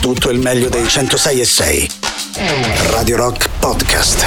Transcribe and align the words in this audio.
tutto 0.00 0.30
il 0.30 0.38
meglio 0.38 0.68
dei 0.68 0.88
106 0.88 1.40
e 1.40 1.44
6. 1.44 1.90
Radio 2.90 3.16
Rock 3.16 3.48
Podcast. 3.58 4.24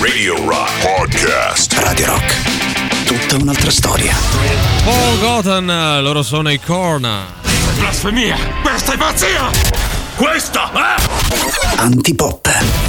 Radio 0.00 0.36
Rock 0.46 0.70
Podcast. 0.82 1.72
Radio 1.78 2.06
Rock. 2.06 3.04
Tutta 3.06 3.36
un'altra 3.36 3.70
storia. 3.70 4.14
Paul 4.84 5.18
Gotham, 5.20 6.00
loro 6.02 6.22
sono 6.22 6.50
i 6.50 6.60
Corna. 6.60 7.24
Blasfemia! 7.78 8.36
Questa 8.62 8.92
è 8.92 8.96
pazzia! 8.96 9.50
Questa, 10.16 10.70
eh? 10.72 11.76
Antipop. 11.76 12.83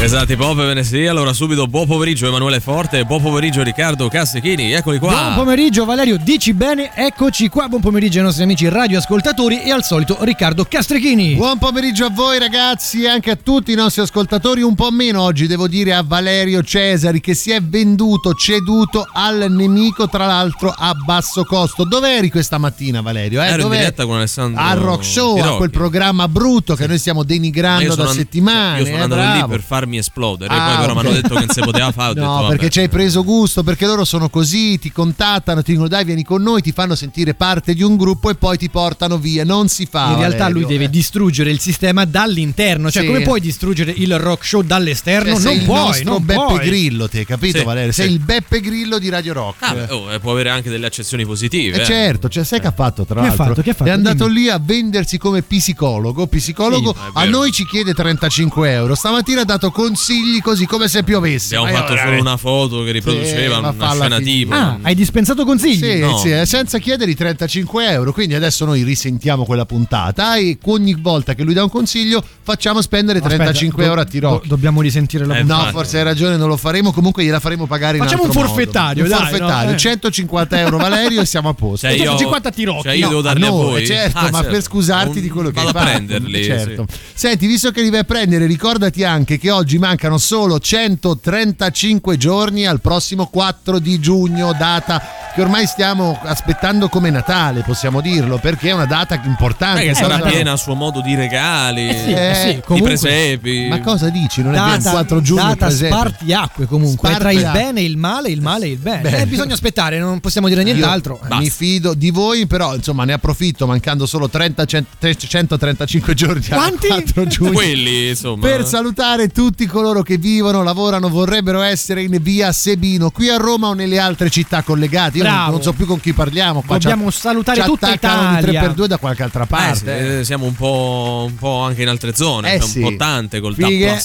Esatto, 0.00 0.36
pop 0.36 0.56
ve 0.56 0.74
ne 0.74 0.84
sia. 0.84 1.10
Allora 1.10 1.32
subito 1.32 1.66
buon 1.66 1.86
pomeriggio 1.86 2.28
Emanuele 2.28 2.60
Forte, 2.60 3.04
buon 3.04 3.20
pomeriggio 3.20 3.62
Riccardo 3.64 4.08
Cassichini, 4.08 4.72
eccoli 4.72 4.98
qua. 4.98 5.10
Buon 5.10 5.34
pomeriggio 5.34 5.84
Valerio, 5.84 6.16
dici 6.22 6.54
bene, 6.54 6.92
eccoci 6.94 7.48
qua. 7.48 7.66
Buon 7.68 7.80
pomeriggio 7.80 8.18
ai 8.18 8.24
nostri 8.24 8.44
amici 8.44 8.68
radioascoltatori 8.68 9.60
e 9.62 9.72
al 9.72 9.82
solito 9.82 10.16
Riccardo 10.20 10.64
Castrichini. 10.64 11.34
Buon 11.34 11.58
pomeriggio 11.58 12.04
a 12.06 12.10
voi 12.10 12.38
ragazzi 12.38 13.02
e 13.02 13.08
anche 13.08 13.32
a 13.32 13.36
tutti 13.36 13.72
i 13.72 13.74
nostri 13.74 14.00
ascoltatori, 14.00 14.62
un 14.62 14.76
po' 14.76 14.90
meno 14.92 15.20
oggi 15.20 15.48
devo 15.48 15.66
dire 15.66 15.92
a 15.94 16.02
Valerio 16.06 16.62
Cesari 16.62 17.20
che 17.20 17.34
si 17.34 17.50
è 17.50 17.60
venduto, 17.60 18.34
ceduto 18.34 19.04
al 19.12 19.46
nemico 19.50 20.08
tra 20.08 20.26
l'altro 20.26 20.72
a 20.74 20.94
basso 20.94 21.44
costo. 21.44 21.82
Dove 21.84 22.16
eri 22.16 22.30
questa 22.30 22.56
mattina 22.56 23.00
Valerio? 23.02 23.42
Eh? 23.42 23.46
Ero 23.46 23.54
in 23.56 23.62
Dov'eri? 23.62 23.80
diretta 23.80 24.06
con 24.06 24.16
Alessandro 24.16 24.62
Al 24.62 24.78
rock 24.78 25.04
show, 25.04 25.32
a 25.32 25.40
Tirocchi. 25.40 25.56
quel 25.56 25.70
programma 25.70 26.28
brutto 26.28 26.76
che 26.76 26.86
noi 26.86 26.98
stiamo 26.98 27.24
denigrando 27.24 27.94
da 27.96 28.04
and- 28.04 28.12
settimane. 28.12 28.78
Io 28.78 28.84
sono 28.86 28.96
eh, 28.98 29.02
andato 29.02 29.36
lì 29.42 29.50
per 29.50 29.60
farmi 29.60 29.87
esplodere, 29.96 30.52
Ah, 30.54 30.66
poi 30.66 30.76
però 30.80 30.92
mi 30.94 31.00
hanno 31.00 31.10
detto 31.12 31.28
che 31.34 31.40
non 31.46 31.48
si 31.48 31.60
poteva 31.60 31.90
fare. 31.92 32.10
ho 32.10 32.14
detto, 32.14 32.26
No, 32.26 32.34
vabbè. 32.42 32.48
perché 32.48 32.68
ci 32.68 32.80
hai 32.80 32.88
preso 32.88 33.24
gusto, 33.24 33.62
perché 33.62 33.86
loro 33.86 34.04
sono 34.04 34.28
così, 34.28 34.78
ti 34.78 34.92
contattano, 34.92 35.62
ti 35.62 35.70
dicono 35.72 35.88
dai 35.88 36.04
vieni 36.04 36.22
con 36.24 36.42
noi, 36.42 36.60
ti 36.60 36.72
fanno 36.72 36.94
sentire 36.94 37.34
parte 37.34 37.72
di 37.74 37.82
un 37.82 37.96
gruppo 37.96 38.28
e 38.30 38.34
poi 38.34 38.58
ti 38.58 38.68
portano 38.68 39.16
via. 39.18 39.44
Non 39.44 39.68
si 39.68 39.86
fa. 39.86 40.10
In 40.10 40.18
realtà 40.18 40.38
Valerio. 40.44 40.60
lui 40.60 40.66
deve 40.66 40.90
distruggere 40.90 41.50
il 41.50 41.60
sistema 41.60 42.04
dall'interno, 42.04 42.90
cioè 42.90 43.02
Sì. 43.02 43.08
come 43.08 43.22
puoi 43.22 43.40
distruggere 43.40 43.92
il 43.96 44.18
rock 44.18 44.44
show 44.44 44.62
dall'esterno? 44.62 45.34
Cioè, 45.34 45.44
non 45.44 45.54
il 45.54 45.64
puoi, 45.64 45.78
nostro 45.78 46.10
non 46.12 46.24
Beppe 46.24 46.44
puoi. 46.44 46.58
Grillo, 46.66 47.08
te, 47.08 47.24
capito 47.24 47.58
Sì, 47.58 47.64
Valerio? 47.64 47.92
sì. 47.92 48.02
Sei 48.02 48.10
il 48.12 48.18
Beppe 48.18 48.60
Grillo 48.60 48.98
di 48.98 49.08
Radio 49.08 49.32
Rock. 49.32 49.62
Ah, 49.62 49.74
beh, 49.74 49.92
oh, 49.92 50.12
eh, 50.12 50.18
può 50.18 50.32
avere 50.32 50.50
anche 50.50 50.68
delle 50.70 50.86
accezioni 50.86 51.24
positive. 51.24 51.78
Eh 51.78 51.80
eh. 51.80 51.84
certo, 51.84 52.28
cioè, 52.28 52.44
sai 52.44 52.60
che 52.60 52.66
ha 52.66 52.72
fatto 52.72 53.04
tra 53.04 53.14
Che 53.20 53.20
ha 53.20 53.28
l'altro? 53.28 53.44
fatto? 53.46 53.62
Che 53.62 53.70
ha 53.70 53.74
fatto? 53.74 53.90
È 53.90 53.92
andato 53.92 54.26
Dimmi. 54.26 54.40
lì 54.40 54.48
a 54.50 54.58
vendersi 54.62 55.16
come 55.18 55.42
psicologo. 55.42 56.26
Psicologo 56.26 56.92
Sì, 56.94 57.00
a 57.14 57.24
noi 57.24 57.52
ci 57.52 57.64
chiede 57.66 57.94
35 57.94 58.70
euro. 58.72 58.94
Stamattina 58.94 59.42
ha 59.42 59.44
dato 59.44 59.70
consigli 59.82 60.40
così 60.40 60.66
come 60.66 60.88
se 60.88 61.04
piovesse. 61.04 61.54
Abbiamo 61.54 61.76
fatto 61.76 61.96
solo 61.96 62.18
una 62.20 62.36
foto 62.36 62.82
che 62.82 62.90
riproduceva 62.90 63.54
Sì, 63.54 63.76
una 63.76 63.90
scena 63.94 64.18
tipo. 64.18 64.52
Ah, 64.54 64.78
hai 64.82 64.94
dispensato 64.96 65.44
consigli? 65.44 65.78
Sì, 65.78 65.98
No. 66.00 66.18
sì, 66.18 66.30
eh, 66.32 66.46
senza 66.46 66.78
chiedere 66.78 67.12
i 67.12 67.14
35 67.14 67.88
euro. 67.88 68.12
Quindi 68.12 68.34
adesso 68.34 68.64
noi 68.64 68.82
risentiamo 68.82 69.44
quella 69.44 69.64
puntata 69.66 70.34
e 70.36 70.58
ogni 70.64 70.94
volta 71.00 71.34
che 71.34 71.44
lui 71.44 71.54
dà 71.54 71.62
un 71.62 71.70
consiglio 71.70 72.24
facciamo 72.42 72.82
spendere 72.82 73.18
Aspetta, 73.20 73.36
35 73.36 73.82
do- 73.84 73.88
euro 73.88 74.00
a 74.00 74.04
do- 74.04 74.10
Tirocchi. 74.10 74.48
dobbiamo 74.48 74.80
risentire 74.80 75.24
la 75.24 75.36
Eh, 75.36 75.38
puntata. 75.40 75.64
No, 75.66 75.70
forse 75.70 75.98
hai 75.98 76.04
ragione, 76.04 76.36
non 76.36 76.48
lo 76.48 76.56
faremo. 76.56 76.90
Comunque 76.92 77.22
gliela 77.22 77.38
faremo 77.38 77.66
pagare 77.66 77.98
in 77.98 78.02
Facciamo 78.02 78.22
un 78.24 78.28
modo. 78.34 78.40
forfettario, 78.40 79.04
Un 79.04 79.08
dai, 79.10 79.18
forfettario, 79.20 79.70
no? 79.70 79.74
Eh. 79.76 79.78
150 79.78 80.58
euro 80.58 80.76
Valerio 80.78 81.20
e 81.20 81.24
siamo 81.24 81.50
a 81.50 81.54
posto. 81.54 81.86
Cioè, 81.86 81.96
io, 81.96 82.02
150 82.04 82.50
tirocchi, 82.50 82.82
cioè 82.82 82.92
io 82.94 83.02
no, 83.02 83.08
devo 83.08 83.20
A 83.20 83.22
darli 83.22 83.44
a, 83.44 83.48
noi, 83.48 83.64
voi. 83.64 83.86
certo, 83.86 84.18
Ah, 84.18 84.22
ma 84.30 84.38
certo. 84.38 84.50
per 84.50 84.62
scusarti 84.62 85.16
Un- 85.18 85.22
di 85.22 85.28
quello 85.28 85.50
che 85.50 85.58
hai 85.60 85.64
vado 85.66 85.78
fatto. 85.78 85.88
a 85.90 85.92
prenderli. 85.94 86.42
Certo. 86.42 86.86
sì. 86.90 86.98
Senti, 87.14 87.46
visto 87.46 87.70
che 87.70 87.82
li 87.82 87.90
vai 87.90 88.00
a 88.00 88.04
prendere, 88.04 88.46
ricordati 88.46 89.04
anche 89.04 89.38
che 89.38 89.50
oggi 89.50 89.67
mancano 89.76 90.16
solo 90.16 90.58
135 90.58 92.16
giorni 92.16 92.64
al 92.66 92.80
prossimo 92.80 93.26
4 93.26 93.78
di 93.78 93.98
giugno, 94.00 94.54
data 94.56 95.02
che 95.34 95.42
ormai 95.42 95.66
stiamo 95.66 96.18
aspettando 96.22 96.88
come 96.88 97.10
Natale, 97.10 97.62
possiamo 97.62 98.00
dirlo, 98.00 98.38
perché 98.38 98.70
è 98.70 98.72
una 98.72 98.86
data 98.86 99.20
importante. 99.24 99.82
Eh, 99.82 99.88
che 99.88 99.94
sarà 99.94 100.18
Cosa- 100.18 100.30
piena 100.30 100.52
a 100.52 100.56
suo 100.56 100.74
modo 100.74 101.00
di 101.00 101.14
regali, 101.14 101.88
Eh 101.88 101.94
sì, 102.04 102.12
eh 102.12 102.34
sì, 102.34 102.54
di 102.54 102.60
comunque- 102.64 102.92
presepi. 102.98 103.66
Ma 103.68 103.80
cosa 103.80 104.08
dici? 104.08 104.42
Non 104.42 104.54
è 104.54 104.58
vero, 104.58 104.72
il 104.74 104.78
Data, 104.78 104.90
4 104.90 105.20
giugno 105.20 105.42
data 105.42 105.56
per 105.56 105.68
esempio. 105.68 105.96
spartiacque 105.98 106.66
comunque, 106.66 107.14
tra 107.16 107.30
il 107.30 107.48
bene 107.52 107.80
e 107.80 107.84
il 107.84 107.96
male, 107.98 108.30
il 108.30 108.40
male 108.40 108.66
e 108.66 108.70
il 108.70 108.78
bene. 108.78 109.02
Bene. 109.02 109.18
Eh, 109.22 109.26
bisogna 109.26 109.54
aspettare, 109.54 109.98
non 109.98 110.18
possiamo 110.20 110.48
dire 110.48 110.62
nient'altro. 110.62 111.20
Io 111.30 111.36
mi 111.36 111.50
fido 111.50 111.94
di 111.94 112.10
voi, 112.10 112.46
però 112.46 112.74
insomma 112.74 113.04
ne 113.04 113.12
approfitto 113.12 113.66
mancando 113.66 114.06
solo 114.06 114.28
30, 114.28 114.64
135 114.64 116.14
giorni 116.14 116.44
Quanti? 116.46 116.86
al 116.88 117.02
4 117.04 117.26
giugno. 117.26 117.52
Quelli, 117.52 118.08
insomma. 118.08 118.46
Per 118.46 118.66
salutare 118.66 119.28
tutti 119.28 119.57
coloro 119.66 120.02
che 120.02 120.16
vivono, 120.18 120.62
lavorano, 120.62 121.08
vorrebbero 121.08 121.60
essere 121.62 122.02
in 122.02 122.16
via 122.20 122.52
Sebino, 122.52 123.10
qui 123.10 123.28
a 123.28 123.36
Roma 123.36 123.68
o 123.68 123.72
nelle 123.74 123.98
altre 123.98 124.30
città 124.30 124.62
collegate. 124.62 125.18
Io 125.18 125.24
non, 125.24 125.32
Bravo. 125.32 125.50
non 125.52 125.62
so 125.62 125.72
più 125.72 125.86
con 125.86 126.00
chi 126.00 126.12
parliamo. 126.12 126.62
Qua 126.66 126.78
Dobbiamo 126.78 127.10
salutare 127.10 127.62
tutta 127.64 127.92
Italia. 127.92 128.40
3x2 128.70 128.84
da 128.86 128.98
qualche 128.98 129.22
altra 129.22 129.44
Eh, 129.44 129.46
parte. 129.46 130.18
sì, 130.18 130.24
siamo 130.24 130.46
un 130.46 130.54
po', 130.54 131.24
un 131.28 131.34
po' 131.36 131.60
anche 131.60 131.82
in 131.82 131.88
altre 131.88 132.14
zone, 132.14 132.54
Eh 132.54 132.60
cioè 132.60 132.68
sì. 132.68 132.78
un 132.82 132.90
po' 132.90 132.96
tante 132.96 133.40
col 133.40 133.54
DAP+. 133.54 133.68
Fighe. 133.68 134.02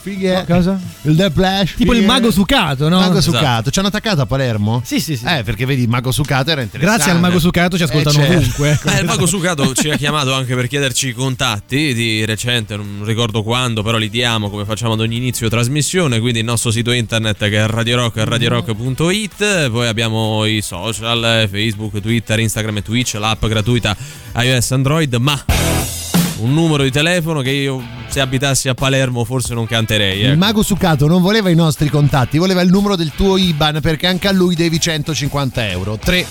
Fighe. 0.00 0.44
Cosa? 0.46 0.78
Il 1.02 1.16
The 1.16 1.30
Flash. 1.30 1.74
Tipo 1.74 1.92
il 1.92 1.98
fighe. 1.98 2.10
mago 2.10 2.30
sucato, 2.30 2.88
no? 2.88 2.98
Mago 2.98 3.18
Esatto. 3.18 3.36
Sucato. 3.36 3.70
Ci 3.70 3.78
hanno 3.78 3.88
attaccato 3.88 4.20
a 4.20 4.26
Palermo? 4.26 4.82
Sì, 4.84 5.00
sì, 5.00 5.16
sì. 5.16 5.24
Eh, 5.24 5.42
perché 5.42 5.64
vedi, 5.64 5.82
il 5.82 5.88
mago 5.88 6.10
Sucato 6.10 6.50
era 6.50 6.62
interessante. 6.62 6.96
Grazie 6.96 7.12
al 7.12 7.20
mago 7.20 7.38
sucato 7.38 7.76
ci 7.76 7.82
ascoltano 7.82 8.16
certo. 8.16 8.36
ovunque. 8.36 8.78
Eh, 8.84 8.98
il 8.98 9.04
Mago 9.04 9.26
Sucato 9.26 9.74
ci 9.74 9.90
ha 9.90 9.96
chiamato 9.96 10.32
anche 10.32 10.54
per 10.54 10.66
chiederci 10.66 11.08
i 11.08 11.12
contatti 11.12 11.94
di 11.94 12.24
recente, 12.24 12.76
non 12.76 13.02
ricordo 13.04 13.42
quando, 13.42 13.82
però 13.82 13.96
li 13.98 14.10
diamo 14.10 14.50
come 14.50 14.64
facciamo 14.64 14.94
ad 14.94 15.00
ogni 15.00 15.16
inizio 15.16 15.48
trasmissione, 15.48 16.20
quindi 16.20 16.40
il 16.40 16.44
nostro 16.44 16.70
sito 16.70 16.90
internet 16.92 17.38
che 17.38 17.56
è 17.56 17.66
Radio 17.66 17.96
Rock, 17.96 18.22
radiorock.it, 18.24 19.70
poi 19.70 19.86
abbiamo 19.86 20.44
i 20.44 20.60
social, 20.62 21.42
eh, 21.42 21.48
Facebook, 21.48 22.00
Twitter, 22.00 22.38
Instagram 22.38 22.78
e 22.78 22.82
Twitch, 22.82 23.14
l'app 23.14 23.44
gratuita 23.46 23.96
iOS 24.34 24.72
Android, 24.72 25.14
ma 25.14 25.95
un 26.38 26.52
numero 26.52 26.82
di 26.82 26.90
telefono 26.90 27.40
che 27.40 27.50
io 27.50 27.82
se 28.08 28.20
abitassi 28.20 28.68
a 28.68 28.74
Palermo 28.74 29.24
forse 29.24 29.54
non 29.54 29.66
canterei. 29.66 30.20
Il 30.20 30.26
ecco. 30.26 30.38
mago 30.38 30.62
Sucato 30.62 31.06
non 31.06 31.22
voleva 31.22 31.48
i 31.50 31.54
nostri 31.54 31.88
contatti, 31.88 32.38
voleva 32.38 32.60
il 32.60 32.70
numero 32.70 32.96
del 32.96 33.12
tuo 33.14 33.36
IBAN 33.36 33.80
perché 33.80 34.06
anche 34.06 34.28
a 34.28 34.32
lui 34.32 34.54
devi 34.54 34.80
150 34.80 35.70
euro. 35.70 35.98
3 35.98 36.26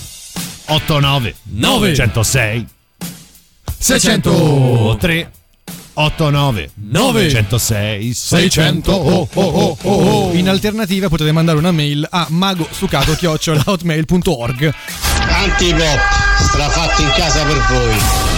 89 0.67 1.35
Nove. 1.43 1.89
906 1.89 2.65
603 3.77 5.31
89 5.93 6.71
Nove. 6.89 7.29
106 7.29 8.13
600 8.13 8.91
oh, 8.91 9.29
oh, 9.33 9.33
oh, 9.33 9.77
oh, 9.81 9.91
oh. 9.91 10.33
In 10.33 10.49
alternativa 10.49 11.07
potete 11.07 11.31
mandare 11.31 11.57
una 11.57 11.71
mail 11.71 12.05
a 12.09 12.27
magosucato.hotmail.org 12.29 14.73
Antipop, 15.27 15.99
strafatto 16.39 17.01
in 17.01 17.11
casa 17.15 17.43
per 17.43 17.57
voi. 17.69 18.34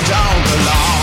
Don't 0.00 0.44
belong. 0.48 1.01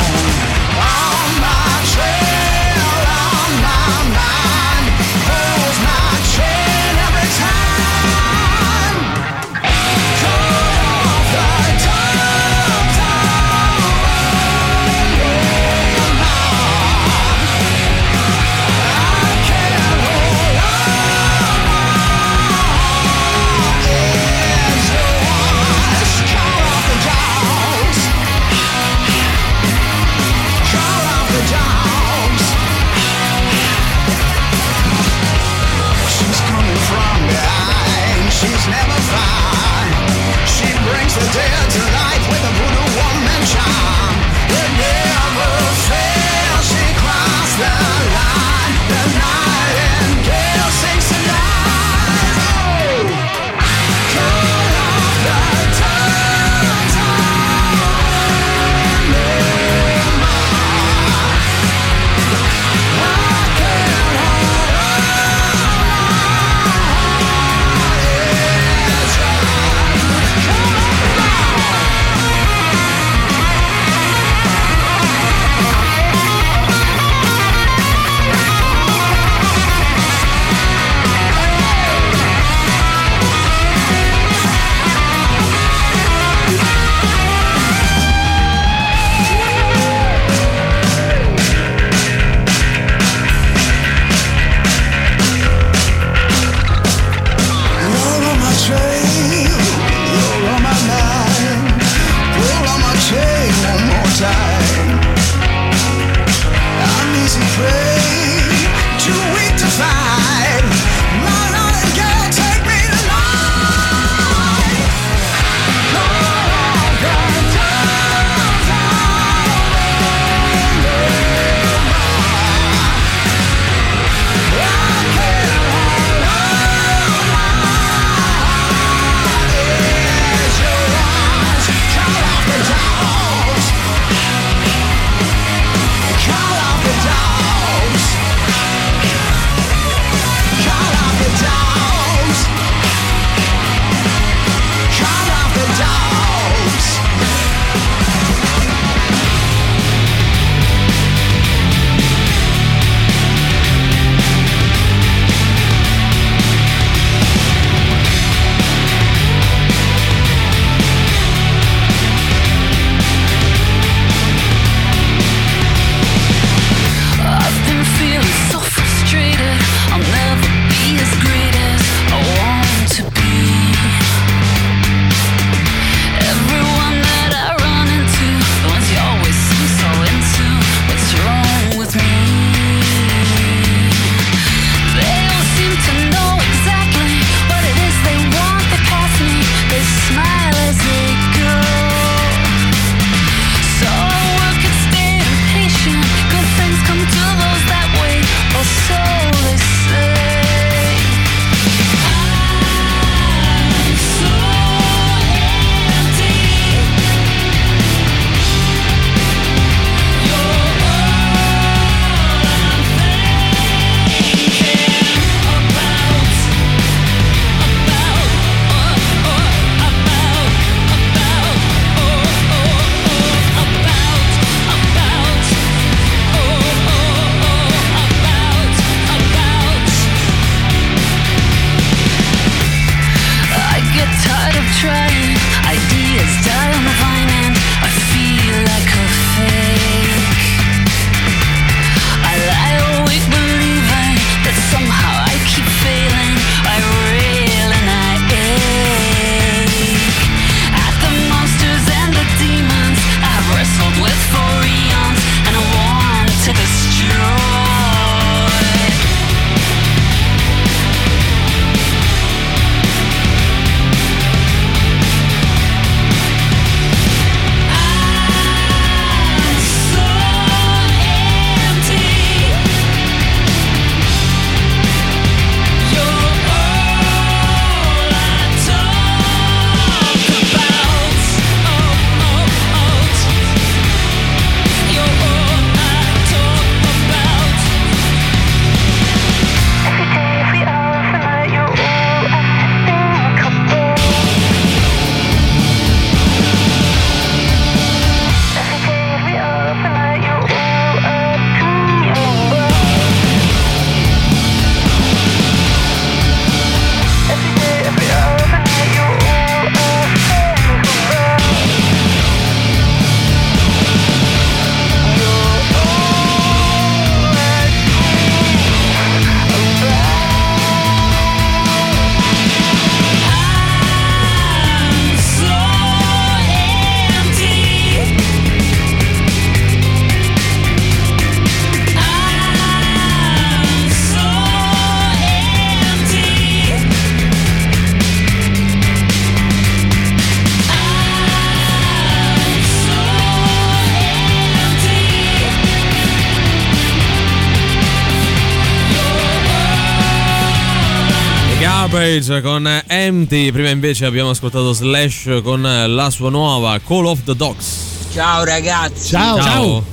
Garbage 351.93 352.41
con 352.41 352.83
Empty. 352.85 353.51
Prima 353.51 353.69
invece 353.69 354.05
abbiamo 354.05 354.29
ascoltato 354.29 354.73
Slash 354.73 355.41
con 355.43 355.61
la 355.63 356.09
sua 356.11 356.29
nuova 356.29 356.79
Call 356.85 357.05
of 357.05 357.23
the 357.23 357.35
Dogs. 357.35 357.77
Ciao 358.13 358.43
ragazzi. 358.43 359.07
Ciao. 359.09 359.83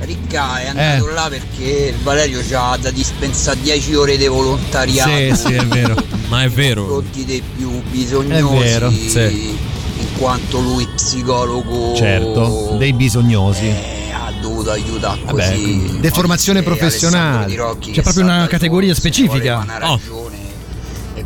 Ricca 0.00 0.60
è 0.60 0.66
andato 0.68 1.08
Eh. 1.08 1.12
là 1.12 1.26
perché 1.28 1.92
il 1.96 2.02
Valerio 2.04 2.40
c'ha 2.48 2.76
da 2.80 2.90
dispensare 2.90 3.58
10 3.62 3.94
ore 3.94 4.16
di 4.16 4.26
volontariato. 4.28 5.10
Sì, 5.10 5.32
sì, 5.34 5.52
è 5.54 5.64
vero. 5.66 5.96
Ma 6.28 6.44
è 6.44 6.48
vero. 6.48 6.82
Confronti 6.86 7.24
dei 7.24 7.42
più 7.56 7.82
bisognosi. 7.90 8.32
È 8.32 8.42
vero, 8.60 8.90
sì. 8.90 9.56
In 9.98 10.16
quanto 10.18 10.60
lui 10.60 10.86
psicologo. 10.94 11.96
Certo, 11.96 12.76
dei 12.78 12.92
bisognosi. 12.92 13.66
eh, 13.66 14.12
ha 14.12 14.32
dovuto 14.40 14.70
aiutare 14.70 15.20
Vabbè, 15.24 15.48
così. 15.50 15.62
quindi 15.62 16.00
deformazione 16.00 16.62
Forse 16.62 16.78
professionale. 16.78 17.54
C'è 17.90 18.02
proprio 18.02 18.22
una 18.22 18.46
categoria 18.46 18.94
specifica. 18.94 19.58
una 19.64 19.92
Oh. 19.92 20.00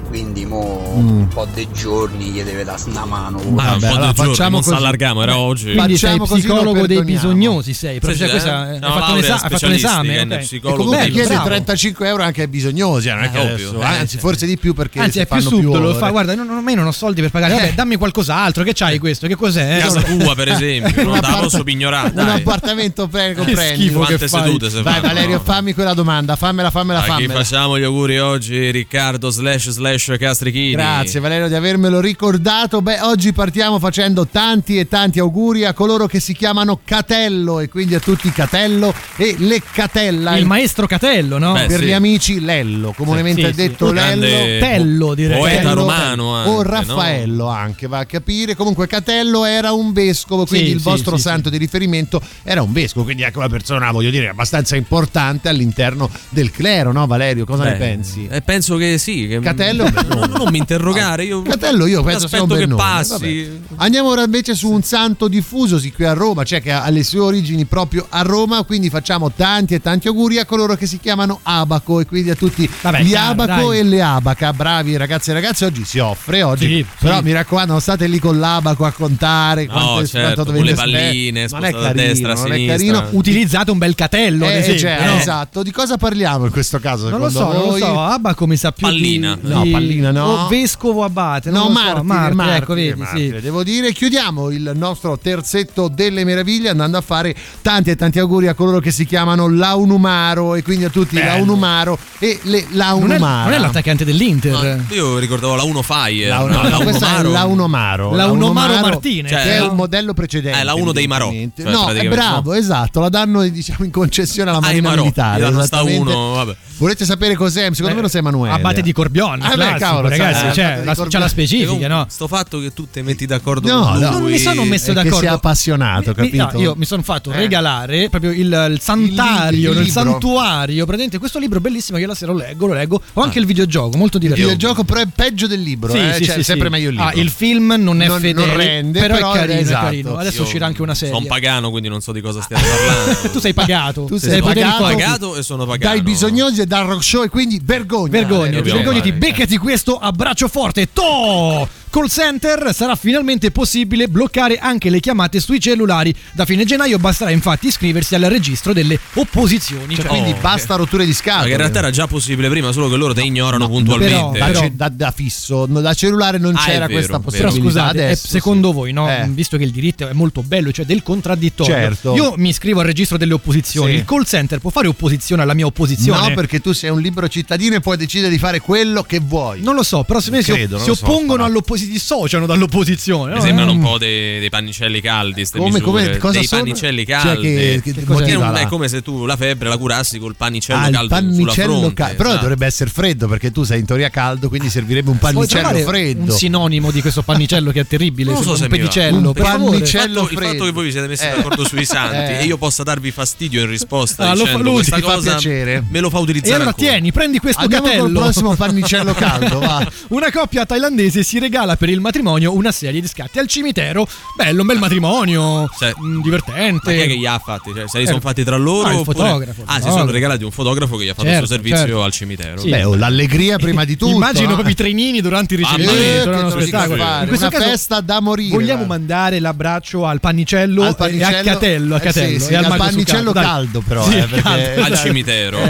Quindi 0.09 0.45
mo 0.47 0.77
Mm. 0.99 1.09
un 1.09 1.29
po' 1.29 1.47
dei 1.53 1.69
giorni 1.73 2.25
gli 2.27 2.43
deve 2.43 2.65
dare 2.65 2.83
una 2.87 3.05
mano. 3.05 3.39
Ma 3.51 3.63
Vabbè, 3.71 3.75
un 3.75 3.81
po' 3.81 3.87
allora 3.97 4.13
facciamo 4.15 4.51
non 4.51 4.63
così. 4.63 4.75
allarghiamo, 4.77 5.23
era 5.23 5.39
oggi. 5.39 5.67
Ma- 5.75 5.85
Quindi 5.85 5.97
sei 5.99 6.11
Facciamo 6.19 6.27
lo 6.29 6.35
psicologo 6.37 6.87
dei 6.87 7.05
bisognosi, 7.05 7.75
sei. 7.75 7.99
Proprio 8.01 8.13
Sì, 8.15 8.19
cioè, 8.21 8.31
questa, 8.31 8.51
eh. 8.69 8.73
hai 8.75 8.79
No, 8.81 8.87
fatto 8.89 8.97
un 8.97 9.01
laurea 9.01 9.21
esa- 9.21 9.33
hai 9.45 9.51
fatto 9.51 9.67
un 9.67 9.73
esame. 9.73 9.99
specialistica 10.09 10.23
in 10.23 10.33
ok. 10.33 10.39
E 10.39 10.39
psicologo 10.45 10.77
comunque 10.83 11.05
Bello, 11.05 11.15
chiede 11.15 11.29
bravo. 11.35 11.45
35 11.49 12.09
euro 12.09 12.23
anche 12.23 12.41
ai 12.43 12.49
bisognosi, 12.49 13.09
non 13.09 13.23
è 13.23 13.31
che 13.31 13.39
Eh, 13.39 13.41
adesso- 13.41 13.69
ovvio, 13.69 13.81
eh, 13.81 13.85
anzi, 13.85 14.07
sì. 14.15 14.19
forse 14.19 14.47
di 14.47 14.57
più 14.59 14.75
perché 14.75 15.01
Anzi, 15.01 15.19
è 15.21 15.27
più 15.27 15.41
subdolo. 15.41 15.95
Fa, 15.95 16.11
guarda, 16.11 16.35
non, 16.35 16.47
non- 16.47 16.65
non 16.65 16.87
ho 16.87 16.93
soldi 16.93 17.21
per 17.21 17.31
pagare. 17.31 17.55
Vabbè, 17.55 17.73
dammi 17.75 17.97
qualcos'altro. 17.97 18.63
Che 18.65 18.73
c'hai 18.75 18.99
questo? 18.99 19.27
Che 19.27 19.37
cos'è? 19.37 19.79
Casa 19.81 20.01
tua, 20.03 20.35
per 20.35 20.49
esempio, 20.53 21.03
non 21.05 21.15
appart- 21.17 21.41
posso 21.43 21.63
pignorare. 21.65 22.13
Un 22.15 22.29
appartamento 22.29 23.07
prego, 23.09 23.45
prendi. 23.45 23.83
schifo 23.83 23.97
Quante 23.99 24.17
che 24.19 24.29
fai. 24.29 24.43
sedute 24.45 24.71
se 24.71 24.83
Vai? 24.83 25.01
Valerio, 25.01 25.41
fammi 25.41 25.75
quella 25.75 25.95
domanda, 25.95 26.35
fammela, 26.37 26.71
fammela, 26.71 27.01
A 27.01 27.03
chi 27.03 27.09
fammela. 27.11 27.35
facciamo 27.35 27.79
gli 27.79 27.83
auguri 27.83 28.19
oggi? 28.19 28.71
Riccardo 28.71 29.31
slash 29.31 29.71
slash 29.71 29.98
Castrichini. 29.99 30.73
Grazie 30.73 31.21
Valerio 31.21 31.49
di 31.49 31.55
avermelo 31.55 32.01
ricordato. 32.01 32.81
Beh, 32.81 33.01
oggi 33.01 33.33
partiamo 33.33 33.79
facendo 33.79 34.27
tanti 34.27 34.79
e 34.79 34.87
tanti 34.89 35.19
auguri 35.19 35.65
a 35.65 35.73
coloro 35.73 36.07
che 36.07 36.21
si 36.21 36.33
chiamano 36.35 36.81
Catello 36.85 37.61
e 37.61 37.69
quindi 37.69 37.95
a 37.95 38.01
tutti 38.01 38.31
Catello 38.31 38.95
e 39.17 39.35
le 39.39 39.61
Catella. 39.73 40.37
Il 40.37 40.47
maestro 40.47 40.87
Catello, 40.87 41.39
no? 41.39 41.53
Beh, 41.53 41.67
per 41.67 41.81
sì. 41.81 41.87
gli 41.87 41.93
amici 41.93 42.41
Lello, 42.41 42.93
comunemente 42.97 43.43
Sì, 43.43 43.49
sì, 43.49 43.55
detto 43.55 43.89
sì. 43.89 43.95
Lello. 43.95 44.27
Grande 44.27 44.59
Tello, 44.59 45.15
direi. 45.15 45.39
Poeta 45.39 45.57
Catello 45.63 45.75
romano 45.75 46.35
anche, 46.35 46.51
o 46.51 46.55
no? 46.55 46.63
Raffaello 46.63 47.47
anche 47.49 47.87
va 47.87 47.99
a 47.99 48.05
capire 48.07 48.55
comunque 48.55 48.87
Catello 48.87 49.45
era 49.45 49.73
un 49.73 49.93
vescovo 49.93 50.47
quindi 50.47 50.69
Sì, 50.69 50.73
il 50.75 50.79
sì, 50.81 50.85
vostro 50.89 51.17
sì, 51.17 51.23
santo 51.23 51.49
di 51.51 51.57
riferimento 51.57 52.21
era 52.43 52.63
un 52.63 52.73
vescovo 52.73 53.05
quindi 53.05 53.25
anche 53.25 53.39
una 53.39 53.49
persona 53.49 53.91
voglio 53.91 54.11
dire 54.11 54.29
abbastanza 54.29 54.77
importante 54.77 55.49
all'interno 55.49 56.11
del 56.29 56.51
clero 56.51 56.93
no 56.93 57.07
Valerio 57.07 57.45
cosa 57.45 57.65
ne 57.65 57.73
Beh, 57.73 57.77
pensi? 57.79 58.27
eh, 58.31 58.41
penso 58.43 58.77
che 58.77 58.99
sì. 58.99 59.27
Che 59.29 59.41
Catello 59.41 59.83
è 59.83 59.85
un 59.87 59.88
bel 59.88 59.88
no, 60.09 60.27
non 60.27 60.49
mi 60.51 60.59
interrogare. 60.59 61.25
Io 61.25 61.43
Catello 61.43 61.87
io 61.87 62.03
penso 62.03 62.29
sia 62.29 62.43
un 62.43 62.51
aspetto 62.51 62.55
bel 62.55 62.59
che 62.59 62.67
nome. 62.67 62.83
passi. 62.83 63.11
Vabbè. 63.13 63.83
Andiamo 63.83 64.09
ora 64.11 64.23
invece 64.25 64.55
su 64.55 64.71
un 64.71 64.83
santo 64.83 65.29
diffusosi 65.29 65.93
qui 65.93 66.05
a 66.05 66.13
Roma, 66.13 66.45
cioè 66.45 66.61
che 66.63 66.73
ha 66.73 66.89
le 66.91 67.03
sue 67.05 67.21
origini 67.21 67.65
proprio 67.65 68.07
a 68.09 68.23
Roma, 68.23 68.63
quindi 68.65 68.91
facciamo 68.91 69.31
tanti 69.33 69.75
e 69.75 69.81
tanti 69.81 70.09
auguri 70.09 70.39
a 70.39 70.45
coloro 70.47 70.75
che 70.77 70.87
si 70.87 70.99
chiamano 70.99 71.41
Abaco 71.43 72.01
e 72.01 72.07
quindi 72.07 72.31
a 72.31 72.35
tutti 72.35 72.69
Vabbè, 72.83 73.03
gli 73.03 73.09
chiaro, 73.09 73.33
Abaco 73.43 73.69
dai. 73.69 73.79
e 73.79 73.83
le 73.83 74.03
Abaca. 74.03 74.53
Bravi 74.53 74.97
ragazzi 74.97 75.31
e 75.31 75.33
ragazze, 75.35 75.65
oggi 75.67 75.85
si 75.85 75.99
offre 75.99 76.43
oggi. 76.43 76.67
Sì, 76.67 76.87
Però 76.99 77.19
sì. 77.19 77.25
mi 77.25 77.33
raccomando, 77.33 77.73
non 77.73 77.81
state 77.81 78.07
lì 78.07 78.19
con 78.19 78.39
l'Abaco 78.39 78.85
a 78.85 78.93
contare 78.93 79.67
No, 79.67 79.73
quanto, 79.73 80.07
certo, 80.07 80.19
quanto 80.21 80.45
con 80.45 80.55
dovete 80.55 80.71
le 80.71 80.75
palline, 80.75 81.47
Non 81.51 81.65
è 81.65 81.73
carino, 81.73 81.93
destra, 81.93 82.35
non 82.35 82.53
è 82.53 82.55
sinistra. 82.57 82.77
carino. 82.77 83.09
Utilizzate 83.13 83.71
un 83.71 83.79
bel 83.79 83.95
catello, 83.95 84.47
ad 84.47 84.53
Eh, 84.53 84.59
esempio. 84.59 84.81
cioè, 84.81 85.07
no? 85.07 85.17
esatto, 85.19 85.63
di 85.63 85.71
cosa 85.71 85.97
parliamo 85.97 86.45
in 86.47 86.51
questo 86.51 86.79
caso? 86.79 87.09
Non 87.09 87.21
lo 87.21 87.29
so, 87.31 87.39
secondo 87.39 87.55
non 87.59 87.65
lo 87.65 87.71
voi? 87.71 87.81
so. 87.81 88.01
Abaco 88.01 88.47
mi 88.47 88.57
sa 88.57 88.73
più 88.73 88.87
Pallina. 88.87 89.37
di, 89.41 89.49
No, 89.49 89.63
di- 89.63 89.71
pallina 89.79 90.11
no. 90.11 90.25
O 90.25 90.49
vescovo 90.49 91.05
abate. 91.05 91.51
Non 91.51 91.61
No, 91.61 91.69
lo 91.69 91.75
so. 91.75 91.81
martire, 91.83 92.03
Martire, 92.05 92.35
martire, 92.35 92.57
ecco, 92.59 92.75
vedi, 92.75 92.95
martire. 93.01 93.37
sì. 93.39 93.43
Devo 93.43 93.63
dire, 93.63 93.93
chiudiamo 93.93 94.51
il 94.51 94.73
nostro 94.75 95.19
terzetto 95.19 95.89
delle 95.89 96.25
meraviglie 96.25 96.69
andando 96.69 96.97
a 96.97 97.01
fare 97.01 97.35
tanti 97.63 97.91
e 97.91 97.97
tanti 97.97 98.19
auguri 98.19 98.49
a 98.49 98.55
coloro 98.55 98.81
che 98.81 98.91
si 98.91 99.05
chiamano 99.05 99.49
Launumaro 99.49 100.55
e 100.55 100.63
quindi 100.63 100.85
a 100.85 100.91
tutti 100.91 101.15
Bello. 101.17 101.27
Launumaro 101.29 101.99
e 102.19 102.39
le 102.43 102.61
Non 102.63 102.71
è, 102.73 102.77
Launumara. 102.77 103.45
non 103.45 103.53
è 103.53 103.59
l'attaccante 103.59 104.05
dell'Inter. 104.05 104.53
No, 104.89 104.95
io 104.95 105.19
ricordavo 105.19 105.55
la 105.55 105.63
1 105.65 105.83
Fire. 105.83 106.29
La, 106.29 106.39
no, 106.47 106.69
no, 106.69 106.79
questa 106.81 107.19
è 107.19 107.23
Launomaro. 107.23 108.15
Launomaro 108.15 108.79
Martinez. 108.81 109.31
Cioè, 109.31 109.43
che 109.43 109.57
è 109.57 109.61
un 109.63 109.77
modello 109.77 110.15
precedente. 110.15 110.59
Eh, 110.61 110.65
la 110.65 110.75
uno 110.75 110.93
dei 110.93 111.07
Marò, 111.07 111.31
cioè, 111.31 111.49
no, 111.71 111.89
è 111.91 112.09
bravo, 112.09 112.53
no. 112.53 112.57
esatto. 112.59 113.01
La 113.01 113.09
danno 113.09 113.43
diciamo, 113.49 113.85
in 113.85 113.91
concessione 113.91 114.51
alla 114.51 114.59
Ah, 114.59 114.63
Marina 114.63 114.89
Marò. 114.91 115.03
Militare. 115.03 115.63
Sta 115.65 115.83
uno, 115.83 116.33
vabbè. 116.35 116.57
Volete 116.79 117.05
sapere 117.05 117.35
cos'è? 117.35 117.69
Secondo 117.73 117.97
me 117.97 118.03
lo 118.03 118.09
sai 118.09 118.21
Emanuele. 118.21 118.55
Abate 118.55 118.83
di 118.83 118.93
Corbion, 118.93 119.41
Ah, 119.43 119.57
beh, 119.57 119.68
classico, 119.69 119.91
cavolo, 119.91 120.09
ragazzi. 120.09 120.41
sai, 120.41 120.53
cioè, 120.55 120.81
la- 120.85 120.95
c'è 121.07 121.19
la 121.19 121.29
specifica, 121.29 121.89
no? 121.89 122.07
Sto 122.09 122.27
fatto 122.29 122.61
che 122.61 122.73
tu 122.73 122.87
ti 122.91 123.03
metti 123.03 123.27
d'accordo 123.27 123.69
No, 123.69 123.83
con 123.83 123.93
lui. 123.95 124.01
no. 124.03 124.11
Non 124.19 124.23
mi 124.31 124.39
sono 124.39 124.65
messo 124.65 124.87
che 124.89 124.93
d'accordo. 124.95 125.19
si 125.19 125.25
è 125.25 125.29
appassionato, 125.29 126.09
Mi- 126.11 126.15
capito? 126.31 126.49
no, 126.53 126.61
io 126.61 126.75
mi 126.77 126.85
sono 126.85 127.03
fatto 127.03 127.33
Eh. 127.33 127.37
regalare 127.37 128.09
proprio 128.09 128.31
il, 128.33 128.69
il 128.73 128.81
santario, 128.81 129.73
Il 129.73 129.79
il, 129.79 129.91
santuario. 129.91 130.85
Praticamente 130.85 131.19
questo 131.19 131.39
libro 131.39 131.61
bellissimo 131.61 131.97
che 131.97 132.03
io 132.05 132.09
la 132.09 132.15
sera 132.15 132.33
lo 132.33 132.39
leggo, 132.39 132.67
lo 132.67 132.75
leggo. 132.75 133.01
Ho 133.15 133.23
anche 133.23 133.39
il 133.39 133.47
videogioco, 133.47 133.97
molto 133.97 134.17
Il 134.17 134.23
divertente. 134.25 134.53
videogioco 134.55 134.85
però 134.85 135.01
è 135.01 135.07
peggio 135.15 135.47
del 135.47 135.61
libro, 135.61 135.91
Sì, 135.93 135.99
eh? 135.99 136.15
sì, 136.15 136.25
cioè, 136.25 136.35
sì, 136.37 136.43
sempre 136.45 136.67
sì. 136.67 136.73
meglio 136.73 136.89
il 136.91 136.95
libro. 136.97 137.09
Ah, 137.11 137.13
il 137.15 137.31
film 137.31 137.75
non 137.79 138.01
è 138.03 138.07
Non- 138.07 138.21
fedele, 138.21 138.47
non 138.47 138.57
rende, 138.57 139.01
però, 139.01 139.15
però 139.15 139.33
è 139.33 139.39
carino, 139.39 139.61
esatto. 139.61 139.79
è 139.79 139.85
carino. 139.85 140.17
Adesso 140.17 140.37
Io 140.39 140.43
uscirà 140.43 140.67
anche 140.67 140.83
una 140.83 140.95
serie. 140.95 141.15
Sono 141.15 141.27
pagano, 141.27 141.71
quindi 141.71 141.89
non 141.89 142.01
so 142.01 142.13
di 142.13 142.21
cosa 142.21 142.41
stiamo 142.43 142.63
parlando. 142.87 143.31
tu 143.33 143.39
sei 143.41 143.55
pagato. 143.55 144.05
Tu 144.05 144.17
sei 144.19 144.41
pagato. 144.43 145.37
e 145.37 145.43
sono 145.43 145.65
pagato. 145.67 145.93
dai 145.95 146.03
bisognosi 146.03 146.61
e 146.61 146.67
dal 146.67 146.87
rock 146.87 147.03
show 147.05 147.23
e 147.23 147.29
quindi 147.29 147.61
vergogna. 147.63 148.11
Vergogna, 148.11 148.51
dobbiamo 148.57 148.79
vergognati, 148.81 149.13
beccati 149.13 149.57
questo 149.59 149.99
abbraccio 149.99 150.49
forte. 150.49 150.89
To! 150.93 151.78
Call 151.91 152.07
center 152.09 152.73
sarà 152.75 152.95
finalmente 152.97 153.51
possibile 153.51 154.09
bloccare 154.09 154.59
anche 154.59 154.91
le 154.91 155.01
chiamate 155.01 155.41
sui 155.41 155.61
cellulari. 155.61 156.15
Da 156.33 156.45
fine 156.45 156.65
gennaio 156.65 156.99
basterà 156.99 157.31
infatti 157.31 157.69
iscriversi 157.69 158.15
al 158.15 158.23
registro 158.23 158.73
delle 158.73 158.99
opposizioni. 159.15 159.95
Cioè, 159.95 160.05
Cioè, 160.05 160.07
quindi 160.11 160.31
Oh, 160.33 160.41
basta 160.41 160.75
rotture 160.77 161.05
di 161.07 161.13
scatole. 161.15 161.47
Che 161.47 161.53
in 161.53 161.57
realtà 161.59 161.79
era 161.79 161.91
già 161.91 162.07
possibile 162.07 162.49
prima, 162.49 162.73
solo 162.73 162.89
che 162.89 162.97
loro 162.97 163.15
te 163.15 163.23
ignorano 163.23 163.69
puntualmente. 163.69 164.39
da, 164.39 164.45
però- 164.47 164.61
ce- 164.61 164.73
da- 164.75 164.89
da 164.89 165.11
fisso, 165.11 165.67
no, 165.69 165.81
da 165.81 165.95
cellulare 165.95 166.39
non 166.39 166.55
Ah, 166.55 166.59
c'era 166.65 166.87
vero, 166.87 166.93
questa 166.93 167.19
vero. 167.19 167.31
Però 167.31 167.45
possibilità. 167.49 167.81
scusate, 167.81 167.99
eh, 167.99 168.05
adesso 168.05 168.27
secondo 168.29 168.69
sì. 168.69 168.75
voi, 168.75 168.93
no? 168.93 169.09
Eh. 169.09 169.27
visto 169.31 169.57
che 169.57 169.65
il 169.65 169.71
diritto 169.71 170.07
è 170.09 170.13
molto 170.13 170.43
bello, 170.43 170.71
cioè 170.73 170.85
del 170.85 171.03
contraddittorio, 171.03 171.73
Certo. 171.75 172.15
io 172.15 172.35
mi 172.37 172.49
iscrivo 172.51 172.81
al 172.81 172.87
registro 172.87 173.17
delle 173.17 173.35
opposizioni. 173.35 173.93
Sì. 173.93 173.99
Il 173.99 174.05
call 174.05 174.25
center 174.25 174.59
può 174.61 174.71
fare 174.71 174.87
opposizione 174.89 175.43
alla 175.43 175.55
mia 175.55 175.67
opposizione? 175.67 176.29
No, 176.29 176.35
perché 176.35 176.61
tu 176.61 176.73
sei 176.73 176.91
un 176.91 177.01
libero 177.01 177.29
cittadino 177.29 177.75
e 177.77 177.81
puoi 177.81 177.97
decidere 177.97 178.31
di 178.31 178.39
fare 178.39 178.61
quello 178.61 179.03
che 179.03 179.21
vuoi. 179.21 179.61
Non 179.63 179.75
lo 179.75 179.83
so, 179.83 180.03
però 180.05 180.21
se 180.21 180.31
me 180.31 180.43
si, 180.43 180.53
Credo, 180.53 180.79
si 180.79 180.91
oppongono 180.91 181.45
all'opposizione, 181.45 181.77
si 181.79 181.89
dissociano 181.89 182.47
dall'opposizione. 182.47 183.33
Mi 183.33 183.39
no? 183.39 183.45
sembrano 183.45 183.71
Eh. 183.71 183.75
un 183.75 183.81
po' 183.81 183.99
dei, 183.99 184.39
dei 184.41 184.49
pannicelli 184.51 185.01
caldi. 185.01 185.45
Ste 185.45 185.59
Come- 185.59 185.71
misure. 185.79 185.85
come- 185.91 186.17
cosa 186.19 186.39
dei 186.39 186.47
sono? 186.47 186.63
pannicelli 186.63 187.07
Cioè, 187.07 187.21
caldi. 187.23 187.43
che- 187.43 187.81
che 187.83 187.93
Che 187.95 188.35
un- 188.35 188.41
là? 188.53 188.61
è 188.61 188.67
come 188.67 188.89
se 188.89 189.03
tu 189.03 189.25
la 189.27 189.37
febbre 189.37 189.69
la 189.69 189.77
curassi 189.77 190.19
col 190.19 190.35
pannicello 190.37 190.79
Ah, 190.79 190.89
il 190.89 190.95
caldo 190.95 191.15
sulla 191.17 191.21
pannicello 191.21 191.79
fronte. 191.79 191.95
caldo. 191.95 192.17
Però 192.17 192.29
esatto. 192.29 192.43
dovrebbe 192.43 192.67
essere 192.67 192.91
freddo 192.91 193.29
perché 193.29 193.51
tu 193.51 193.63
sei 193.65 193.81
in 193.81 193.87
teoria 193.87 194.09
caldo, 194.11 194.49
quindi 194.49 194.69
servirebbe 194.71 195.11
un 195.11 195.19
pannicello 195.19 195.79
freddo. 195.79 196.33
Un 196.33 196.39
sinonimo 196.39 196.91
di 196.91 197.01
questo 197.01 197.23
pannicello 197.23 197.71
che 197.71 197.81
è 197.81 197.87
terribile, 197.87 198.31
Non 198.33 198.41
lo 198.41 198.45
so 198.47 198.51
un 198.53 198.57
se 198.59 198.67
pedicello. 198.69 199.17
Un 199.29 199.33
pannicello 199.33 199.73
Il 199.73 200.15
fatto, 200.15 200.23
il 200.33 200.37
freddo. 200.39 200.53
fatto 200.53 200.65
che 200.65 200.71
voi 200.73 200.85
vi 200.85 200.91
siete 200.93 201.07
messi 201.07 201.25
Eh. 201.25 201.31
d'accordo 201.37 201.65
sui 201.67 201.85
santi 201.85 202.33
Eh. 202.33 202.39
e 202.41 202.45
io 202.45 202.57
possa 202.57 202.83
darvi 202.83 203.11
fastidio 203.11 203.61
in 203.63 203.69
risposta 203.69 204.31
Ah, 204.31 204.35
lo 204.35 204.45
fa 204.45 204.57
dicendo 204.59 204.81
ti 204.81 204.91
fa 204.91 205.01
cosa 205.01 205.31
piacere. 205.33 205.85
me 205.89 206.01
lo 206.01 206.11
fa 206.11 206.19
E 206.19 206.21
utilizzare 206.23 206.55
allora 206.57 206.71
ancora. 206.71 206.89
tieni, 206.91 207.13
prendi 207.13 207.39
questo 207.39 207.61
Andiamo 207.63 207.87
catello. 207.87 208.21
prossimo 208.21 208.55
pannicello 208.55 209.15
caldo. 209.15 209.59
Una 210.09 210.31
coppia 210.33 210.65
thailandese 210.67 211.23
si 211.23 211.39
regala 211.39 211.68
per 211.77 211.89
il 211.89 212.01
matrimonio 212.01 212.55
una 212.55 212.73
serie 212.73 213.01
di 213.01 213.07
scatti 213.09 213.39
al 213.39 213.47
cimitero. 213.47 214.07
Bello, 214.37 214.61
un 214.63 214.67
bel 214.67 214.79
matrimonio, 214.79 215.69
Cioè, 215.79 215.93
divertente. 216.23 216.91
Ma 216.91 216.93
chi 216.93 216.99
è 217.01 217.07
che 217.07 217.17
gli 217.19 217.27
ha 217.27 217.39
fatti? 217.39 217.73
Cioè, 217.75 217.89
se 217.89 217.99
li 217.99 218.07
sono 218.07 218.19
Eh, 218.19 218.21
fatti 218.21 218.45
tra 218.45 218.57
loro? 218.57 218.89
no, 218.89 218.95
il 218.95 218.99
oppure- 219.01 219.19
fotografo, 219.19 219.63
Ah, 219.67 219.81
si 219.81 219.89
sono 219.89 220.11
regalati 220.11 220.45
un 220.45 220.51
fotografo 220.51 220.97
che 220.97 221.05
gli 221.05 221.09
ha 221.09 221.15
fatto 221.15 221.27
Certo, 221.29 221.43
il 221.43 221.47
suo 221.47 221.57
servizio 221.57 221.79
certo. 221.87 222.03
al 222.03 222.13
cimitero. 222.13 222.61
Sì. 222.61 222.69
Beh, 222.71 222.85
oh, 222.85 222.95
l'allegria 222.97 223.57
prima 223.59 223.85
di 223.85 223.97
tutto. 223.97 224.13
Immagino 224.15 224.51
eh. 224.51 224.53
proprio 224.55 224.73
i 224.73 224.77
trenini 224.77 225.21
durante 225.21 225.55
il 225.55 225.61
ricevimento, 225.61 225.95
che 226.01 226.15
era 226.21 226.39
uno 226.39 226.51
spettacolo. 226.51 226.97
fare, 227.03 227.23
In 227.23 227.29
questo 227.29 227.47
una 227.47 227.57
caso 227.57 227.71
festa 227.71 228.01
da 228.01 228.21
morire. 228.21 228.55
vogliamo 228.55 228.85
mandare 228.85 229.41
l'abbraccio 229.41 230.07
al 230.07 230.21
pannicello, 230.21 230.83
Al 230.83 230.89
e 230.89 230.91
a 230.91 230.95
pannicello- 230.95 231.43
Catello, 231.43 231.95
a 231.95 231.99
eh, 231.99 232.01
Catello 232.01 232.39
sì, 232.39 232.45
sì, 232.45 232.53
e 232.53 232.57
al, 232.57 232.65
al 232.65 232.77
pannicello 232.79 233.33
caldo 233.33 233.81
però, 233.87 234.03
Sì, 234.05 234.17
eh, 234.17 234.27
caldo. 234.43 234.83
Al 234.83 234.99
cimitero. 234.99 235.59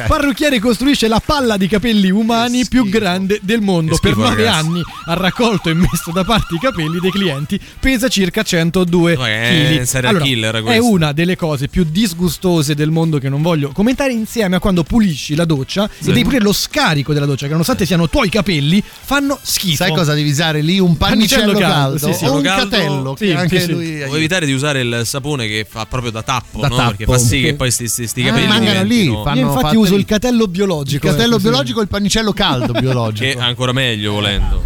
Eh. 0.00 0.02
Parrucchiere 0.06 0.58
costruisce 0.58 1.06
la 1.08 1.20
palla 1.24 1.56
di 1.56 1.66
capelli 1.68 2.10
umani 2.10 2.66
più 2.66 2.88
grande 2.88 3.38
del 3.42 3.60
mondo 3.60 3.96
per 4.00 4.12
schifo, 4.12 4.28
nove 4.28 4.44
ragazzi. 4.44 4.66
anni. 4.66 4.82
Ha 5.06 5.14
raccolto 5.14 5.68
e 5.70 5.74
messo 5.74 6.10
da 6.12 6.24
parte 6.24 6.54
i 6.54 6.58
capelli 6.58 6.98
dei 7.00 7.10
clienti, 7.10 7.58
pesa 7.78 8.08
circa 8.08 8.42
102 8.42 9.16
Ma 9.16 9.28
è 9.28 9.82
kg. 9.84 10.20
killer 10.22 10.62
è 10.64 10.78
una 10.78 11.12
delle 11.12 11.36
cose 11.36 11.68
più 11.68 11.84
disgustose 11.88 12.74
del 12.74 12.90
mondo 12.90 13.18
che 13.18 13.28
non 13.28 13.42
voglio 13.42 13.70
commentare 13.72 14.12
insieme 14.12 14.56
a 14.56 14.58
quando 14.60 14.82
pulisci 14.82 15.34
la 15.34 15.44
doccia 15.44 15.84
e 15.84 16.04
devi 16.06 16.22
pulire 16.24 16.42
lo 16.42 16.52
scarico 16.52 17.12
della 17.12 17.26
doccia, 17.26 17.46
che 17.46 17.52
nonostante 17.52 17.86
siano 17.86 18.08
tuoi 18.08 18.28
capelli, 18.28 18.82
fanno 18.82 19.38
schifo. 19.40 19.76
Sai 19.76 19.92
cosa 19.92 20.14
devi 20.14 20.30
usare 20.30 20.60
lì? 20.60 20.78
Un 20.78 20.96
pannicello, 20.96 21.52
Pannicello 21.52 21.68
caldo, 21.74 21.98
caldo, 21.98 22.12
sì, 22.12 22.18
sì. 22.18 22.24
o 22.26 22.34
un 22.34 22.42
Caldo. 22.42 22.68
catello 22.70 23.16
Sì, 23.18 23.26
che 23.26 23.34
anche 23.34 23.58
sì, 23.60 23.64
sì. 23.66 23.72
lui 23.72 24.02
aiuta. 24.02 24.16
evitare 24.16 24.46
di 24.46 24.52
usare 24.52 24.80
il 24.80 25.02
sapone 25.04 25.46
che 25.46 25.66
fa 25.68 25.86
proprio 25.86 26.10
da 26.10 26.22
tappo, 26.22 26.60
Da 26.60 26.68
no? 26.68 26.76
tappo. 26.76 26.88
Perché 26.96 27.04
fa 27.06 27.18
sì 27.18 27.40
che 27.40 27.54
poi 27.54 27.70
sti, 27.70 27.88
sti, 27.88 28.06
sti 28.06 28.20
Ah, 28.22 28.32
capelli 28.32 28.46
lì, 28.48 28.68
diventino- 28.68 29.22
fanno- 29.22 29.40
Io 29.40 29.46
infatti 29.52 29.76
uso 29.76 29.94
lì. 29.94 30.00
il 30.00 30.06
catello 30.06 30.44
Il 30.44 30.50
biologico. 30.50 31.06
catello 31.08 31.28
ecco, 31.36 31.38
sì. 31.38 31.42
biologico 31.48 31.78
e 31.80 31.82
il 31.82 31.88
pannicello 31.88 32.32
caldo 32.32 32.72
biologico. 32.78 33.24
che 33.24 33.32
è 33.38 33.40
ancora 33.42 33.72
meglio 33.72 34.12
volendo. 34.12 34.64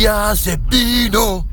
Ya 0.00 0.34
se 0.34 0.56
vino. 0.56 1.49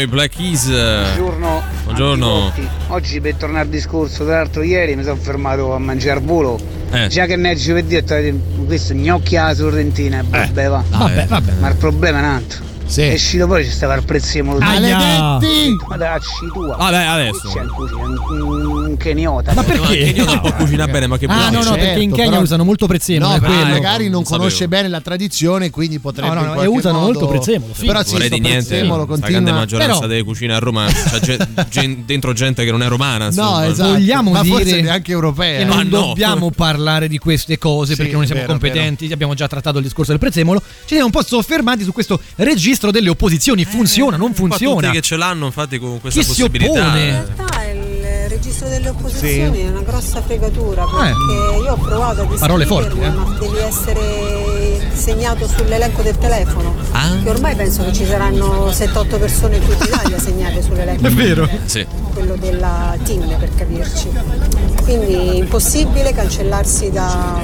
I 0.00 0.06
Black 0.06 0.36
Keys. 0.36 0.66
Buongiorno. 0.66 1.62
Buongiorno. 1.84 2.52
Oggi 2.88 3.20
per 3.20 3.34
tornare 3.34 3.64
al 3.64 3.68
discorso 3.68 4.24
dell'altro 4.24 4.62
ieri 4.62 4.94
mi 4.96 5.02
sono 5.02 5.16
fermato 5.16 5.74
a 5.74 5.78
mangiare 5.78 6.20
volo. 6.20 6.58
Eh. 6.90 7.08
Già 7.08 7.26
che 7.26 7.36
ne 7.36 7.50
è 7.50 7.54
giovedì 7.54 7.96
ho 7.96 8.02
detto 8.02 8.64
questo 8.64 8.94
gnocchi 8.94 9.36
alla 9.36 9.54
sorrentina 9.54 10.20
e 10.20 10.24
vabbè 10.26 10.68
va. 10.68 10.84
Vabbè, 10.88 11.26
vabbè. 11.26 11.52
Ma 11.60 11.68
il 11.68 11.76
problema 11.76 12.18
è 12.18 12.22
un 12.22 12.28
altro. 12.28 12.57
Sì. 12.88 13.02
È 13.02 13.12
uscito 13.12 13.46
poi 13.46 13.64
ci 13.64 13.70
stava 13.70 13.94
il 13.94 14.02
prezzemolo. 14.04 14.58
Aia. 14.60 14.96
Maledetti! 14.96 15.76
Ma 15.88 15.96
dacci 15.98 16.28
tua. 16.52 16.74
Vabbè, 16.76 16.96
adesso. 17.04 17.48
C'è 17.52 17.60
in 17.62 17.68
cucina, 17.68 18.04
un, 18.32 18.96
keniota. 18.96 19.52
Ma 19.52 19.62
perché? 19.62 19.94
io 19.96 20.24
non 20.24 20.40
può 20.40 20.52
cucinare 20.54 20.90
bene, 20.90 21.06
ma 21.06 21.18
che 21.18 21.26
Ah, 21.26 21.50
no, 21.50 21.58
no, 21.58 21.62
certo, 21.62 21.78
perché 21.78 22.00
in 22.00 22.10
Kenya 22.12 22.30
però- 22.30 22.42
usano 22.42 22.64
molto 22.64 22.86
prezzemolo. 22.86 23.32
No, 23.32 23.38
quello. 23.40 23.54
magari 23.66 24.04
non 24.04 24.12
Non 24.12 24.22
conosce 24.24 24.50
sapevo. 24.64 24.70
bene 24.70 24.88
la 24.88 25.00
tradizione, 25.02 25.68
quindi 25.70 25.98
potrebbe. 25.98 26.34
No, 26.34 26.40
no, 26.54 26.62
e 26.62 26.66
usano 26.66 26.98
modo- 27.00 27.12
molto 27.12 27.26
prezzemolo, 27.28 27.74
sì. 27.74 27.84
Però 27.86 28.02
sì, 28.02 28.12
vorrei 28.12 28.26
sto 28.28 28.36
di 28.36 28.40
niente. 28.40 28.66
prezzemolo 28.68 29.00
La 29.00 29.04
grande 29.06 29.30
continua. 29.30 29.52
maggioranza 29.52 29.94
Però- 29.94 30.06
delle 30.06 30.22
cucine 30.24 30.54
a 30.54 30.58
Roma 30.58 30.86
c'è 31.68 31.86
dentro 32.06 32.32
gente 32.32 32.64
che 32.64 32.70
non 32.70 32.82
è 32.82 32.88
romana. 32.88 33.28
No, 33.32 33.60
esatto. 33.62 33.90
Vogliamo 33.90 34.30
ma 34.30 34.42
forse 34.44 34.64
dire 34.64 34.80
neanche 34.80 35.12
europea. 35.12 35.58
che 35.58 35.64
Ma 35.66 35.74
non 35.76 35.88
no. 35.88 35.98
dobbiamo 36.06 36.50
parlare 36.50 37.06
di 37.08 37.18
queste 37.18 37.58
cose 37.58 37.96
perché 37.96 38.12
non 38.12 38.24
siamo 38.24 38.44
competenti. 38.46 39.12
Abbiamo 39.12 39.34
già 39.34 39.46
trattato 39.46 39.76
il 39.76 39.84
discorso 39.84 40.10
del 40.12 40.20
prezzemolo. 40.20 40.60
Ci 40.60 40.94
siamo 40.94 41.04
un 41.04 41.10
po' 41.10 41.22
soffermati 41.22 41.84
su 41.84 41.92
questo 41.92 42.18
registro 42.78 42.90
delle 42.92 43.10
opposizioni. 43.10 43.64
Funziona, 43.64 44.16
non 44.16 44.28
Qua 44.28 44.36
funziona. 44.36 44.80
tutti 44.80 44.92
che 44.92 45.00
ce 45.00 45.16
l'hanno, 45.16 45.46
infatti, 45.46 45.78
con 45.78 46.00
questa 46.00 46.20
Chi 46.20 46.26
si 46.26 46.32
possibilità. 46.32 46.70
oppone? 46.70 47.04
In 47.04 47.10
realtà 47.36 47.64
il 47.64 48.28
registro 48.28 48.68
delle 48.68 48.88
opposizioni 48.88 49.64
è 49.64 49.68
una 49.68 49.80
grossa 49.80 50.22
fregatura 50.22 50.84
perché 50.84 51.58
io 51.62 51.72
ho 51.72 51.76
provato 51.76 52.22
a 52.22 52.26
Parole 52.38 52.66
forti, 52.66 52.98
eh. 53.00 53.10
ma 53.10 53.36
devi 53.38 53.58
essere 53.58 54.90
segnato 54.92 55.48
sull'elenco 55.48 56.02
del 56.02 56.18
telefono. 56.18 56.74
Ah. 56.92 57.16
Che 57.22 57.28
ormai 57.28 57.54
penso 57.56 57.84
che 57.84 57.92
ci 57.92 58.04
saranno 58.06 58.68
7-8 58.68 59.18
persone 59.18 59.56
in 59.56 59.64
tutta 59.66 59.84
Italia 59.84 60.18
segnate 60.20 60.62
sull'elenco. 60.62 61.06
È 61.06 61.10
vero. 61.10 61.48
Sì. 61.64 61.84
Quello 62.12 62.36
della 62.36 62.96
team 63.04 63.36
per 63.38 63.54
capirci. 63.54 64.08
Quindi 64.82 65.36
impossibile 65.38 66.12
cancellarsi 66.12 66.90
da, 66.90 67.40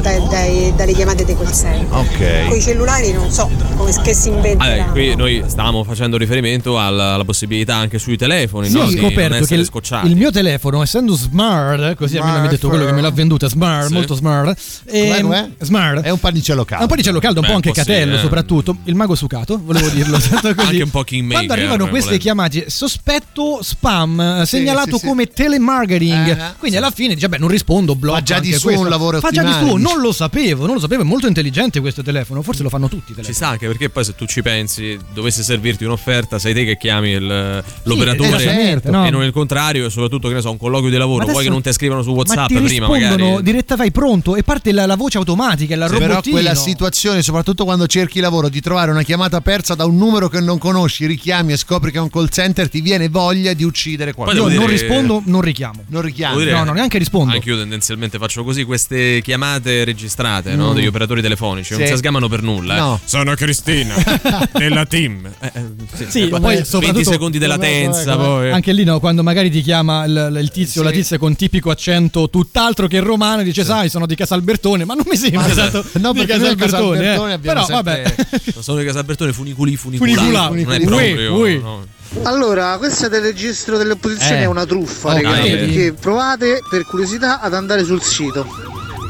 dai- 0.00 0.20
dai- 0.28 0.72
dalle 0.76 0.92
chiamate 0.92 1.24
dei 1.24 1.36
call 1.36 1.52
center. 1.52 1.86
Ok. 1.90 2.48
Con 2.48 2.56
i 2.56 2.60
cellulari 2.60 3.12
non 3.12 3.30
so 3.30 3.50
come 3.76 3.92
che 4.02 4.14
si 4.14 4.28
inventeranno. 4.28 4.72
Allora, 4.72 4.90
qui 4.92 5.14
noi 5.16 5.42
stavamo 5.46 5.84
facendo 5.84 6.16
riferimento 6.16 6.78
alla, 6.78 7.14
alla 7.14 7.24
possibilità 7.24 7.74
anche 7.76 7.98
sui 7.98 8.16
telefoni, 8.16 8.68
Sì, 8.68 8.74
no? 8.74 8.82
ho 8.84 8.90
scoperto 8.90 9.36
che 9.36 9.42
essere 9.42 9.60
il, 9.60 9.66
scocciati. 9.66 10.06
il 10.08 10.16
mio 10.16 10.30
telefono, 10.30 10.82
essendo 10.82 11.14
smart, 11.14 11.94
così 11.94 12.16
almeno 12.16 12.40
mi 12.40 12.46
ha 12.46 12.50
detto 12.50 12.68
quello 12.68 12.84
che 12.84 12.92
me 12.92 13.00
l'ha 13.00 13.10
venduta, 13.10 13.48
smart, 13.48 13.86
Sì. 13.88 13.92
molto 13.92 14.14
smart. 14.14 14.58
Com'è, 14.88 14.98
ehm, 15.18 15.22
com'è? 15.22 15.48
smart. 15.60 16.00
È 16.02 16.10
un 16.10 16.18
pannicello 16.20 16.64
caldo. 16.64 16.80
È 16.80 16.82
un 16.84 16.88
pannicello 16.90 17.18
caldo, 17.18 17.40
un 17.40 17.44
Beh, 17.46 17.50
po' 17.50 17.56
anche 17.56 17.68
sì, 17.70 17.74
catello 17.74 18.16
eh. 18.16 18.18
soprattutto. 18.18 18.76
Il 18.84 18.94
mago 18.94 19.14
sucato, 19.14 19.60
volevo 19.62 19.88
dirlo. 19.88 20.18
tanto 20.28 20.54
così. 20.54 20.68
Anche 20.68 20.82
un 20.82 20.90
po' 20.90 21.02
kingmaker, 21.02 21.34
Quando 21.46 21.52
arrivano 21.52 21.86
eh, 21.86 21.88
queste 21.90 22.18
volendo. 22.18 22.22
chiamate, 22.24 22.70
sospetto 22.70 23.58
spam, 23.62 24.42
segnalato 24.44 24.92
sì, 24.92 24.98
sì. 24.98 25.06
come 25.06 25.26
telemarketing. 25.26 26.28
Eh, 26.28 26.52
Quindi 26.58 26.76
alla 26.76 26.90
fine 26.90 27.14
dice, 27.14 27.28
beh, 27.28 27.38
non 27.38 27.48
rispondo, 27.48 27.94
blocco. 27.94 28.16
Fa 28.16 28.22
già 28.22 28.38
di 28.40 28.46
anche 28.48 28.58
su 28.58 28.64
questo. 28.64 28.82
un 28.82 28.88
lavoro 28.88 29.20
Fa 29.20 29.30
già 29.30 29.41
tuo, 29.50 29.76
dici. 29.76 29.82
non 29.92 30.00
lo 30.00 30.12
sapevo, 30.12 30.64
non 30.66 30.74
lo 30.74 30.80
sapevo, 30.80 31.02
è 31.02 31.04
molto 31.04 31.26
intelligente 31.26 31.80
questo 31.80 32.02
telefono, 32.02 32.42
forse 32.42 32.62
lo 32.62 32.68
fanno 32.68 32.88
tutti. 32.88 33.14
Ci 33.22 33.32
sta 33.32 33.48
anche 33.48 33.66
perché 33.66 33.88
poi 33.90 34.04
se 34.04 34.14
tu 34.14 34.26
ci 34.26 34.42
pensi, 34.42 34.98
dovesse 35.12 35.42
servirti 35.42 35.84
un'offerta, 35.84 36.38
sei 36.38 36.54
te 36.54 36.64
che 36.64 36.76
chiami 36.76 37.10
il- 37.10 37.64
l'operatore 37.82 38.36
esattamente, 38.36 38.88
e 38.88 38.90
no. 38.90 39.08
non 39.10 39.24
il 39.24 39.32
contrario, 39.32 39.86
e 39.86 39.90
soprattutto 39.90 40.28
che 40.28 40.34
ne 40.34 40.40
so, 40.40 40.50
un 40.50 40.56
colloquio 40.58 40.90
di 40.90 40.96
lavoro, 40.96 41.24
Ma 41.26 41.32
vuoi 41.32 41.44
che 41.44 41.50
non 41.50 41.62
ti 41.62 41.72
scrivano 41.72 42.02
su 42.02 42.10
Ma 42.10 42.16
WhatsApp 42.16 42.46
ti 42.48 42.54
prima 42.54 42.68
rispondono 42.68 43.24
magari. 43.24 43.42
diretta 43.42 43.76
vai 43.76 43.90
pronto 43.90 44.36
e 44.36 44.42
parte 44.42 44.72
la, 44.72 44.86
la 44.86 44.96
voce 44.96 45.18
automatica, 45.18 45.74
il 45.74 45.80
Sì, 45.82 45.92
robottino. 45.92 46.20
però 46.20 46.20
quella 46.30 46.54
situazione, 46.54 47.22
soprattutto 47.22 47.64
quando 47.64 47.86
cerchi 47.86 48.20
lavoro, 48.20 48.48
di 48.48 48.60
trovare 48.60 48.90
una 48.90 49.02
chiamata 49.02 49.40
persa 49.40 49.74
da 49.74 49.84
un 49.84 49.96
numero 49.96 50.28
che 50.28 50.40
non 50.40 50.58
conosci, 50.58 51.06
richiami 51.06 51.52
e 51.52 51.56
scopri 51.56 51.90
che 51.90 51.98
è 51.98 52.00
un 52.00 52.10
call 52.10 52.28
center, 52.28 52.68
ti 52.68 52.80
viene 52.80 53.08
voglia 53.08 53.52
di 53.52 53.64
uccidere 53.64 54.12
qualcuno. 54.12 54.48
Io 54.48 54.58
non 54.58 54.66
rispondo, 54.68 55.22
non 55.26 55.40
richiamo. 55.40 55.84
Non 55.88 56.02
dire- 56.10 56.52
No, 56.52 56.64
no, 56.64 56.72
neanche 56.72 56.98
rispondo. 56.98 57.32
Anche 57.34 57.48
io 57.48 57.56
tendenzialmente 57.58 58.18
faccio 58.18 58.44
così, 58.44 58.64
queste 58.64 59.20
chiamate 59.22 59.30
registrate 59.36 60.54
no, 60.54 60.70
Mm. 60.72 60.74
degli 60.74 60.86
operatori 60.86 61.22
telefonici, 61.22 61.72
non 61.74 61.82
Sì. 61.82 61.88
si 61.88 61.96
sgamano 61.96 62.28
per 62.28 62.42
nulla. 62.42 62.74
eh. 62.76 62.78
No. 62.78 63.00
Sono 63.04 63.34
Cristina, 63.34 63.94
della 64.52 64.84
team. 64.86 65.28
Eh, 65.40 65.50
eh, 65.54 65.64
sì, 65.94 66.06
Sì, 66.08 66.22
eh, 66.24 66.28
poi 66.28 66.40
20 66.56 66.64
soprattutto- 66.68 67.10
secondi 67.10 67.38
di 67.38 67.46
latenza, 67.46 68.16
Vabbè, 68.16 68.24
poi. 68.28 68.50
Anche 68.52 68.72
lì 68.72 68.84
no, 68.84 69.00
quando 69.00 69.22
magari 69.22 69.50
ti 69.50 69.60
chiama 69.62 70.04
il, 70.04 70.38
il 70.40 70.50
tizio 70.50 70.80
o 70.80 70.84
la 70.84 70.90
tizia 70.90 71.18
con 71.18 71.34
tipico 71.36 71.70
accento 71.70 72.28
tutt'altro 72.30 72.86
che 72.86 73.00
romano 73.00 73.40
e 73.40 73.44
dice 73.44 73.64
sai 73.64 73.88
sono 73.88 74.06
di 74.06 74.14
Casalbertone, 74.14 74.84
ma 74.84 74.94
non 74.94 75.04
mi 75.08 75.16
sembra 75.16 75.40
Ma- 75.42 75.48
esatto 75.50 75.84
no, 75.98 76.12
di 76.12 76.18
perché 76.24 76.32
Casalbertone. 76.38 76.56
Casalbertone 77.00 77.30
eh. 77.30 77.34
abbiamo 77.34 77.64
Però 77.66 77.74
vabbè. 77.82 78.14
Non 78.54 78.62
sono 78.62 78.78
di 78.78 78.84
Casalbertone, 78.84 79.32
funiculi, 79.32 79.76
funiculi. 79.76 80.14
Funicula. 80.14 80.48
Non 80.48 80.72
è 80.72 80.80
proprio. 80.80 81.34
Ui, 81.34 81.54
ui. 81.54 81.60
no. 81.60 81.84
Allora, 82.24 82.76
questa 82.76 83.08
del 83.08 83.22
registro 83.22 83.78
delle 83.78 83.92
opposizioni 83.92 84.40
Eh. 84.40 84.42
è 84.42 84.46
una 84.46 84.66
truffa, 84.66 85.08
Oh, 85.08 85.12
raga, 85.14 85.30
vedi. 85.40 85.50
perché 85.64 85.92
provate 85.94 86.58
per 86.68 86.84
curiosità 86.84 87.40
ad 87.40 87.54
andare 87.54 87.84
sul 87.84 88.02
sito. 88.02 88.46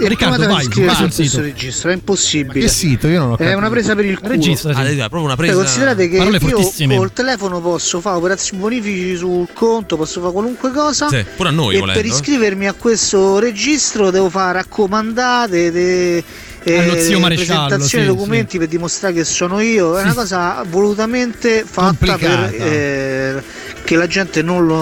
E 0.01 0.09
Riccardo, 0.09 0.39
vai, 0.47 0.49
vai 0.49 0.87
a 0.89 0.95
sul 0.95 1.03
questo 1.05 1.23
sito. 1.23 1.41
registro, 1.41 1.91
è 1.91 1.93
impossibile. 1.95 2.61
Che 2.61 2.69
sito? 2.69 3.07
Io 3.07 3.19
non 3.21 3.31
ho 3.31 3.35
È 3.35 3.39
capito. 3.39 3.57
una 3.59 3.71
presa 3.71 3.95
per 3.95 4.05
il 4.05 4.19
culo. 4.19 4.31
Registrati. 4.33 4.79
Ah, 4.81 4.85
è 4.89 4.97
proprio 5.09 5.23
una 5.23 5.29
Cioè, 5.37 5.45
presa. 5.45 5.55
considerate 5.55 6.09
che 6.09 6.17
Parole 6.17 6.39
io 6.39 6.97
col 6.97 7.13
telefono 7.13 7.61
posso 7.61 8.01
fare 8.01 8.17
operazioni 8.17 8.61
bonifici 8.63 9.17
sul 9.17 9.47
conto, 9.53 9.97
posso 9.97 10.21
fare 10.21 10.33
qualunque 10.33 10.73
cosa. 10.73 11.09
Sì, 11.09 11.25
pure 11.37 11.49
a 11.51 11.53
noi 11.53 11.77
e 11.77 11.79
volendo. 11.81 12.01
per 12.01 12.09
iscrivermi 12.11 12.67
a 12.67 12.73
questo 12.73 13.39
registro 13.39 14.11
devo 14.11 14.29
fare 14.31 14.55
raccomandate, 14.55 15.71
de, 15.71 16.25
Allo 16.65 16.97
zio 16.99 17.19
maresciallo, 17.19 17.67
presentazioni 17.67 18.05
sì, 18.05 18.11
documenti 18.11 18.59
per 18.59 18.69
dimostrare 18.69 19.15
che 19.15 19.25
sono 19.25 19.61
io. 19.61 19.99
È 19.99 20.03
una 20.03 20.15
cosa 20.15 20.65
volutamente 20.69 21.65
fatta 21.67 21.95
per 21.95 22.09
Complicata. 22.21 22.51
eh, 22.51 23.43
che 23.85 23.97
la 23.97 24.07
gente 24.07 24.43
non, 24.43 24.65
lo, 24.67 24.77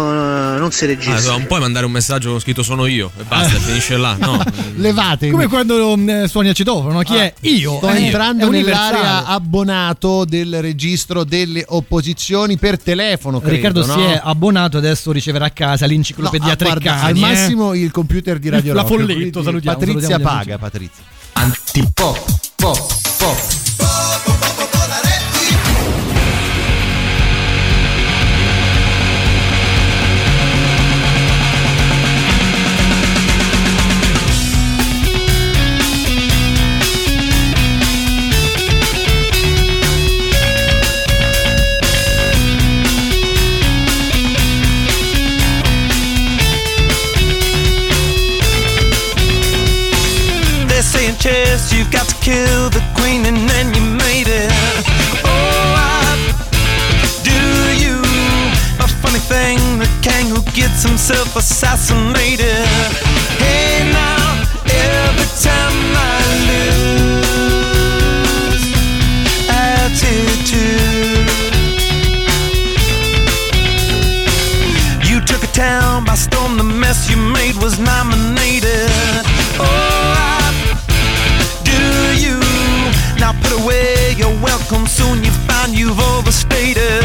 non 0.58 0.70
si 0.72 0.84
Ah, 0.84 0.88
registra. 0.88 1.32
non 1.32 1.46
puoi 1.46 1.60
mandare 1.60 1.86
un 1.86 1.92
messaggio 1.92 2.38
scritto 2.38 2.62
sono 2.62 2.84
io 2.86 3.10
e 3.18 3.22
basta, 3.24 3.56
Eh. 3.56 3.60
finisce 3.60 3.96
là. 3.96 4.14
No. 4.18 4.42
Levatevi. 4.76 5.32
Come 5.32 5.46
quando 5.46 5.96
mm, 5.96 6.24
suoni 6.24 6.48
al 6.48 6.54
citofono, 6.54 6.92
no? 6.92 7.00
chi 7.00 7.14
è? 7.16 7.32
Io. 7.40 7.76
Sto 7.78 7.88
eh, 7.88 8.04
entrando 8.04 8.46
universale. 8.46 8.96
nell'area 8.98 9.24
abbonato 9.26 10.24
del 10.26 10.60
registro 10.60 11.24
delle 11.24 11.64
opposizioni 11.66 12.58
per 12.58 12.78
telefono. 12.80 13.40
Credo, 13.40 13.54
Riccardo 13.54 13.86
no? 13.86 13.92
si 13.94 14.00
è 14.00 14.20
abbonato, 14.22 14.76
adesso 14.76 15.12
riceverà 15.12 15.46
a 15.46 15.50
casa 15.50 15.86
No, 15.86 15.92
l'enciclopedia 15.92 16.52
ah, 16.52 16.56
guarda, 16.56 16.74
Treccani. 16.80 17.10
al 17.10 17.16
eh. 17.16 17.20
massimo 17.20 17.74
il 17.74 17.90
computer 17.90 18.38
di 18.38 18.48
Radio 18.50 18.74
La 18.74 18.82
Rock, 18.82 18.92
Folletto, 18.94 19.14
quindi 19.14 19.42
salutiamo, 19.42 19.78
Patrizia 19.78 20.00
salutiamo 20.08 20.36
paga, 20.36 20.58
Patrizia. 20.58 21.02
Antipop, 21.34 22.16
pop, 22.58 22.78
pop. 23.18 23.59
In 51.68 51.78
you've 51.78 51.90
got 51.90 52.08
to 52.08 52.14
kill 52.16 52.70
the 52.70 52.80
queen 52.96 53.26
and 53.26 53.48
then 53.48 53.74
you 53.74 53.82
made 53.82 54.28
it. 54.28 54.50
Oh, 55.24 55.74
I 55.76 56.16
do 57.22 57.40
you. 57.82 57.96
A 58.78 58.86
funny 59.02 59.18
thing, 59.18 59.58
the 59.78 59.88
king 60.02 60.28
who 60.28 60.42
gets 60.52 60.82
himself 60.82 61.36
assassinated. 61.36 62.66
Hey 63.38 63.90
now, 63.92 64.44
every 64.64 65.28
time 65.42 65.76
I 65.96 66.22
lose 66.50 67.44
attitude. 69.48 71.28
You 75.08 75.20
took 75.24 75.42
a 75.42 75.52
town 75.52 76.04
by 76.04 76.14
storm, 76.14 76.56
the 76.56 76.64
mess 76.64 77.10
you 77.10 77.16
made 77.16 77.56
was 77.56 77.78
nominated. 77.78 78.90
Oh, 79.58 79.89
Now 83.30 83.40
put 83.42 83.62
away 83.62 84.14
your 84.16 84.34
welcome, 84.42 84.88
soon 84.88 85.22
you 85.22 85.30
find 85.30 85.72
you've 85.72 86.00
overstated. 86.00 86.99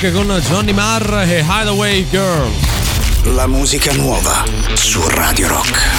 Break 0.00 0.14
con 0.14 0.42
Johnny 0.48 0.72
Marr 0.72 1.24
e 1.28 1.44
Hideaway 1.46 2.06
Girl. 2.08 2.50
La 3.34 3.46
musica 3.46 3.92
nuova 3.92 4.44
su 4.74 5.00
Radio 5.08 5.48
Rock. 5.48 5.89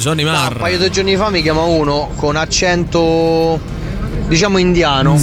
Johnny 0.00 0.22
Un 0.24 0.30
Marr. 0.32 0.56
paio 0.56 0.78
di 0.78 0.90
giorni 0.90 1.14
fa 1.14 1.28
mi 1.28 1.42
chiama 1.42 1.60
uno 1.62 2.10
con 2.16 2.34
accento 2.34 3.60
diciamo 4.28 4.56
indiano. 4.58 5.20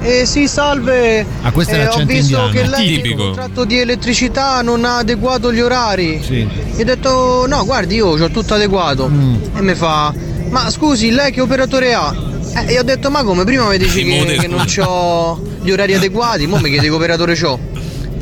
Eh 0.00 0.26
sì, 0.26 0.46
salve. 0.48 1.24
Ah, 1.42 1.50
questo 1.52 1.74
è 1.74 1.78
Eh, 1.78 1.80
ho 1.82 1.84
l'accento 1.86 2.12
visto 2.12 2.36
indiano. 2.38 2.50
che 2.50 2.66
lei 2.66 2.86
Tipico. 2.96 3.20
il 3.20 3.26
contratto 3.26 3.64
di 3.64 3.78
elettricità 3.78 4.60
non 4.62 4.84
ha 4.84 4.98
adeguato 4.98 5.52
gli 5.52 5.60
orari. 5.60 6.20
Sì. 6.24 6.44
Gli 6.74 6.80
ho 6.80 6.84
detto 6.84 7.46
no, 7.48 7.64
guardi, 7.64 7.96
io 7.96 8.08
ho 8.08 8.30
tutto 8.30 8.54
adeguato. 8.54 9.08
Mm. 9.08 9.34
E 9.56 9.60
mi 9.62 9.74
fa 9.74 10.12
"Ma 10.50 10.70
scusi, 10.70 11.10
lei 11.10 11.30
che 11.32 11.40
operatore 11.40 11.94
ha?" 11.94 12.14
Eh, 12.54 12.74
e 12.74 12.78
ho 12.78 12.82
detto 12.82 13.10
"Ma 13.10 13.22
come 13.24 13.44
prima 13.44 13.68
mi 13.68 13.78
dici 13.78 14.04
che, 14.04 14.36
che 14.40 14.46
non 14.48 14.64
ho 14.80 15.40
gli 15.62 15.70
orari 15.70 15.94
adeguati, 15.94 16.46
mo 16.46 16.58
mi 16.58 16.68
chiedi 16.70 16.86
che 16.86 16.92
operatore 16.92 17.34
c'ho?" 17.34 17.58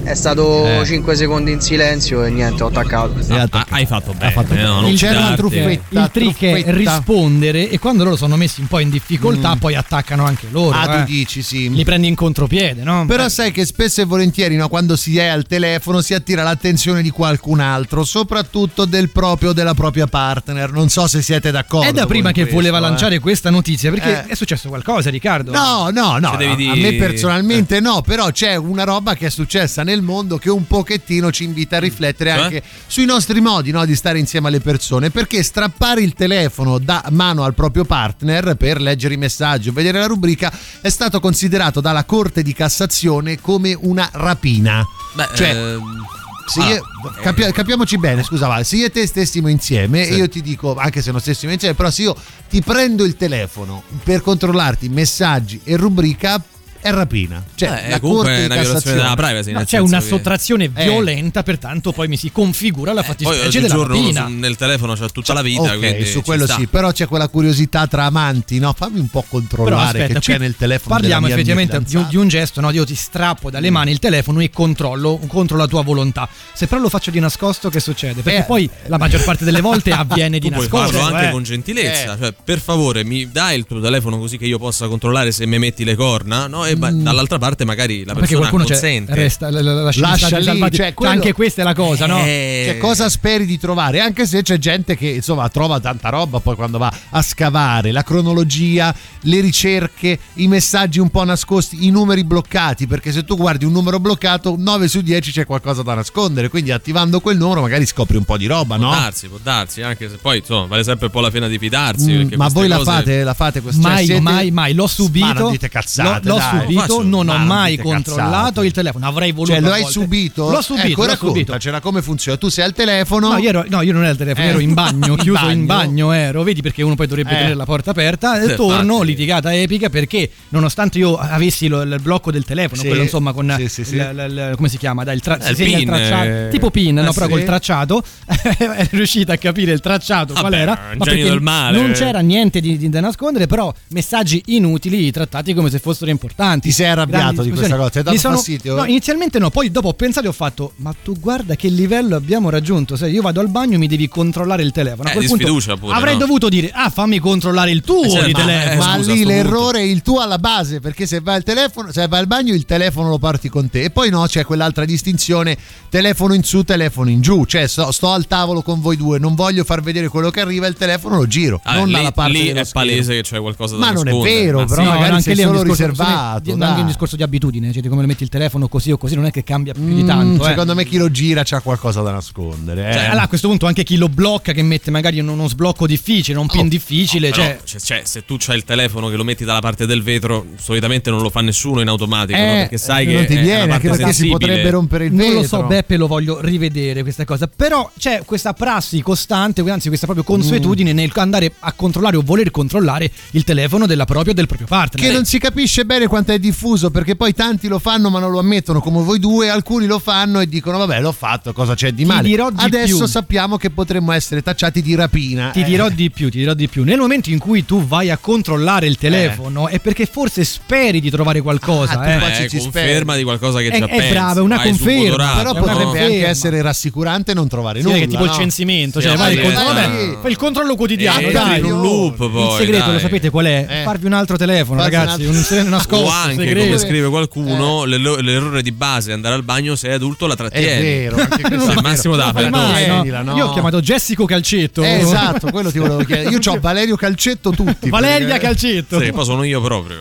È 0.02 0.14
stato 0.14 0.66
Eh. 0.66 0.84
5 0.84 1.14
secondi 1.14 1.52
in 1.52 1.60
silenzio 1.60 2.24
e 2.24 2.30
niente, 2.30 2.62
ho 2.62 2.68
attaccato. 2.68 3.14
Ah, 3.28 3.66
hai 3.70 3.86
fatto 3.86 4.12
bene. 4.14 4.32
fatto 4.32 4.54
bene. 4.54 4.62
no, 4.62 4.90
c'era 4.94 5.18
una 5.20 5.34
truffetta. 5.36 6.00
il 6.00 6.10
trick 6.12 6.42
è 6.42 6.62
truffetta. 6.64 6.72
rispondere 6.72 7.68
e 7.70 7.78
quando 7.78 8.04
loro 8.04 8.16
sono 8.16 8.36
messi 8.36 8.60
un 8.60 8.66
po' 8.66 8.78
in 8.80 8.88
difficoltà 8.90 9.56
poi 9.56 9.74
attaccano 9.74 10.24
anche 10.24 10.46
loro. 10.50 10.76
Ah, 10.76 10.94
eh. 10.94 10.98
tu 11.04 11.10
dici 11.12 11.42
sì. 11.42 11.70
Li 11.70 11.84
prendi 11.84 12.08
in 12.08 12.14
contropiede, 12.14 12.82
no? 12.82 13.04
Però 13.06 13.24
Eh. 13.26 13.30
sai 13.30 13.52
che 13.52 13.64
spesso 13.66 14.00
e 14.00 14.04
volentieri 14.04 14.56
no, 14.56 14.68
quando 14.68 14.96
si 14.96 15.16
è 15.18 15.26
al 15.26 15.44
telefono 15.46 16.00
si 16.00 16.14
attira 16.14 16.42
l'attenzione 16.42 17.02
di 17.02 17.10
qualcun 17.10 17.60
altro, 17.60 18.02
soprattutto 18.02 18.86
del 18.86 19.10
proprio 19.10 19.50
o 19.50 19.52
della 19.52 19.74
propria 19.74 20.06
partner. 20.06 20.72
Non 20.72 20.88
so 20.88 21.06
se 21.06 21.22
siete 21.22 21.50
d'accordo. 21.50 21.86
È 21.88 21.92
da 21.92 22.06
prima 22.06 22.28
che 22.32 22.40
questo, 22.42 22.54
voleva 22.56 22.78
eh. 22.78 22.80
lanciare 22.80 23.18
questa 23.18 23.50
notizia 23.50 23.90
perché 23.90 24.24
Eh. 24.24 24.32
è 24.32 24.34
successo 24.34 24.68
qualcosa, 24.68 25.10
Riccardo. 25.10 25.52
No, 25.52 25.90
no, 25.92 26.18
no, 26.18 26.18
no, 26.18 26.30
a 26.30 26.54
di- 26.56 26.72
me 26.76 26.94
personalmente 26.94 27.80
no, 27.80 28.00
però 28.02 28.30
c'è 28.30 28.56
una 28.56 28.84
roba 28.84 29.14
che 29.14 29.26
è 29.26 29.30
successa 29.30 29.82
nel 29.90 30.03
mondo 30.03 30.38
che 30.38 30.48
un 30.50 30.66
pochettino 30.66 31.31
ci 31.33 31.44
invita 31.44 31.76
a 31.76 31.81
riflettere 31.81 32.31
Cioè? 32.31 32.40
anche 32.42 32.62
sui 32.87 33.05
nostri 33.05 33.40
modi 33.40 33.70
no, 33.72 33.85
di 33.85 33.94
stare 33.96 34.18
insieme 34.18 34.48
alle 34.48 34.61
persone, 34.61 35.11
perché 35.11 35.42
strappare 35.42 36.00
il 36.03 36.14
telefono 36.14 36.79
da 36.79 37.05
mano 37.11 37.42
al 37.44 37.55
proprio 37.55 37.85
partner 37.85 38.55
per 38.55 38.81
leggere 38.81 39.14
i 39.14 39.16
messaggi 39.18 39.68
o 39.68 39.72
vedere 39.72 39.98
la 39.98 40.07
rubrica 40.07 40.53
è 40.81 40.88
stato 40.88 41.18
considerato 41.20 41.81
dalla 41.81 42.05
Corte 42.05 42.42
di 42.42 42.53
Cassazione 42.53 43.40
come 43.40 43.76
una 43.79 44.09
rapina. 44.12 44.85
Beh, 45.14 45.29
Cioè, 45.35 45.48
ehm, 45.55 46.05
Se 46.46 46.61
ah, 46.61 46.68
io- 46.68 46.83
capi- 47.22 47.53
capiamoci 47.53 47.96
bene, 47.98 48.24
scusa 48.24 48.48
Val, 48.48 48.64
se 48.64 48.74
io 48.76 48.87
e 48.87 48.90
te 48.90 49.07
stessimo 49.07 49.46
insieme 49.48 50.05
Sì. 50.05 50.12
e 50.12 50.14
io 50.16 50.29
ti 50.29 50.40
dico, 50.42 50.74
anche 50.74 51.00
se 51.00 51.12
non 51.12 51.20
stessimo 51.20 51.53
insieme, 51.53 51.74
però 51.76 51.90
se 51.90 52.03
io 52.03 52.16
ti 52.48 52.61
prendo 52.61 53.05
il 53.05 53.16
telefono 53.16 53.83
per 54.03 54.20
controllarti 54.20 54.88
messaggi 54.88 55.61
e 55.62 55.76
rubrica, 55.76 56.42
è 56.81 56.90
rapina. 56.90 57.43
Cioè, 57.55 57.85
Eh, 57.87 57.90
la 57.90 58.01
comunque 58.01 58.27
Corte 58.29 58.43
è 58.43 58.45
una 58.47 58.61
violazione 58.61 58.97
della 58.97 59.14
privacy. 59.16 59.53
No, 59.53 59.64
c'è 59.64 59.79
una 59.79 59.99
che- 59.99 60.07
sottrazione 60.07 60.64
Eh. 60.64 60.85
violenta, 60.85 61.43
pertanto 61.43 61.93
poi 61.93 62.09
mi 62.09 62.16
si 62.16 62.31
configura 62.33 62.93
la 62.93 63.03
Poi 63.03 63.11
fattispecie 63.11 63.61
della 63.61 63.75
oggigiorno 63.75 63.95
uno 63.95 64.03
rapina. 64.05 64.27
su- 64.27 64.33
nel 64.35 64.57
telefono 64.57 64.95
c'ha 64.95 65.09
tutta 65.09 65.33
la 65.33 65.43
vita, 65.43 65.62
Ok, 65.62 65.79
quindi 65.79 66.07
su 66.07 66.23
quello 66.23 66.45
sta. 66.47 66.55
sì, 66.57 66.66
però 66.66 66.90
c'è 66.93 67.07
quella 67.07 67.29
curiosità 67.29 67.87
tra 67.87 68.05
amanti, 68.05 68.59
no? 68.59 68.73
Fammi 68.77 68.99
un 68.99 69.09
po' 69.09 69.21
Però 69.29 69.40
controllare 69.40 70.03
aspetta, 70.03 70.14
che 70.14 70.21
c'è 70.33 70.38
nel 70.38 70.57
telefono. 70.57 70.95
Parliamo 70.95 71.27
della 71.27 71.35
mia 71.37 71.53
effettivamente 71.55 71.99
di 71.99 72.07
di 72.09 72.16
un 72.16 72.29
gesto, 72.29 72.61
no? 72.61 72.71
Io 72.71 72.85
ti 72.85 72.95
strappo 72.95 73.51
dalle 73.51 73.71
mani 73.71 73.90
il 73.90 73.99
telefono 73.99 74.40
e 74.40 74.51
controllo 74.51 75.19
contro 75.27 75.57
la 75.57 75.66
tua 75.66 75.83
volontà. 75.83 76.29
Se 76.53 76.66
però 76.66 76.81
lo 76.81 76.88
faccio 76.88 77.11
di 77.11 77.21
nascosto, 77.21 77.69
che 77.69 77.81
succede? 77.81 78.23
Perché 78.23 78.40
Eh. 78.40 78.45
poi 78.45 78.69
la 78.87 78.99
maggior 78.99 79.23
parte 79.25 79.45
delle 79.45 79.61
volte 79.61 79.90
avviene 79.93 80.38
di 80.38 80.49
Tu 80.49 80.55
puoi 80.55 80.69
nascosto. 80.69 80.99
farlo 80.99 81.14
anche 81.16 81.29
eh. 81.29 81.31
con 81.33 81.43
gentilezza, 81.43 82.16
cioè 82.19 82.33
per 82.45 82.59
favore 82.61 83.05
mi 83.05 83.29
dai 83.31 83.59
il 83.59 83.66
tuo 83.66 83.81
telefono 83.81 84.19
così 84.19 84.38
che 84.38 84.47
io 84.47 84.59
possa 84.59 84.88
controllare 84.88 85.31
se 85.33 85.47
mi 85.47 85.59
metti 85.59 85.85
le 85.85 85.95
corna, 85.95 86.47
no? 86.47 86.64
E 86.70 86.76
ma- 86.76 86.90
dall'altra 86.90 87.38
parte 87.38 87.64
magari 87.64 88.04
la 88.04 88.12
Mm. 88.12 88.14
Perché 88.18 88.35
persona 88.35 88.38
qualcuno 88.48 88.64
consente. 88.64 89.14
resta, 89.14 89.50
la, 89.50 89.62
la, 89.62 89.72
la- 89.74 89.83
lascia, 89.83 90.00
Lascia 90.00 90.38
lì, 90.38 90.44
salvati. 90.44 90.76
cioè, 90.76 90.87
Che 90.88 90.94
quello- 90.94 91.12
anche 91.12 91.33
questa 91.33 91.62
è 91.62 91.64
la 91.64 91.74
cosa, 91.74 92.06
no? 92.06 92.18
Eh, 92.20 92.64
Che 92.72 92.78
cosa 92.78 93.09
speri 93.09 93.44
di 93.46 93.59
trovare? 93.59 94.00
Anche 94.00 94.26
se 94.26 94.42
c'è 94.42 94.59
gente 94.59 94.96
che 94.96 95.09
insomma 95.09 95.48
trova 95.48 95.80
tanta 95.80 96.09
roba 96.09 96.40
poi 96.40 96.54
quando 96.56 96.78
va 96.78 96.92
a 97.11 97.22
scavare 97.22 97.92
la 97.92 98.02
cronologia, 98.02 98.94
le 99.22 99.40
ricerche, 99.40 100.18
i 100.35 100.46
messaggi 100.48 100.98
un 100.98 101.11
po' 101.11 101.24
nascosti, 101.24 101.87
i 101.87 101.90
numeri 101.90 102.24
bloccati, 102.24 102.87
perché 102.87 103.12
se 103.12 103.24
tu 103.24 103.37
guardi 103.37 103.64
un 103.64 103.72
numero 103.72 103.98
bloccato, 104.00 104.54
9 104.56 104.88
su 104.88 105.00
10 105.00 105.30
c'è 105.33 105.44
qualcosa 105.46 105.83
da 105.83 105.94
nascondere, 105.94 106.48
quindi 106.48 106.70
attivando 106.70 107.20
quel 107.20 107.37
numero 107.37 107.61
magari 107.61 107.87
scopri 107.87 108.16
un 108.16 108.24
po' 108.24 108.37
di 108.37 108.46
roba, 108.46 108.76
Può 108.76 108.85
no? 108.87 108.90
darsi, 108.92 109.28
può 109.28 109.38
darsi, 109.42 109.83
anche 109.83 110.09
se 110.09 110.16
poi 110.16 110.38
insomma 110.38 110.66
vale 110.66 110.85
sempre 110.85 111.06
un 111.06 111.12
po' 111.12 111.20
la 111.20 111.30
pena 111.30 111.48
di 111.48 111.59
fidarsi. 111.59 112.12
Mm, 112.12 112.28
ma 112.37 112.48
voi 112.48 112.68
la 112.68 112.76
cose- 112.78 112.90
fate, 112.90 113.22
la 113.24 113.35
fate 113.35 113.61
questa 113.61 113.80
Mai, 113.80 113.96
cioè, 113.98 114.04
siete- 114.06 114.20
mai, 114.20 114.50
mai, 114.50 114.74
l'ho 114.74 114.87
subito. 114.87 115.26
Ma 115.26 115.33
non 115.33 115.50
dite 115.52 115.68
cazzate, 115.68 116.28
L'ho, 116.28 116.35
l'ho 116.35 116.38
dai. 116.38 116.60
Subito, 116.62 116.81
Faccio- 116.81 117.03
non 117.03 117.29
ho 117.29 117.38
mai 117.38 117.77
controllato 117.79 118.44
cazzate. 118.46 118.66
il 118.66 118.73
telefono. 118.73 119.07
Avrei 119.07 119.33
voluto. 119.33 119.53
Cioè, 119.53 119.61
lo 119.61 119.73
hai 119.73 119.83
volte. 119.83 119.99
subito? 120.01 120.51
L'ho 120.51 120.61
subito, 120.62 120.87
Ecco, 120.87 121.05
l'ho 121.07 121.16
subito. 121.16 121.29
raccontacela 121.35 121.81
come 121.81 122.03
funziona. 122.03 122.38
Tu 122.38 122.49
sei 122.49 122.64
al 122.64 122.73
telefono. 122.73 123.29
No, 123.33 123.38
io 123.38 123.49
ero, 123.49 123.64
no, 123.68 123.83
io 123.83 123.92
non 123.92 124.03
ero 124.03 124.11
al 124.12 124.16
telefono, 124.16 124.46
Eh. 124.46 124.49
ero 124.51 124.59
in 124.61 124.75
bagno, 124.75 125.12
In 125.12 125.16
chiuso 125.18 125.49
in 125.49 125.66
bagno. 125.66 126.07
bagno 126.07 126.12
ero, 126.12 126.42
vedi 126.42 126.62
perché 126.62 126.83
uno 126.83 126.94
poi 126.94 127.07
dovrebbe 127.07 127.31
Eh. 127.31 127.35
tenere 127.37 127.55
la 127.55 127.64
porta 127.64 127.90
aperta 127.90 128.40
e 128.40 128.49
Sì, 128.51 128.55
torno, 128.57 128.92
infatti. 128.92 129.07
litigata 129.07 129.55
epica 129.55 129.88
perché 129.90 130.31
nonostante 130.51 130.99
io 130.99 131.16
avessi 131.16 131.68
lo- 131.68 131.83
il 131.83 131.99
blocco 132.01 132.31
del 132.31 132.44
telefono, 132.44 132.81
Sì. 132.81 132.87
quello 132.88 133.03
insomma 133.03 133.33
con 133.33 133.55
Sì, 133.59 133.68
sì, 133.68 133.85
sì. 133.85 133.94
il- 133.96 134.01
il- 134.29 134.33
il- 134.51 134.53
come 134.57 134.68
si 134.68 134.79
chiama, 134.79 135.05
dai, 135.05 135.14
il, 135.16 135.20
tra- 135.20 135.38
Eh, 135.38 135.51
il 135.51 135.57
pin, 135.57 135.85
tracciato, 135.87 136.25
eh. 136.29 136.49
tipo 136.51 136.70
pin, 136.70 136.94
no, 136.94 137.11
Eh, 137.11 137.12
però 137.12 137.27
sì. 137.27 137.33
col 137.33 137.44
tracciato 137.44 138.03
è 138.59 138.88
riuscita 138.90 139.33
a 139.35 139.37
capire 139.37 139.73
il 139.73 139.81
tracciato 139.81 140.35
qual 140.35 140.53
era, 140.55 140.79
ma 140.96 141.05
del 141.05 141.40
male. 141.40 141.79
non 141.81 141.92
c'era 141.92 142.20
niente 142.20 142.61
da 142.88 143.01
nascondere, 143.01 143.46
però 143.46 143.73
messaggi 143.90 144.42
inutili 144.46 145.11
trattati 145.11 145.55
come 145.55 145.70
se 145.70 145.79
fossero 145.79 146.11
importanti. 146.11 146.49
Ti 146.58 146.72
sei 146.72 146.86
arrabbiato 146.88 147.42
di 147.42 147.50
questa 147.50 147.76
cosa? 147.76 147.90
Ti 147.90 147.98
ha 147.98 148.02
dato 148.02 148.14
Mi 148.14 148.20
sono- 148.20 148.36
fastidio? 148.36 148.74
No, 148.76 148.84
inizialmente 148.84 149.38
no, 149.38 149.50
poi 149.50 149.70
dopo 149.70 149.88
ho 149.88 149.94
pensato 149.94 150.26
e 150.26 150.28
ho 150.30 150.32
fatto, 150.32 150.72
ma 150.76 150.94
tu 151.02 151.18
guarda 151.18 151.54
che 151.54 151.68
livello 151.68 152.16
abbiamo 152.16 152.50
raggiunto, 152.50 152.96
se 152.96 153.08
io 153.08 153.22
vado 153.22 153.40
al 153.40 153.48
bagno 153.48 153.78
mi 153.78 153.86
devi 153.86 154.08
controllare 154.08 154.62
il 154.62 154.72
telefono. 154.72 155.08
A 155.08 155.10
Eh, 155.12 155.14
quel 155.14 155.26
di 155.26 155.44
punto 155.44 155.76
pure, 155.78 155.94
avrei 155.94 156.14
no? 156.14 156.20
dovuto 156.20 156.48
dire, 156.48 156.70
ah 156.72 156.90
fammi 156.90 157.18
controllare 157.18 157.70
il 157.70 157.82
tuo 157.82 158.02
Eh, 158.04 158.10
certo, 158.10 158.26
di 158.26 158.32
ma- 158.32 158.38
telefono. 158.38 158.70
eh, 158.72 158.76
ma 158.76 158.82
scusa, 158.96 159.12
lì 159.12 159.18
punto. 159.18 159.28
l'errore 159.28 159.78
è 159.78 159.82
il 159.82 160.02
tuo 160.02 160.20
alla 160.20 160.38
base 160.38 160.80
perché 160.80 161.06
se 161.06 161.20
vai 161.20 161.36
al 161.36 161.42
telefono 161.42 161.92
se 161.92 162.06
vai 162.08 162.20
al 162.20 162.26
bagno 162.26 162.54
il 162.54 162.64
telefono 162.64 163.08
lo 163.10 163.18
porti 163.18 163.48
con 163.48 163.68
te 163.70 163.82
e 163.82 163.90
poi 163.90 164.10
no 164.10 164.24
c'è 164.26 164.44
quell'altra 164.44 164.84
distinzione 164.84 165.56
telefono 165.88 166.34
in 166.34 166.42
su 166.44 166.62
telefono 166.62 167.10
in 167.10 167.20
giù 167.20 167.44
cioè 167.44 167.66
sto, 167.66 167.90
sto 167.92 168.10
al 168.12 168.26
tavolo 168.26 168.62
con 168.62 168.80
voi 168.80 168.96
due 168.96 169.18
non 169.18 169.34
voglio 169.34 169.64
far 169.64 169.82
vedere 169.82 170.08
quello 170.08 170.30
che 170.30 170.40
arriva 170.40 170.66
il 170.66 170.74
telefono 170.74 171.16
lo 171.16 171.26
giro 171.26 171.60
Ah, 171.64 171.76
non 171.76 171.86
lì, 171.88 171.92
dalla 171.94 172.12
parte 172.12 172.32
lì 172.32 172.38
è 172.46 172.50
schermo. 172.64 172.70
palese 172.72 173.14
che 173.16 173.22
c'è 173.22 173.38
qualcosa 173.40 173.76
da 173.76 173.80
Ma 173.86 173.90
non 173.92 174.08
è 174.08 174.12
vero, 174.18 174.60
Ma 174.60 174.64
però 174.66 174.82
sì. 174.82 174.88
Magari 174.88 175.14
anche 175.14 175.34
lì 175.34 175.40
è 175.42 175.44
solo 175.44 175.62
riservato, 175.62 176.39
me, 176.44 176.53
Anche 176.53 176.72
dai. 176.74 176.81
un 176.81 176.87
discorso 176.87 177.16
di 177.16 177.22
abitudine, 177.22 177.72
cioè 177.72 177.83
di 177.83 177.88
come 177.88 178.07
metti 178.07 178.22
il 178.22 178.29
telefono 178.29 178.68
così 178.68 178.90
o 178.92 178.98
così, 178.98 179.14
non 179.14 179.26
è 179.26 179.31
che 179.31 179.44
cambia 179.44 179.72
più 179.72 179.85
di 179.85 180.03
Mm, 180.03 180.07
tanto. 180.07 180.44
eh. 180.44 180.48
secondo 180.48 180.74
me 180.74 180.85
chi 180.85 180.96
lo 180.96 181.11
gira 181.11 181.42
c'ha 181.44 181.61
qualcosa 181.61 182.00
da 182.03 182.12
nascondere 182.12 182.88
eh. 182.88 182.92
Cioè, 182.92 183.05
allora, 183.07 183.22
a 183.22 183.29
questo 183.29 183.48
punto 183.48 183.66
anche 183.66 183.83
chi 183.85 183.96
lo 183.96 184.09
blocca, 184.09 184.53
che 184.53 184.62
mette 184.62 184.90
magari 184.90 185.20
uno, 185.20 185.33
uno 185.33 185.48
sblocco 185.48 185.87
difficile, 185.87 186.38
un 186.38 186.46
pin 186.46 186.68
difficile, 186.68 187.29
Oh, 187.29 187.33
Però, 187.33 187.42
cioè, 187.44 187.59
cioè, 187.64 187.81
cioè, 187.81 188.00
se 188.05 188.24
tu 188.24 188.37
c'hai 188.38 188.57
il 188.57 188.64
telefono 188.64 189.09
che 189.09 189.16
lo 189.16 189.24
metti 189.24 189.44
dalla 189.44 189.61
parte 189.61 189.87
del 189.87 190.03
vetro, 190.03 190.46
solitamente 190.59 191.11
non 191.11 191.20
lo 191.22 191.31
fa 191.31 191.40
nessuno 191.40 191.81
in 191.81 191.88
automatico, 191.88 192.38
no? 192.38 192.44
Eh, 192.53 192.57
perché 192.61 192.79
sai 192.79 193.07
non 193.07 193.22
che 193.22 193.26
ti 193.26 193.35
è 193.37 193.42
viene, 193.42 193.72
anche 193.72 193.88
perché 193.88 193.96
si 194.12 194.22
sensibile. 194.24 194.33
potrebbe 194.38 194.70
rompere 194.70 195.05
il 195.07 195.12
non 195.12 195.26
vetro 195.26 195.40
lo 195.40 195.46
so, 195.46 195.62
Beppe, 195.64 195.96
lo 195.96 196.07
voglio 196.07 196.40
rivedere 196.40 197.03
questa 197.03 197.24
cosa. 197.24 197.48
Però 197.55 197.90
c'è 197.98 198.22
questa 198.24 198.53
prassi 198.53 199.00
costante, 199.03 199.61
anzi, 199.70 199.88
questa 199.88 200.07
proprio 200.07 200.24
consuetudine 200.24 200.92
nel 200.92 201.11
andare 201.20 201.53
a 201.59 201.72
controllare 201.72 202.16
o 202.16 202.22
voler 202.24 202.50
controllare 202.50 203.11
il 203.33 203.44
telefono 203.44 203.87
della 203.87 204.05
propria 204.05 204.33
o 204.33 204.35
del 204.35 204.46
proprio 204.46 204.66
partner. 204.66 205.05
che 205.07 205.12
non 205.12 205.24
si 205.24 205.38
capisce 205.38 205.85
bene 205.85 206.07
quanto 206.07 206.30
è 206.35 206.38
diffuso 206.38 206.90
perché 206.90 207.16
poi 207.16 207.33
tanti 207.35 207.69
lo 207.69 207.79
fanno 207.79 208.11
ma 208.11 208.19
non 208.19 208.31
lo 208.31 208.38
ammettono 208.38 208.81
come 208.81 209.03
voi 209.03 209.19
due 209.19 209.49
alcuni 209.51 209.87
lo 209.87 209.99
fanno 209.99 210.40
e 210.40 210.49
dicono 210.49 210.79
vabbè 210.79 211.01
l'ho 211.01 211.12
fatto 211.12 211.53
cosa 211.53 211.75
c'è 211.75 211.90
di 211.93 212.03
Ti 212.03 212.09
male 212.09 212.23
dirò 212.29 212.51
di 212.51 212.57
adesso 212.64 212.97
più. 212.99 213.07
sappiamo 213.07 213.57
che 213.57 213.71
potremmo 213.71 214.12
essere 214.12 214.43
tacciati 214.43 214.83
di 214.83 214.95
rapina 214.95 215.51
Ti 215.51 215.61
Eh. 215.61 215.64
dirò 215.64 215.88
di 215.88 216.11
più, 216.11 216.31
ti 216.31 216.38
dirò 216.38 216.55
di 216.55 216.69
più. 216.69 216.85
Nel 216.85 216.99
momento 216.99 217.31
in 217.31 217.38
cui 217.38 217.64
tu 217.64 217.85
vai 217.87 218.11
a 218.11 218.16
controllare 218.16 218.87
il 218.87 218.97
telefono 218.97 219.69
è 219.69 219.79
perché 219.81 220.07
forse 220.07 220.45
speri 220.45 221.01
di 221.01 221.11
trovare 221.11 221.40
qualcosa. 221.40 221.99
Ah, 222.01 222.11
eh. 222.11 222.19
qua 222.19 222.33
ci- 222.33 222.43
Eh, 222.45 222.49
ci 222.49 222.59
conferma 222.59 223.16
di 223.16 223.23
qualcosa 223.23 223.59
che 223.61 223.69
È- 223.69 223.79
già 223.79 223.87
è 223.87 223.88
pensi. 223.97 224.11
brava, 224.11 224.43
una 224.43 224.57
vai 224.57 224.69
conferma, 224.71 225.16
però 225.37 225.51
una 225.51 225.61
potrebbe 225.61 225.83
conferma. 225.85 226.07
anche 226.07 226.27
essere 226.27 226.62
rassicurante 226.62 227.35
non 227.35 227.49
trovare 227.49 227.81
Sì, 227.81 227.87
nulla 227.87 227.99
che 227.99 228.07
tipo 228.07 228.25
il 228.25 228.31
no? 228.31 228.37
censimento, 228.37 229.01
Sì, 229.01 229.07
cioè 229.09 229.16
vai 229.16 229.35
il 229.35 229.40
controllo, 229.40 229.71
eh, 229.71 229.75
vabbè, 230.16 230.29
il 230.29 230.37
controllo 230.37 230.75
quotidiano, 230.77 231.29
Eh, 231.29 231.33
dai. 231.33 231.59
in 231.59 231.64
un 231.66 231.81
loop 231.83 232.16
poi, 232.31 232.45
il 232.47 232.53
segreto 232.59 232.85
dai. 232.85 232.93
lo 232.95 232.99
sapete 233.01 233.31
qual 233.31 233.47
è? 233.47 233.66
Eh. 233.69 233.83
Farvi 233.85 234.07
un 234.07 234.12
altro 234.12 234.37
telefono, 234.37 234.81
Farvi 234.81 234.97
ragazzi, 234.97 235.25
un 235.25 235.37
altro- 235.37 235.61
un 235.61 235.69
nascosto, 235.69 236.05
o 236.07 236.09
anche 236.22 236.35
segreto. 236.44 236.66
come 236.66 236.78
scrive 236.78 237.09
qualcuno 237.09 237.85
l'erro- 237.85 238.16
l'errore 238.20 238.62
di 238.62 238.72
base 238.72 239.11
è 239.11 239.14
andare 239.14 239.35
al 239.35 239.42
bagno 239.42 239.74
se 239.76 239.88
è 239.88 239.92
adulto 239.92 240.26
la 240.26 240.35
è 240.35 240.37
trattieni 240.37 240.83
vero 240.83 241.16
anche 241.16 241.40
questo 241.42 241.59
Sì, 241.61 241.66
è 241.70 241.74
vero. 241.74 241.80
Massimo 241.83 242.16
Non 242.16 242.26
da 242.26 242.33
lo 242.33 242.38
fai 242.40 242.50
mai, 242.50 242.87
no? 242.87 242.94
Tienila, 242.94 243.22
no. 243.22 243.37
Io 243.37 243.46
ho 243.46 243.52
chiamato 243.52 243.80
Jessico 243.80 244.24
Calcetto. 244.24 244.83
Eh, 244.83 244.98
esatto 244.98 245.50
quello 245.50 245.70
ti 245.70 245.78
volevo 245.78 246.04
chiedere 246.04 246.30
io 246.30 246.38
ho 246.44 246.59
Valerio 246.61 246.96
Calcetto 246.96 247.50
tutti 247.50 247.88
Valeria 247.90 248.26
perché- 248.28 248.46
Calcetto. 248.46 249.00
sì, 249.00 249.11
poi 249.12 249.24
sono 249.24 249.42
io 249.44 249.61
proprio 249.61 249.98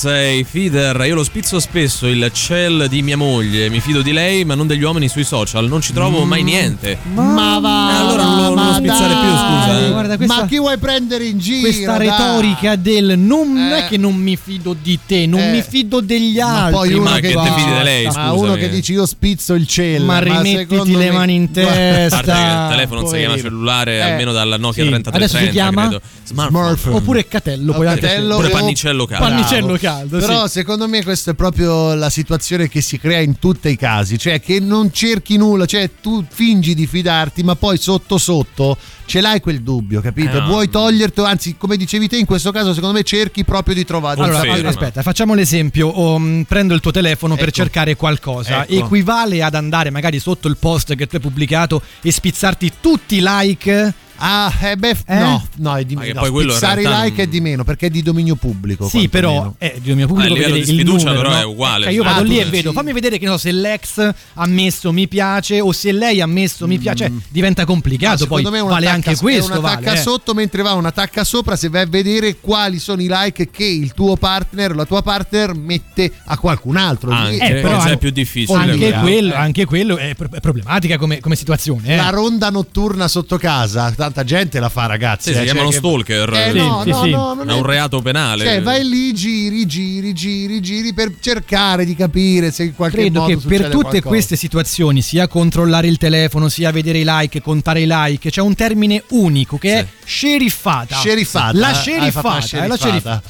Rogers 0.00 0.04
e 0.04 0.36
i 0.38 0.44
feeder. 0.44 1.04
Io 1.06 1.14
lo 1.14 1.24
spizzo 1.24 1.60
spesso 1.60 2.06
il 2.06 2.30
cell 2.32 2.86
di 2.86 3.02
mia 3.02 3.16
moglie. 3.16 3.68
Mi 3.68 3.80
fido 3.80 4.02
di 4.02 4.12
lei, 4.12 4.44
ma 4.44 4.54
non 4.54 4.66
degli 4.66 4.82
uomini 4.82 5.08
sui 5.08 5.24
social. 5.24 5.68
Non 5.68 5.80
ci 5.80 5.92
trovo 5.92 6.24
mai 6.24 6.42
niente. 6.42 6.98
Ma 7.12 7.58
va! 7.58 7.90
Eh, 7.90 7.96
allora 7.96 8.24
non 8.24 8.36
lo, 8.36 8.54
non 8.54 8.66
lo 8.68 8.72
spizzare 8.74 9.14
più, 9.14 9.30
scusa. 9.30 9.86
eh. 9.86 9.90
Guarda, 9.90 10.16
questa- 10.16 10.40
Ma 10.40 10.46
chi 10.46 10.58
vuoi 10.58 10.78
prendere 10.78 11.24
in 11.24 11.38
giro? 11.38 11.60
Questa 11.68 11.96
dai? 11.96 12.08
retorica 12.08 12.76
del 12.76 13.14
non 13.18 13.56
è 13.58 13.86
che 13.88 13.96
non 13.98 14.14
mi 14.14 14.36
fido 14.42 14.74
di 14.80 14.98
te, 15.06 15.26
non 15.26 15.40
Eh. 15.40 15.50
mi 15.50 15.62
fido 15.66 16.00
degli 16.00 16.38
Ma 16.38 16.64
altri. 16.66 16.72
poi 16.72 16.92
uno 16.94 17.02
ma 17.10 17.14
che, 17.18 17.28
che 17.28 17.34
te 17.34 17.52
fidi 17.56 17.72
di 17.76 17.82
lei, 17.82 18.04
Ma 18.06 18.10
scusa, 18.12 18.32
uno 18.32 18.54
che- 18.54 18.60
che 18.60 18.68
dice 18.70 18.92
io 18.92 19.06
spizzo 19.06 19.54
il 19.54 19.66
cielo. 19.66 20.04
Ma 20.04 20.18
rimettiti 20.20 20.56
secondo 20.74 20.98
le 20.98 21.04
me- 21.10 21.16
mani 21.16 21.34
in 21.34 21.42
A 21.50 21.60
parte 21.60 21.62
testa. 21.76 22.20
che 22.22 22.30
il 22.30 22.66
telefono 22.70 23.00
non 23.00 23.10
si 23.10 23.16
chiama 23.16 23.36
cellulare, 23.38 23.94
Eh, 23.96 24.00
almeno 24.00 24.32
dalla 24.32 24.56
Nokia 24.56 24.84
sì. 24.84 24.88
3330, 24.88 25.16
Adesso 25.16 25.38
si 25.38 25.50
chiama 25.50 25.88
credo. 25.88 26.00
Smartphone. 26.24 26.64
Smartphone. 26.64 26.96
Oppure 26.96 27.28
catello, 27.28 27.72
puoi 27.72 27.86
anche 27.86 28.00
Catello 28.00 28.36
Pure 28.36 28.46
o- 28.48 28.50
pannicello 28.50 29.06
caldo. 29.06 29.24
Pannicello 29.24 29.66
Bravo. 29.66 29.78
Caldo, 29.90 30.18
Però 30.18 30.46
sì. 30.46 30.52
secondo 30.52 30.88
me 30.88 31.02
questa 31.02 31.32
è 31.32 31.34
proprio 31.34 31.94
la 31.94 32.10
situazione 32.10 32.68
che 32.68 32.80
si 32.80 32.98
crea 32.98 33.20
in 33.20 33.38
tutti 33.38 33.68
i 33.68 33.76
casi, 33.76 34.18
cioè 34.18 34.40
che 34.40 34.60
non 34.60 34.92
cerchi 34.92 35.36
nulla, 35.36 35.66
cioè 35.66 35.90
tu 36.00 36.24
fingi 36.28 36.74
di 36.74 36.86
fidarti, 36.86 37.42
ma 37.42 37.54
poi 37.56 37.76
sotto 37.78 38.18
sotto 38.18 38.76
ce 39.06 39.20
l'hai 39.20 39.40
quel 39.40 39.62
dubbio, 39.62 40.00
capito? 40.00 40.36
Eh, 40.36 40.40
no. 40.40 40.46
Vuoi 40.46 40.68
toglierti, 40.68 41.20
anzi, 41.22 41.56
come 41.56 41.76
dicevi 41.76 42.06
te, 42.08 42.16
in 42.16 42.26
questo 42.26 42.52
caso 42.52 42.72
secondo 42.72 42.94
me 42.96 43.02
cerchi 43.02 43.44
proprio 43.44 43.74
di 43.74 43.84
trovare 43.84 44.20
Allora, 44.22 44.38
Conferma. 44.44 44.68
aspetta, 44.68 45.02
facciamo 45.02 45.34
l'esempio. 45.34 46.18
Mm, 46.18 46.42
prendo 46.42 46.74
il 46.74 46.80
tuo 46.80 46.92
telefono 46.92 47.34
per 47.34 47.48
Ecco. 47.48 47.56
cercare 47.56 47.96
qualcosa. 47.96 48.62
Ecco. 48.66 48.84
Equivale 48.84 49.42
ad 49.42 49.54
andare 49.54 49.90
magari 49.90 50.20
sotto 50.20 50.46
il 50.46 50.56
post 50.56 50.94
che 50.94 51.06
tu 51.08 51.16
hai 51.16 51.20
pubblicato 51.20 51.82
e 52.02 52.12
spizzarti 52.12 52.72
tutti 52.80 53.16
i 53.16 53.20
like? 53.22 53.94
Ah, 54.22 54.52
eh 54.62 54.76
beh, 54.76 54.96
Eh? 55.06 55.18
no, 55.18 55.46
no, 55.56 55.76
è 55.76 55.84
di 55.84 55.96
meno. 55.96 56.20
poi 56.20 56.30
quello 56.30 56.50
in 56.52 56.56
Spizzare 56.58 56.82
i 56.82 56.84
like 56.86 57.08
non- 57.16 57.20
è 57.20 57.26
di 57.26 57.40
meno 57.40 57.64
perché 57.64 57.86
è 57.86 57.90
di 57.90 58.02
dominio 58.02 58.34
pubblico. 58.34 58.88
Sì, 58.88 59.08
però 59.08 59.54
è 59.58 59.76
di 59.80 59.94
mio 59.94 60.06
pubblico 60.06 60.34
Ah, 60.34 60.50
di 60.50 60.64
sfiducia 60.64 61.04
numero, 61.10 61.22
però 61.22 61.32
no? 61.34 61.40
è 61.40 61.44
uguale, 61.44 61.84
Cioè, 61.84 61.92
io 61.94 62.02
sì. 62.02 62.08
vado 62.08 62.20
Ah, 62.20 62.24
lì 62.24 62.34
e 62.34 62.38
dici- 62.38 62.50
vedo, 62.50 62.72
fammi 62.72 62.92
vedere 62.92 63.18
che 63.18 63.26
no, 63.26 63.36
se 63.38 63.50
l'ex 63.52 64.12
ha 64.34 64.46
messo 64.46 64.92
mi 64.92 65.08
piace 65.08 65.60
o 65.60 65.72
se 65.72 65.92
lei 65.92 66.20
ha 66.20 66.26
messo 66.26 66.66
mi 66.66 66.78
piace, 66.78 67.06
cioè, 67.08 67.12
diventa 67.30 67.64
complicato. 67.64 68.26
Poi 68.26 68.42
Mm. 68.42 68.44
Secondo 68.44 68.64
me 68.64 68.70
vale 68.70 68.86
anche 68.88 69.16
questo. 69.16 69.44
è 69.44 69.50
una 69.52 69.60
vale, 69.60 69.84
tacca 69.84 69.92
eh. 69.98 70.02
sotto 70.02 70.34
mentre 70.34 70.62
va 70.62 70.72
una 70.74 70.90
tacca 70.92 71.24
sopra 71.24 71.56
se 71.56 71.68
vai 71.68 71.82
a 71.82 71.86
vedere 71.86 72.36
quali 72.40 72.78
sono 72.78 73.00
i 73.02 73.06
like 73.08 73.50
che 73.50 73.64
il 73.64 73.92
tuo 73.94 74.16
partner 74.16 74.74
la 74.74 74.84
tua 74.84 75.02
partner 75.02 75.54
mette 75.54 76.12
a 76.26 76.36
qualcun 76.38 76.76
altro 76.76 77.10
Anche, 77.10 77.58
Eh, 77.58 77.60
però 77.60 77.78
anche- 77.78 77.92
è 77.92 77.96
più 77.98 78.10
difficile. 78.10 78.58
Anche 78.58 78.92
quello, 79.00 79.32
Eh. 79.32 79.36
anche 79.36 79.64
quello 79.64 79.96
è, 79.96 80.14
pro- 80.14 80.28
è 80.30 80.40
problematica 80.40 80.98
come, 80.98 81.20
come 81.20 81.36
situazione. 81.36 81.88
eh. 81.88 81.96
la 81.96 82.10
ronda 82.10 82.50
notturna 82.50 83.08
sotto 83.08 83.38
casa 83.38 83.92
tanta 84.12 84.24
gente 84.24 84.58
la 84.58 84.68
fa 84.68 84.86
ragazzi 84.86 85.30
Sì, 85.30 85.36
si 85.36 85.40
eh, 85.42 85.44
chiamano 85.44 85.68
che- 85.70 85.76
stalker. 85.76 86.32
eh, 86.32 86.50
Sì, 86.52 86.58
no, 86.58 86.80
sì, 86.82 86.90
no, 86.90 87.02
sì. 87.04 87.10
no, 87.10 87.42
È 87.46 87.52
un 87.52 87.62
reato 87.62 88.00
penale. 88.02 88.44
cioè 88.44 88.62
vai 88.62 88.86
lì 88.88 89.12
giri 89.14 89.66
giri 89.66 90.12
giri 90.12 90.60
giri 90.60 90.92
per 90.92 91.12
cercare 91.20 91.84
di 91.84 91.94
capire 91.94 92.50
se 92.50 92.64
in 92.64 92.74
qualche 92.74 92.96
Credo 92.98 93.20
modo 93.20 93.32
che 93.38 93.46
per 93.46 93.62
tutte 93.68 93.78
qualcosa. 93.80 94.08
queste 94.08 94.36
situazioni, 94.36 95.00
sia 95.02 95.28
controllare 95.28 95.86
il 95.86 95.96
telefono, 95.98 96.48
sia 96.48 96.70
vedere 96.72 96.98
i 96.98 97.04
like, 97.06 97.40
contare 97.40 97.80
i 97.82 97.86
like, 97.88 98.30
c'è 98.30 98.40
un 98.40 98.54
termine 98.54 99.04
unico 99.10 99.58
che 99.58 99.78
è 99.78 99.86
sceriffata. 100.04 100.96
Sceriffata, 100.96 101.56
La 101.58 101.70
eh? 101.70 101.74
sceriffata, 101.74 102.62
è 102.62 102.66
la 102.66 102.76
sceriffata. 102.76 103.22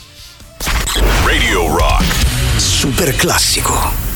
Radio 1.25 1.77
Rock. 1.77 2.05
Super 2.57 3.15
classico. 3.15 4.10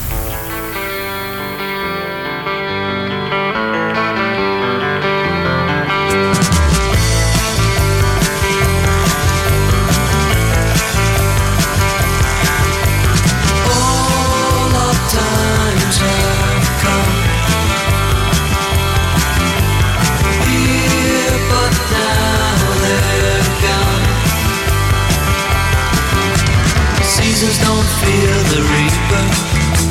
Seasons 27.45 27.69
don't 27.69 27.89
fear 28.01 28.33
the 28.55 28.63
reaper, 28.73 29.25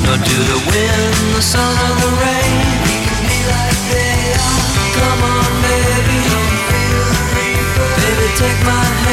nor 0.06 0.18
do 0.18 0.38
the 0.50 0.60
wind, 0.74 1.36
the 1.36 1.42
sun, 1.42 1.62
or 1.86 1.94
the 2.02 2.12
rain. 2.18 2.58
We 2.82 2.96
can 3.06 3.22
be 3.30 3.40
like 3.46 3.80
they 3.94 4.34
are. 4.42 4.66
Come 4.98 5.22
on, 5.22 5.52
baby, 5.62 6.18
don't 6.30 6.58
feel 6.70 7.04
the 7.14 7.24
reaper. 7.38 7.88
Baby, 8.02 8.28
take 8.42 8.60
my 8.66 8.84
hand. 9.06 9.13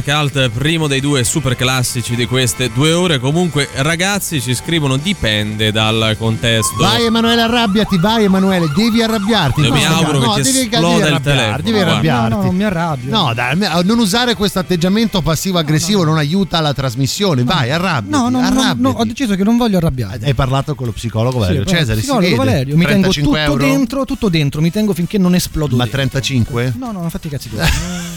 Oyster 0.00 0.02
Cult, 0.02 0.50
primo 0.50 0.86
dei 0.86 1.00
due 1.00 1.24
super 1.24 1.54
classici 1.56 2.14
di 2.14 2.26
queste 2.26 2.70
due 2.72 2.92
ore. 2.92 3.18
Comunque, 3.18 3.68
ragazzi, 3.76 4.40
ci 4.40 4.54
scrivono 4.54 4.96
dipende 4.96 5.70
dal 5.72 6.16
contesto. 6.18 6.76
Vai 6.78 7.04
Emanuele, 7.04 7.42
arrabbiati, 7.42 7.98
vai 7.98 8.24
Emanuele, 8.24 8.70
devi 8.74 9.02
arrabbiarti. 9.02 9.60
Io 9.60 9.72
mi 9.72 9.82
No, 9.82 9.94
auguro 9.96 10.18
no, 10.18 10.32
che 10.32 10.42
ti 10.42 10.52
devi, 10.52 10.68
esploda 10.70 10.86
devi 10.86 10.98
il 10.98 11.04
arrabbiarti, 11.04 11.22
telefono, 11.22 11.62
Devi 11.62 11.78
arrabbiarti. 11.78 12.30
No, 12.30 12.36
no, 12.36 12.44
non 12.44 12.56
mi 12.56 12.64
arrabbio. 12.64 13.10
No, 13.10 13.34
dai, 13.34 13.84
non 13.84 13.98
usare 13.98 14.34
questo 14.34 14.58
atteggiamento 14.58 15.20
passivo-aggressivo 15.22 16.04
non 16.04 16.16
aiuta 16.16 16.60
la 16.60 16.72
trasmissione. 16.72 17.44
Vai, 17.44 17.70
arrabbiati. 17.70 18.08
No, 18.08 18.28
no, 18.28 18.40
no, 18.40 18.46
arrabbiati. 18.46 18.80
no, 18.80 18.90
ho 18.90 19.04
deciso 19.04 19.34
che 19.34 19.44
non 19.44 19.56
voglio 19.56 19.76
arrabbiare. 19.78 20.24
Hai 20.24 20.34
parlato 20.34 20.74
con 20.74 20.86
lo 20.86 20.92
psicologo 20.92 21.38
Valerio 21.38 21.66
Sì, 21.66 21.74
Cesare, 21.74 21.98
psicologo 21.98 22.24
si 22.26 22.30
vede. 22.32 22.44
Valerio, 22.44 22.76
mi 22.76 22.84
tengo 22.86 23.08
35 23.10 23.38
tutto 23.40 23.52
euro? 23.52 23.64
dentro, 23.64 24.04
tutto 24.04 24.28
dentro, 24.28 24.60
mi 24.60 24.70
tengo 24.70 24.94
finché 24.94 25.18
non 25.18 25.34
esplodo. 25.34 25.76
Ma 25.76 25.82
dentro. 25.84 25.98
35? 26.00 26.74
No, 26.78 26.92
no, 26.92 27.08
fatti 27.10 27.26
i 27.26 27.30
cazzi 27.30 27.48
tuoi. 27.50 27.66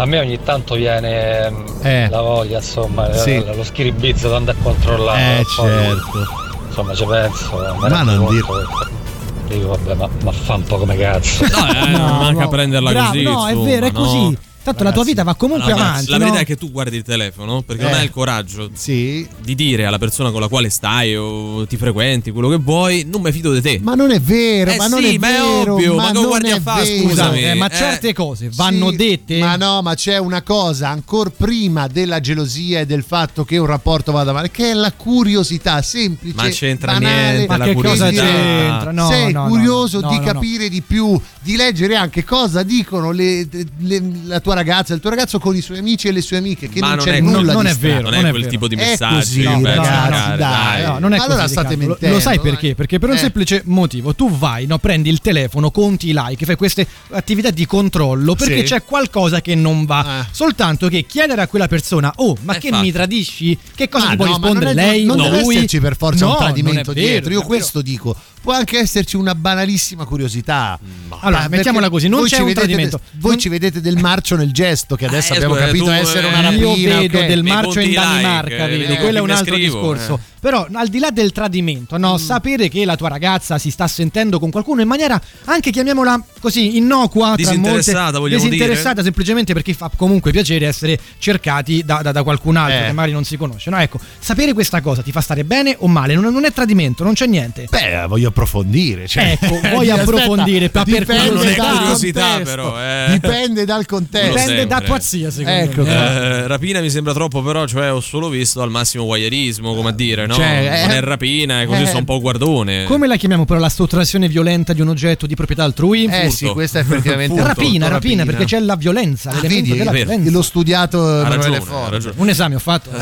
A 0.00 0.06
me 0.06 0.18
ogni 0.18 0.42
tanto 0.42 0.76
viene 0.76 1.50
mm, 1.50 1.66
Eh. 1.82 2.08
la 2.08 2.22
voglia, 2.22 2.56
insomma, 2.56 3.12
Sì. 3.12 3.34
eh, 3.34 3.54
lo 3.54 3.62
schiribizzo 3.62 4.28
di 4.28 4.34
andare 4.34 4.56
a 4.58 4.62
controllare. 4.62 5.40
Eh, 5.40 5.44
poi, 5.54 5.68
certo. 5.68 6.26
Insomma, 6.68 6.94
ci 6.94 7.04
penso. 7.04 7.76
Ma 7.78 8.02
non 8.02 8.26
che- 8.26 9.54
Dico, 9.54 9.68
vabbè, 9.68 9.94
ma, 9.94 10.08
ma 10.22 10.32
fa 10.32 10.54
un 10.54 10.62
po' 10.62 10.78
come 10.78 10.96
cazzo. 10.96 11.44
No, 11.44 11.84
eh, 11.84 11.90
non 11.90 12.16
manca 12.18 12.42
no. 12.44 12.48
prenderla 12.48 12.90
Bravo, 12.92 13.06
così. 13.08 13.22
no, 13.24 13.46
è 13.46 13.50
insomma, 13.50 13.68
vero, 13.68 13.86
è 13.86 13.90
no? 13.90 14.00
così. 14.00 14.38
Tanto 14.62 14.84
la 14.84 14.92
tua 14.92 15.04
vita 15.04 15.22
va 15.22 15.34
comunque 15.34 15.72
Allora, 15.72 15.88
avanti. 15.90 16.10
La 16.10 16.18
verità 16.18 16.36
no? 16.36 16.42
è 16.42 16.44
che 16.44 16.56
tu 16.56 16.70
guardi 16.70 16.96
il 16.96 17.02
telefono 17.02 17.62
perché 17.62 17.82
Eh. 17.82 17.84
non 17.86 17.94
hai 17.94 18.04
il 18.04 18.10
coraggio 18.10 18.70
Sì. 18.74 19.26
di 19.42 19.54
dire 19.54 19.86
alla 19.86 19.98
persona 19.98 20.30
con 20.30 20.40
la 20.40 20.48
quale 20.48 20.68
stai 20.68 21.16
o 21.16 21.66
ti 21.66 21.76
frequenti, 21.78 22.30
quello 22.30 22.48
che 22.50 22.56
vuoi, 22.56 23.06
non 23.10 23.22
mi 23.22 23.32
fido 23.32 23.52
di 23.54 23.60
te. 23.62 23.78
Ma 23.82 23.94
non 23.94 24.10
è 24.10 24.20
vero, 24.20 24.70
Eh 24.72 24.76
ma 24.76 24.86
non 24.86 25.00
sì, 25.02 25.14
è 25.14 25.18
ma 25.18 25.28
è 25.28 25.32
vero. 25.40 25.74
ovvio, 25.74 25.94
ma 25.94 26.06
che 26.08 26.12
non 26.12 26.26
guardi 26.26 26.48
è 26.48 26.52
a 26.52 26.60
fa, 26.60 26.74
vero. 26.82 27.08
scusami. 27.08 27.42
Eh, 27.42 27.54
ma 27.54 27.66
Eh. 27.70 27.74
certe 27.74 28.12
cose 28.12 28.50
vanno 28.52 28.90
Sì, 28.90 28.96
dette. 28.96 29.38
Ma 29.38 29.56
no, 29.56 29.80
ma 29.82 29.94
c'è 29.94 30.18
una 30.18 30.42
cosa 30.42 30.88
ancora 30.90 31.30
prima 31.34 31.86
della 31.86 32.20
gelosia 32.20 32.80
e 32.80 32.86
del 32.86 33.02
fatto 33.02 33.44
che 33.44 33.56
un 33.56 33.66
rapporto 33.66 34.12
vada 34.12 34.32
male, 34.32 34.50
che 34.50 34.70
è 34.70 34.74
la 34.74 34.92
curiosità 34.92 35.80
semplice. 35.82 36.34
Ma 36.36 36.48
c'entra 36.50 36.92
banale, 36.92 37.30
niente 37.32 37.46
Ma 37.46 37.56
la 37.56 37.64
che 37.64 37.72
cosa 37.74 37.88
curiosità. 38.06 38.22
c'entra? 38.22 38.92
No, 38.92 39.08
Sei 39.08 39.32
no, 39.32 39.46
curioso 39.46 40.00
no, 40.00 40.08
di 40.10 40.16
no, 40.16 40.20
no. 40.20 40.32
capire 40.32 40.68
di 40.68 40.82
più, 40.82 41.18
di 41.40 41.56
leggere 41.56 41.96
anche 41.96 42.24
cosa 42.24 42.62
dicono 42.62 43.10
le- 43.10 43.48
le- 43.78 44.02
la 44.24 44.40
tua 44.40 44.49
ragazza, 44.54 44.94
il 44.94 45.00
tuo 45.00 45.10
ragazzo 45.10 45.38
con 45.38 45.54
i 45.56 45.60
suoi 45.60 45.78
amici 45.78 46.08
e 46.08 46.12
le 46.12 46.20
sue 46.20 46.36
amiche, 46.36 46.68
che 46.68 46.80
Ma 46.80 46.88
non 46.88 46.96
non 46.96 47.04
c'è 47.04 47.14
è- 47.14 47.20
nulla 47.20 47.52
non 47.52 47.62
di 47.64 47.70
è 47.70 47.72
strano. 47.72 47.94
vero, 47.94 48.02
non, 48.10 48.12
non 48.12 48.24
è 48.24 48.26
è 48.26 48.30
quel 48.30 48.40
vero. 48.42 48.52
tipo 48.52 48.68
di 48.68 48.74
È 48.74 48.78
messaggi 48.78 49.14
così, 49.14 49.40
che 49.40 49.48
no, 49.48 49.62
cercare, 49.64 50.36
dai. 50.36 50.82
No, 50.84 50.98
non 50.98 51.12
è 51.14 51.18
Allora 51.18 51.42
così, 51.42 51.52
state. 51.52 51.76
Lo- 51.76 51.86
mentendo, 51.86 52.14
Lo 52.16 52.20
sai 52.20 52.40
perché? 52.40 52.74
Perché 52.74 52.98
per 52.98 53.08
un 53.10 53.14
Eh. 53.16 53.18
semplice 53.18 53.62
motivo. 53.66 54.14
Tu 54.14 54.30
vai, 54.30 54.66
no, 54.66 54.78
prendi 54.78 55.08
il 55.10 55.20
telefono, 55.20 55.70
conti 55.70 56.08
i 56.08 56.12
like, 56.14 56.44
fai 56.44 56.56
queste 56.56 56.86
attività 57.10 57.50
di 57.50 57.66
controllo 57.66 58.34
perché 58.34 58.58
Sì. 58.58 58.62
c'è 58.74 58.84
qualcosa 58.84 59.40
che 59.40 59.54
non 59.54 59.84
va. 59.84 60.26
Soltanto 60.30 60.88
che 60.88 61.04
chiedere 61.06 61.42
a 61.42 61.46
quella 61.48 61.68
persona, 61.68 62.12
oh, 62.16 62.36
ma 62.42 62.54
È 62.54 62.58
che 62.58 62.68
fatto. 62.70 62.82
mi 62.82 62.92
tradisci? 62.92 63.58
Che 63.74 63.88
cosa 63.88 64.04
Ma 64.06 64.10
ti 64.12 64.16
può 64.16 64.24
no, 64.26 64.30
ma 64.32 64.36
rispondere 64.38 64.74
non 64.74 64.84
è- 64.84 64.86
lei? 64.90 65.04
Non 65.04 65.16
deve 65.16 65.38
esserci 65.38 65.80
per 65.80 65.96
forza 65.96 66.24
No, 66.24 66.30
un 66.32 66.36
non 66.36 66.44
tradimento 66.44 66.90
è 66.90 66.94
dietro. 66.94 67.30
Io 67.30 67.36
non 67.36 67.44
è 67.44 67.46
questo 67.46 67.82
dico. 67.82 68.16
Può 68.40 68.54
anche 68.54 68.78
esserci 68.78 69.16
una 69.16 69.34
banalissima 69.34 70.06
curiosità. 70.06 70.78
Allora, 71.20 71.42
Ma 71.42 71.48
mettiamola 71.48 71.90
così, 71.90 72.08
non 72.08 72.20
voi 72.20 72.28
c'è 72.30 72.38
un 72.38 72.54
tradimento. 72.54 73.00
voi 73.18 73.32
Non- 73.32 73.40
ci 73.40 73.48
vedete 73.50 73.80
del 73.82 73.98
marcio 73.98 74.34
nel 74.40 74.52
gesto, 74.52 74.96
che 74.96 75.06
adesso 75.06 75.32
Eh, 75.32 75.36
abbiamo 75.36 75.54
scusa, 75.54 75.66
capito 75.66 75.84
tu, 75.84 75.90
essere 75.90 76.26
eh, 76.26 76.28
una 76.28 76.40
rapina. 76.40 76.64
Io 76.74 76.98
vedo 76.98 77.18
ok. 77.18 77.26
del 77.26 77.42
marcio 77.44 77.80
in 77.80 77.86
i 77.86 77.88
like, 77.90 78.00
Danimarca, 78.00 78.66
eh, 78.68 78.96
quello 78.98 79.18
è 79.18 79.20
un 79.20 79.30
altro 79.30 79.54
scrivo, 79.54 79.78
discorso. 79.80 80.14
eh. 80.14 80.28
Però 80.40 80.66
al 80.72 80.88
di 80.88 80.98
là 80.98 81.10
del 81.10 81.32
tradimento, 81.32 81.98
no, 81.98 82.16
sapere 82.16 82.68
che 82.70 82.86
la 82.86 82.96
tua 82.96 83.08
ragazza 83.10 83.58
si 83.58 83.70
sta 83.70 83.86
sentendo 83.86 84.38
con 84.38 84.50
qualcuno 84.50 84.80
in 84.80 84.88
maniera 84.88 85.20
anche 85.44 85.70
chiamiamola 85.70 86.18
così 86.40 86.78
innocua, 86.78 87.34
Disinteressata, 87.36 88.18
molte- 88.18 88.36
disinteressata 88.36 88.90
dire? 88.92 89.04
semplicemente 89.04 89.52
perché 89.52 89.74
fa 89.74 89.90
comunque 89.94 90.30
piacere 90.30 90.66
essere 90.66 90.98
cercati 91.18 91.82
da, 91.84 92.00
da- 92.02 92.12
da 92.12 92.22
qualcun 92.22 92.56
altro 92.56 92.78
Eh. 92.84 92.86
che 92.86 92.92
magari 92.92 93.12
non 93.12 93.24
si 93.24 93.36
conosce. 93.36 93.68
No, 93.68 93.76
ecco, 93.80 94.00
sapere 94.18 94.54
questa 94.54 94.80
cosa 94.80 95.02
ti 95.02 95.12
fa 95.12 95.20
stare 95.20 95.44
bene 95.44 95.76
o 95.78 95.88
male, 95.88 96.14
non, 96.14 96.32
non 96.32 96.46
è 96.46 96.52
tradimento, 96.52 97.04
non 97.04 97.12
c'è 97.12 97.26
niente. 97.26 97.66
Beh, 97.68 98.06
voglio 98.08 98.28
approfondire. 98.28 99.06
Cioè, 99.06 99.36
Ecco, 99.38 99.56
Aspetta, 99.62 99.94
approfondire, 100.00 100.70
ma 100.72 100.84
per 100.84 101.04
curiosità, 101.04 101.74
contesto. 102.22 102.42
però, 102.44 102.80
eh. 102.80 103.06
Dipende 103.10 103.64
dal 103.66 103.84
contesto. 103.84 104.29
Dipende 104.30 104.66
da 104.66 104.76
sempre. 104.76 104.86
tua 104.86 105.00
zia, 105.00 105.30
secondo 105.30 105.58
Ecco 105.60 105.82
me. 105.82 105.90
Eh, 105.94 106.46
rapina 106.46 106.80
mi 106.80 106.90
sembra 106.90 107.12
troppo, 107.12 107.42
però, 107.42 107.66
cioè, 107.66 107.92
ho 107.92 108.00
solo 108.00 108.28
visto 108.28 108.62
al 108.62 108.70
massimo 108.70 109.04
voyeurismo, 109.04 109.74
come 109.74 109.88
a 109.90 109.92
dire, 109.92 110.26
no? 110.26 110.34
Cioè, 110.34 110.80
non 110.86 110.90
eh, 110.92 110.96
è 110.96 111.00
rapina, 111.00 111.62
è 111.62 111.66
così 111.66 111.82
eh, 111.82 111.86
sto 111.86 111.98
un 111.98 112.04
po' 112.04 112.20
guardone. 112.20 112.84
Come 112.84 113.06
la 113.06 113.16
chiamiamo 113.16 113.44
però 113.44 113.58
la 113.60 113.68
sottrazione 113.68 114.28
violenta 114.28 114.72
di 114.72 114.80
un 114.80 114.88
oggetto 114.88 115.26
di 115.26 115.34
proprietà 115.34 115.64
altrui? 115.64 116.04
Eh 116.04 116.10
Furto. 116.22 116.30
sì, 116.30 116.46
questa 116.46 116.78
è 116.78 116.82
effettivamente 116.82 117.32
un 117.40 117.46
rapina, 117.46 117.88
rapina, 117.88 118.24
perché 118.24 118.44
c'è 118.44 118.58
la 118.60 118.76
violenza, 118.76 119.30
Ah, 119.30 119.34
l'elemento 119.34 119.64
vedi, 119.68 119.78
della 119.78 119.90
violenza. 119.92 120.30
l'ho 120.30 120.42
studiato 120.42 121.22
ragione, 121.22 121.56
ha 121.56 121.60
Forte. 121.60 121.90
ragione. 121.90 122.14
Un 122.18 122.28
esame 122.28 122.54
ho 122.54 122.58
fatto. 122.58 122.90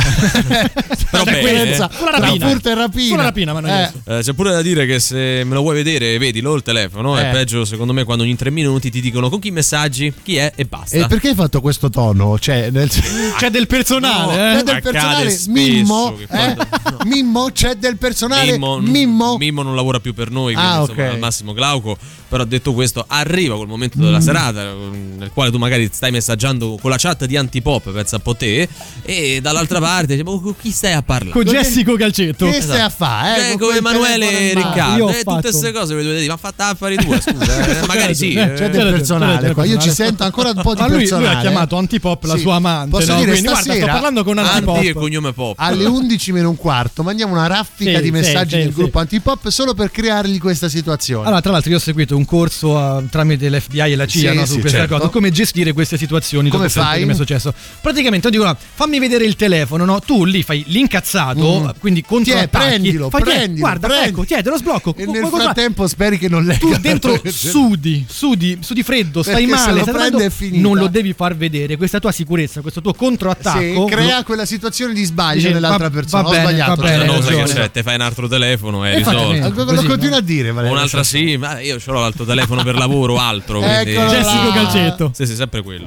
Però 1.10 1.24
La 1.24 1.30
bene, 1.30 1.70
eh. 1.72 1.76
Tra 1.76 1.88
rapina. 2.18 2.48
furto 2.48 2.68
e 2.70 2.74
rapina. 2.74 3.22
Rapina, 3.22 3.52
ma 3.52 3.60
non 3.60 3.70
Eh. 3.70 3.92
Eh, 4.04 4.20
c'è 4.20 4.32
pure 4.34 4.50
da 4.50 4.62
dire 4.62 4.86
che 4.86 4.98
se 5.00 5.42
me 5.44 5.54
lo 5.54 5.60
vuoi 5.62 5.74
vedere, 5.74 6.18
vedilo 6.18 6.54
il 6.54 6.62
telefono. 6.62 7.16
È 7.16 7.28
Eh. 7.28 7.32
peggio, 7.32 7.64
secondo 7.64 7.92
me, 7.92 8.04
quando 8.04 8.24
ogni 8.24 8.36
tre 8.36 8.50
minuti 8.50 8.90
ti 8.90 9.00
dicono 9.00 9.28
con 9.30 9.38
chi 9.38 9.50
messaggi, 9.50 10.12
chi 10.22 10.36
è 10.36 10.52
e 10.54 10.64
basta. 10.64 10.96
E 10.96 11.06
perché 11.18 11.28
hai 11.30 11.34
fatto 11.34 11.60
questo 11.60 11.90
tono? 11.90 12.38
Cioè, 12.38 12.70
nel... 12.70 12.88
C'è 13.36 13.50
del 13.50 13.66
personale, 13.66 14.32
C'è 14.34 14.58
eh? 14.60 14.62
del 14.62 14.74
Accade 14.76 14.80
personale 14.80 15.30
spesso 15.30 15.50
Mimmo, 15.50 16.16
eh? 16.16 16.26
quando- 16.26 16.66
Mimmo 17.04 17.50
c'è 17.52 17.74
del 17.74 17.96
personale 17.96 18.52
Mimmo, 18.52 18.78
Mimmo, 18.78 19.36
Mimmo 19.36 19.62
non 19.62 19.74
lavora 19.74 20.00
più 20.00 20.14
per 20.14 20.30
noi, 20.30 20.54
quindi 20.54 20.70
Ah, 20.72 20.80
insomma, 20.80 21.04
ok. 21.06 21.12
al 21.12 21.18
massimo 21.18 21.52
Glauco. 21.52 21.96
Però 22.28 22.44
detto 22.44 22.74
questo, 22.74 23.04
arriva 23.08 23.56
quel 23.56 23.68
momento 23.68 23.98
della 23.98 24.20
serata 24.20 24.62
nel 24.62 25.30
quale 25.32 25.50
tu 25.50 25.56
magari 25.56 25.88
stai 25.90 26.10
messaggiando 26.10 26.76
con 26.78 26.90
la 26.90 26.98
chat 26.98 27.24
di 27.24 27.38
Antipop, 27.38 27.90
pensa 27.90 28.16
un 28.16 28.22
po' 28.22 28.36
te, 28.36 28.68
e 29.02 29.38
dall'altra 29.40 29.80
parte 29.80 30.14
dici, 30.14 30.22
"Ma 30.22 30.38
con 30.38 30.54
chi 30.60 30.70
stai 30.70 30.92
a 30.92 31.00
parlare? 31.00 31.30
Con 31.30 31.44
Jessico 31.44 31.94
Calcetto. 31.94 32.44
Che 32.50 32.60
stai 32.60 32.80
a 32.80 32.90
fare? 32.90 33.52
Eh, 33.52 33.56
con 33.56 33.68
come 33.68 33.80
quel 33.80 33.96
Emanuele? 33.96 34.52
Riccardo, 34.54 35.08
eh, 35.08 35.22
tutte 35.24 35.40
queste 35.40 35.72
cose 35.72 35.94
le 35.94 36.02
dovete 36.02 36.20
dire, 36.20 36.30
ma 36.32 36.36
fatta 36.36 36.66
affari 36.66 36.96
tua, 36.96 37.18
scusa, 37.18 37.80
eh, 37.82 37.86
magari 37.88 38.14
sì. 38.14 38.34
Eh, 38.34 38.42
eh. 38.42 38.46
C'è 38.48 38.54
C'è 38.56 38.68
del 38.68 38.84
del 38.84 38.92
personale 38.92 39.38
del 39.38 39.54
qua. 39.54 39.64
Io 39.64 39.78
ci 39.78 39.90
sento 39.90 40.22
ancora 40.24 40.50
un 40.50 40.60
po' 40.60 40.74
di 40.74 40.80
Ma 40.82 40.86
lui, 40.88 41.06
lui 41.16 41.18
personale. 41.24 41.36
ha 41.36 41.40
chiamato 41.50 41.76
Antipop 41.76 42.24
la 42.24 42.34
Sì. 42.34 42.40
sua 42.40 42.54
amante. 42.56 42.90
Posso 42.90 43.12
no? 43.12 43.18
dire, 43.18 43.30
Quindi 43.30 43.48
guarda, 43.48 43.62
sto 43.62 43.70
stasera- 43.72 43.92
parlando 43.92 44.24
con 44.24 44.38
Antipop. 44.38 44.74
Anti 44.76 44.86
e 44.88 44.92
cognome 44.92 45.32
pop. 45.32 45.54
Alle 45.58 45.84
11 45.86 46.32
meno 46.32 46.48
un 46.50 46.56
quarto 46.56 47.02
mandiamo 47.02 47.32
una 47.32 47.46
raffica 47.46 47.96
Sì, 47.98 48.02
di 48.02 48.10
messaggi 48.10 48.50
sì, 48.50 48.56
del 48.62 48.68
sì, 48.68 48.74
gruppo 48.74 48.98
Antipop 48.98 49.48
solo 49.48 49.74
per 49.74 49.90
creargli 49.90 50.38
questa 50.38 50.68
situazione. 50.68 51.26
Allora, 51.26 51.40
tra 51.40 51.52
l'altro, 51.52 51.70
io 51.70 51.76
ho 51.76 51.80
seguito 51.80 52.16
un 52.16 52.24
corso 52.24 52.98
eh, 52.98 53.04
tramite 53.10 53.48
l'FBI 53.50 53.80
e 53.92 53.96
la 53.96 54.06
CIA 54.06 54.30
Sì, 54.32 54.36
no, 54.36 54.46
su 54.46 54.52
sì, 54.54 54.60
questa 54.60 54.78
certo. 54.78 54.96
cosa, 54.96 55.08
come 55.08 55.30
gestire 55.30 55.72
queste 55.72 55.96
situazioni. 55.98 56.48
Come 56.50 56.68
fai? 56.68 57.00
che 57.00 57.04
mi 57.06 57.12
è 57.12 57.14
successo. 57.16 57.52
Praticamente, 57.80 58.26
io 58.26 58.32
dico, 58.32 58.44
no, 58.44 58.56
fammi 58.74 58.98
vedere 58.98 59.24
il 59.24 59.36
telefono, 59.36 59.84
no? 59.84 60.00
Tu 60.00 60.24
lì 60.24 60.42
fai 60.42 60.64
l'incazzato, 60.66 61.60
Mm. 61.60 61.68
quindi 61.78 62.02
contro 62.02 62.32
Tiè, 62.34 62.48
prendilo, 62.48 63.08
fai, 63.10 63.22
tiè, 63.22 63.34
prendilo, 63.34 63.60
guarda, 63.60 63.86
prendi. 63.86 64.08
ecco, 64.08 64.24
tiè, 64.24 64.42
te 64.42 64.50
lo 64.50 64.56
sblocco. 64.56 64.94
e 64.96 65.06
nel 65.06 65.26
frattempo 65.26 65.86
speri 65.86 66.18
che 66.18 66.28
non 66.28 66.44
legga. 66.44 66.58
tu 66.58 66.76
dentro 66.80 67.20
sudi, 67.28 68.04
sudi, 68.08 68.58
sudi 68.60 68.82
freddo, 68.82 69.22
stai 69.22 69.46
Perché 69.46 69.58
se 69.60 69.66
male, 69.68 69.78
lo 69.80 69.84
prende 69.92 70.24
è 70.26 70.30
finita. 70.30 70.60
non 70.62 70.76
lo 70.76 70.86
devi 70.88 70.97
far 71.14 71.36
vedere. 71.36 71.76
Questa 71.76 71.98
tua 72.00 72.12
sicurezza, 72.12 72.60
questo 72.60 72.80
tuo 72.80 72.92
controattacco. 72.94 73.58
Sì, 73.60 73.84
crea 73.92 74.16
lo- 74.18 74.22
quella 74.24 74.44
situazione 74.46 74.92
di 74.94 75.04
sbaglio 75.04 75.40
Dici, 75.40 75.52
nell'altra 75.52 75.88
va- 75.88 75.94
persona. 75.94 76.22
va 76.22 76.28
Ho 76.28 76.32
bene, 76.32 76.42
sbagliato. 76.44 76.74
va 76.74 76.82
bene, 76.82 76.96
Cioè, 76.98 77.06
non 77.06 77.22
sai 77.22 77.34
che 77.34 77.40
ragione. 77.40 77.60
c'è, 77.60 77.70
te 77.70 77.82
fai 77.82 77.94
un 77.94 78.00
altro 78.00 78.28
telefono 78.28 78.86
e 78.86 78.94
risolto. 78.96 79.32
Lo, 79.62 79.64
Così, 79.64 79.86
continua 79.86 80.10
no? 80.10 80.16
a 80.16 80.20
dire, 80.20 80.52
Valerio. 80.52 80.76
Un'altra 80.76 81.02
sì, 81.02 81.36
ma 81.36 81.60
io 81.60 81.78
ho 81.84 81.92
l'altro 81.92 82.24
telefono 82.24 82.62
per 82.62 82.74
lavoro 82.76 83.18
altro. 83.18 83.60
quindi-. 83.60 83.92
Jessico 83.92 84.50
Calcetto. 84.52 85.10
Sì, 85.14 85.26
sì, 85.26 85.34
sempre 85.34 85.62
quello. 85.62 85.86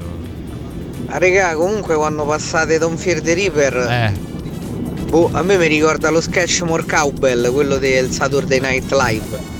Ah, 1.07 1.17
Regà, 1.17 1.53
comunque 1.55 1.95
quando 1.95 2.23
passate 2.25 2.77
Don 2.77 2.97
Fear 2.97 3.19
the 3.21 3.33
Reaper, 3.33 3.75
Eh, 3.75 4.13
boh, 5.09 5.29
a 5.33 5.41
me 5.43 5.57
mi 5.57 5.67
ricorda 5.67 6.09
lo 6.09 6.21
sketch 6.21 6.61
More 6.61 6.85
Cowbell, 6.85 7.51
quello 7.51 7.77
del 7.77 8.09
Saturday 8.11 8.59
Night 8.61 8.89
Live. 8.91 9.59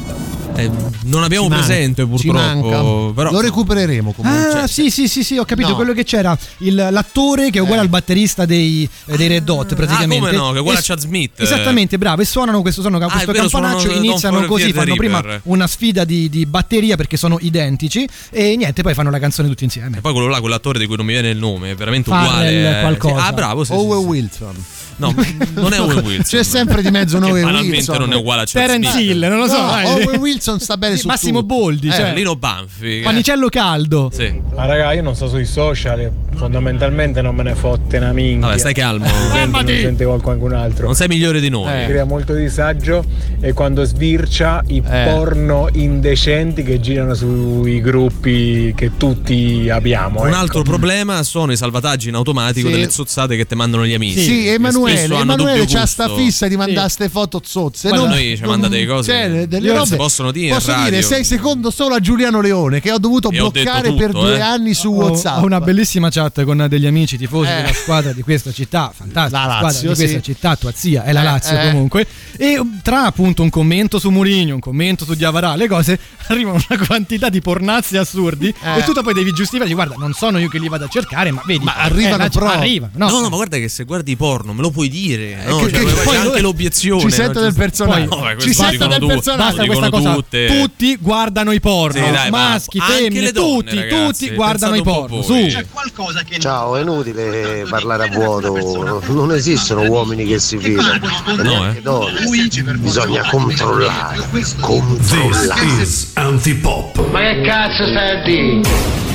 Eh, 0.53 0.69
non 1.05 1.23
abbiamo 1.23 1.45
Ci 1.45 1.49
manca, 1.51 1.65
presente 1.65 2.01
ci 2.03 2.07
purtroppo. 2.09 2.37
manca. 2.69 3.13
Però, 3.13 3.31
Lo 3.31 3.39
recupereremo 3.39 4.11
comunque. 4.11 4.59
Ah, 4.61 4.67
sì, 4.67 4.91
sì, 4.91 5.07
sì, 5.07 5.23
sì, 5.23 5.37
ho 5.37 5.45
capito 5.45 5.69
No. 5.69 5.75
quello 5.75 5.93
che 5.93 6.03
c'era. 6.03 6.37
Il- 6.57 6.75
l'attore 6.91 7.49
che 7.49 7.59
è 7.59 7.61
uguale 7.61 7.81
al 7.81 7.87
batterista 7.89 8.45
dei, 8.45 8.87
eh, 9.05 9.17
dei 9.17 9.27
Red 9.27 9.47
Hot, 9.49 9.73
praticamente. 9.75 10.17
come 10.29 10.31
no, 10.31 10.51
che 10.51 10.57
è 10.57 10.59
uguale 10.59 10.77
E- 10.79 10.81
a 10.81 10.85
Chad 10.85 10.99
Smith. 10.99 11.39
Esattamente, 11.39 11.97
bravo. 11.97 12.21
E 12.21 12.25
suonano 12.25 12.61
questo, 12.61 12.81
suonano 12.81 13.05
Ah, 13.05 13.09
questo 13.09 13.31
vero, 13.31 13.43
campanaccio. 13.47 13.79
suonano 13.79 14.05
iniziano 14.05 14.45
così, 14.45 14.73
fanno 14.73 14.95
prima 14.95 15.23
una 15.43 15.67
sfida 15.67 16.03
di, 16.03 16.29
di 16.29 16.45
batteria 16.45 16.95
perché 16.97 17.17
sono 17.17 17.37
identici. 17.41 18.07
E 18.29 18.55
niente, 18.57 18.81
poi 18.83 18.93
fanno 18.93 19.09
la 19.09 19.19
canzone 19.19 19.47
tutti 19.47 19.63
insieme. 19.63 19.97
E 19.97 20.01
poi 20.01 20.11
quello 20.11 20.27
là, 20.27 20.39
quell'attore 20.41 20.79
di 20.79 20.85
cui 20.85 20.97
non 20.97 21.05
mi 21.05 21.13
viene 21.13 21.29
il 21.29 21.37
nome, 21.37 21.71
è 21.71 21.75
veramente 21.75 22.09
Farrell 22.09 22.27
uguale. 22.29 22.77
eh, 22.77 22.81
qualcosa. 22.81 23.25
Ah, 23.25 23.33
bravo, 23.33 23.63
sì, 23.63 23.71
sì, 23.73 23.79
Owen 23.79 23.99
sì. 24.01 24.05
Wilson. 24.05 24.55
No, 25.01 25.15
non 25.55 25.73
è 25.73 25.79
Owen 25.79 25.97
Wilson. 25.99 26.23
C'è 26.39 26.43
sempre 26.43 26.81
di 26.81 26.91
mezzo 26.91 27.17
un 27.17 27.23
Owen 27.23 27.45
Wilson. 27.45 27.97
non 27.97 28.11
è 28.13 28.15
uguale 28.15 28.41
a 28.43 28.45
Terence. 28.45 28.99
Hill, 29.01 29.19
non 29.27 29.39
lo 29.39 29.47
so. 29.47 29.57
No. 29.57 29.71
Owen 29.89 30.19
Wilson 30.19 30.59
sta 30.59 30.77
bene 30.77 30.95
su 30.97 31.07
Massimo 31.07 31.41
tutto. 31.41 31.55
Boldi, 31.55 31.87
Eh, 31.87 31.91
cioè, 31.91 32.13
Lino 32.13 32.35
Banfi. 32.35 32.99
eh. 32.99 33.01
pannicello 33.03 33.49
caldo. 33.49 34.11
Sì. 34.13 34.39
Ma 34.55 34.65
raga, 34.65 34.93
io 34.93 35.01
non 35.01 35.15
sto 35.15 35.27
sui 35.27 35.45
social, 35.45 36.11
fondamentalmente 36.35 37.21
non 37.21 37.33
me 37.35 37.43
ne 37.43 37.55
fotte 37.55 37.97
una 37.97 38.11
minchia. 38.13 38.47
Vabbè, 38.47 38.57
stai 38.59 38.73
calmo. 38.73 39.05
Non 39.51 39.65
sente 39.67 40.05
qualcun 40.05 40.53
altro. 40.53 40.85
Non 40.85 40.95
sei 40.95 41.07
migliore 41.07 41.39
di 41.39 41.49
noi. 41.49 41.73
Mi 41.81 41.85
crea 41.87 42.03
molto 42.05 42.33
disagio 42.33 43.03
è 43.39 43.53
quando 43.53 43.83
sbircia 43.83 44.63
i 44.67 44.81
Eh. 44.87 45.09
porno 45.13 45.67
indecenti 45.73 46.63
che 46.63 46.79
girano 46.79 47.13
sui 47.13 47.81
gruppi 47.81 48.73
che 48.75 48.91
tutti 48.97 49.69
abbiamo. 49.71 50.21
Un 50.21 50.27
ecco. 50.27 50.37
altro 50.37 50.61
problema 50.63 51.23
sono 51.23 51.51
i 51.51 51.57
salvataggi 51.57 52.09
in 52.09 52.15
automatico 52.15 52.67
Sì. 52.67 52.73
delle 52.73 52.89
zozzate 52.89 53.35
che 53.35 53.45
ti 53.45 53.55
mandano 53.55 53.85
gli 53.85 53.93
amici. 53.93 54.21
Sì, 54.21 54.43
che 54.43 54.57
Emanuele, 54.99 55.21
Emanuele 55.21 55.65
c'ha 55.65 55.85
sta 55.85 56.13
fissa 56.13 56.47
di 56.47 56.55
mandare 56.57 56.89
ste 56.89 57.09
foto 57.09 57.41
zozze. 57.43 57.89
Guarda, 57.89 58.05
non- 58.07 58.15
noi 58.15 58.35
ci 58.37 58.43
manda 58.43 58.67
delle 58.67 58.85
cose 58.85 59.11
cioè, 59.11 59.47
delle 59.47 59.67
non 59.67 59.77
robe- 59.77 59.89
si 59.89 59.95
possono 59.95 60.31
dire 60.31 60.53
Posso 60.55 60.71
radio. 60.71 60.89
dire 60.89 61.01
6 61.01 61.23
secondi 61.23 61.71
solo 61.71 61.95
a 61.95 61.99
Giuliano 61.99 62.41
Leone 62.41 62.79
che 62.81 62.91
ho 62.91 62.97
dovuto 62.97 63.29
E 63.31 63.39
ho 63.39 63.49
bloccare 63.51 63.93
per 63.93 64.07
tutto, 64.11 64.21
due 64.25 64.37
eh. 64.37 64.41
anni 64.41 64.73
su 64.73 64.89
Ho- 64.91 64.95
WhatsApp. 65.09 65.41
Ho 65.41 65.45
una 65.45 65.59
bellissima 65.61 66.09
chat 66.09 66.43
con 66.43 66.65
degli 66.69 66.85
amici 66.85 67.17
tifosi 67.17 67.49
Eh. 67.51 67.55
della 67.55 67.73
squadra 67.73 68.13
di 68.13 68.21
questa 68.21 68.51
città, 68.51 68.91
fantastica 68.95 69.21
La 69.21 69.27
squadra 69.53 69.61
Lazio, 69.67 69.89
di 69.89 69.95
questa 69.95 70.17
sì. 70.17 70.23
città, 70.23 70.55
tua 70.55 70.71
zia 70.73 71.03
è 71.03 71.11
la 71.11 71.21
Eh, 71.21 71.23
Lazio 71.23 71.57
eh. 71.59 71.71
comunque. 71.71 72.05
E 72.37 72.59
tra 72.81 73.03
appunto 73.05 73.41
un 73.43 73.49
commento 73.49 73.99
su 73.99 74.09
Mourinho, 74.09 74.53
un 74.55 74.59
commento 74.59 75.05
su 75.05 75.13
Diavarà, 75.13 75.55
le 75.55 75.67
cose, 75.67 75.99
arriva 76.27 76.51
una 76.51 76.85
quantità 76.85 77.29
di 77.29 77.41
pornazzi 77.41 77.97
assurdi 77.97 78.47
Eh. 78.47 78.79
e 78.79 78.83
tu 78.83 78.93
poi 79.01 79.13
devi 79.13 79.31
giustificare, 79.31 79.73
guarda, 79.73 79.95
non 79.97 80.13
sono 80.13 80.37
io 80.39 80.47
che 80.49 80.59
li 80.59 80.67
vado 80.69 80.85
a 80.85 80.87
cercare, 80.87 81.31
ma 81.31 81.41
vedi, 81.45 81.63
Ma 81.63 81.75
arrivano 81.75 82.23
eh, 82.25 82.29
la- 82.33 82.51
arrivano, 82.53 82.91
No, 82.95 83.09
no? 83.09 83.19
no, 83.21 83.29
ma 83.29 83.35
guarda 83.35 83.57
che 83.57 83.67
se 83.69 83.83
guardi 83.83 84.15
porno 84.15 84.53
me 84.53 84.61
lo 84.61 84.70
puoi 84.71 84.89
dire. 84.89 85.37
No? 85.45 85.57
che- 85.57 85.71
Cioè, 85.71 85.85
che- 85.85 86.01
poi 86.03 86.15
c'è 86.15 86.21
anche 86.21 86.41
l'obiezione. 86.41 87.01
ci 87.01 87.11
sento 87.11 87.39
no? 87.39 87.45
del 87.45 87.53
Cioè, 87.53 87.61
personaggio. 87.61 88.07
Poi, 88.07 88.19
vabbè, 88.21 88.41
Ci 88.41 88.53
sento 88.53 88.87
del 88.87 88.99
tutti, 88.99 89.13
personaggio. 89.13 89.43
Basta 89.43 89.65
questa 89.65 89.89
cosa. 89.89 90.13
tutte. 90.13 90.47
Tutti 90.47 90.95
guardano 90.97 91.51
i 91.51 91.59
porno, 91.59 92.05
Sì, 92.05 92.11
dai, 92.11 92.29
ma 92.29 92.49
maschi, 92.49 92.79
femmine, 92.79 93.31
tutti, 93.31 93.75
ragazzi, 93.75 94.25
tutti 94.25 94.35
guardano 94.35 94.75
i 94.75 94.81
porno. 94.83 95.17
po' 95.21 95.27
voi. 95.27 95.49
Su. 95.51 96.39
Ciao, 96.39 96.75
è 96.77 96.81
inutile 96.81 97.65
parlare 97.69 98.07
a 98.07 98.09
vuoto, 98.11 99.01
non 99.07 99.31
esistono 99.33 99.83
uomini 99.83 100.25
che 100.25 100.39
si 100.39 100.57
fidano, 100.57 100.93
e 100.93 101.81
No, 101.83 102.07
eh. 102.07 102.77
Bisogna 102.77 103.27
controllare, 103.29 104.23
controllare. 104.59 105.65
is 105.81 106.11
Antipop. 106.15 107.09
Ma 107.11 107.19
che 107.19 107.41
cazzo 107.41 107.87
stai 107.87 108.09
a 108.09 108.23
dire? 108.23 109.10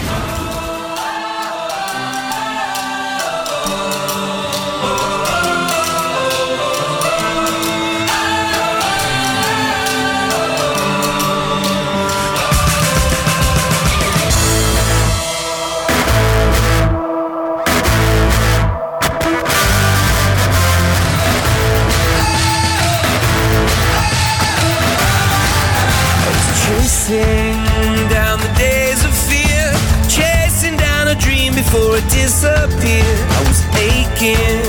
Disappeared. 32.36 33.20
I 33.32 33.40
was 33.48 33.60
aching 33.80 34.60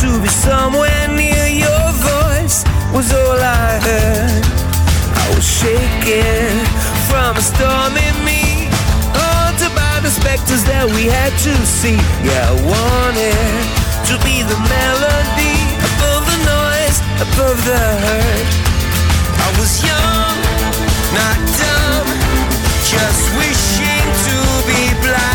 to 0.00 0.08
be 0.22 0.28
somewhere 0.28 1.08
near 1.08 1.46
your 1.46 1.86
voice, 1.92 2.64
was 2.96 3.12
all 3.12 3.36
I 3.36 3.76
heard. 3.84 4.44
I 5.20 5.24
was 5.36 5.44
shaking 5.44 6.56
from 7.12 7.36
a 7.36 7.44
storm 7.44 7.92
in 8.00 8.16
me, 8.24 8.72
haunted 9.12 9.74
by 9.76 10.00
the 10.00 10.08
specters 10.08 10.64
that 10.64 10.88
we 10.88 11.04
had 11.04 11.32
to 11.44 11.52
see. 11.68 12.00
Yeah, 12.24 12.48
I 12.48 12.56
wanted 12.64 13.60
to 14.08 14.14
be 14.24 14.40
the 14.40 14.58
melody 14.72 15.56
above 15.92 16.24
the 16.32 16.38
noise, 16.48 16.98
above 17.28 17.58
the 17.68 17.84
hurt. 18.08 18.52
I 19.36 19.48
was 19.60 19.72
young, 19.84 20.36
not 21.12 21.38
dumb, 21.60 22.08
just 22.88 23.22
wishing 23.36 24.06
to 24.24 24.36
be 24.64 24.80
blinded 25.04 25.31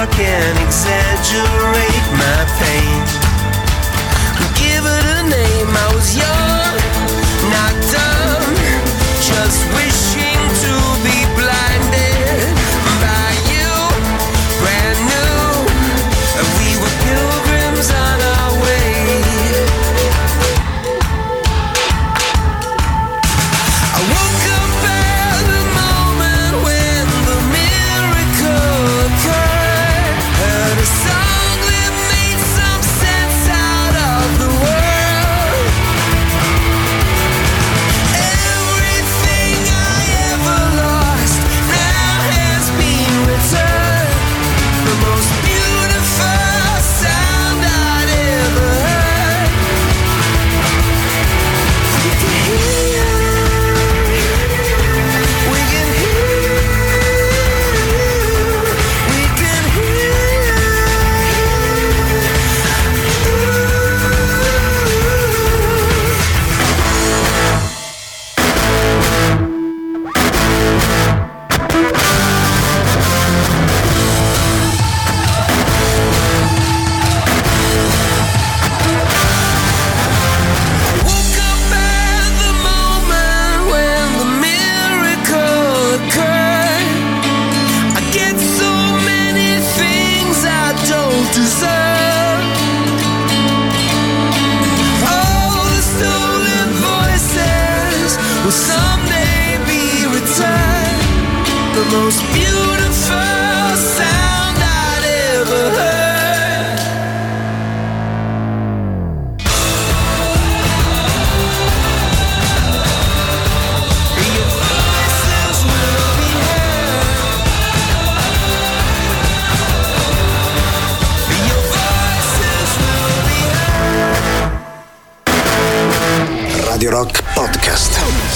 I 0.00 0.06
can 0.06 0.56
exaggerate 0.66 2.06
my 2.16 2.40
pain 2.56 2.99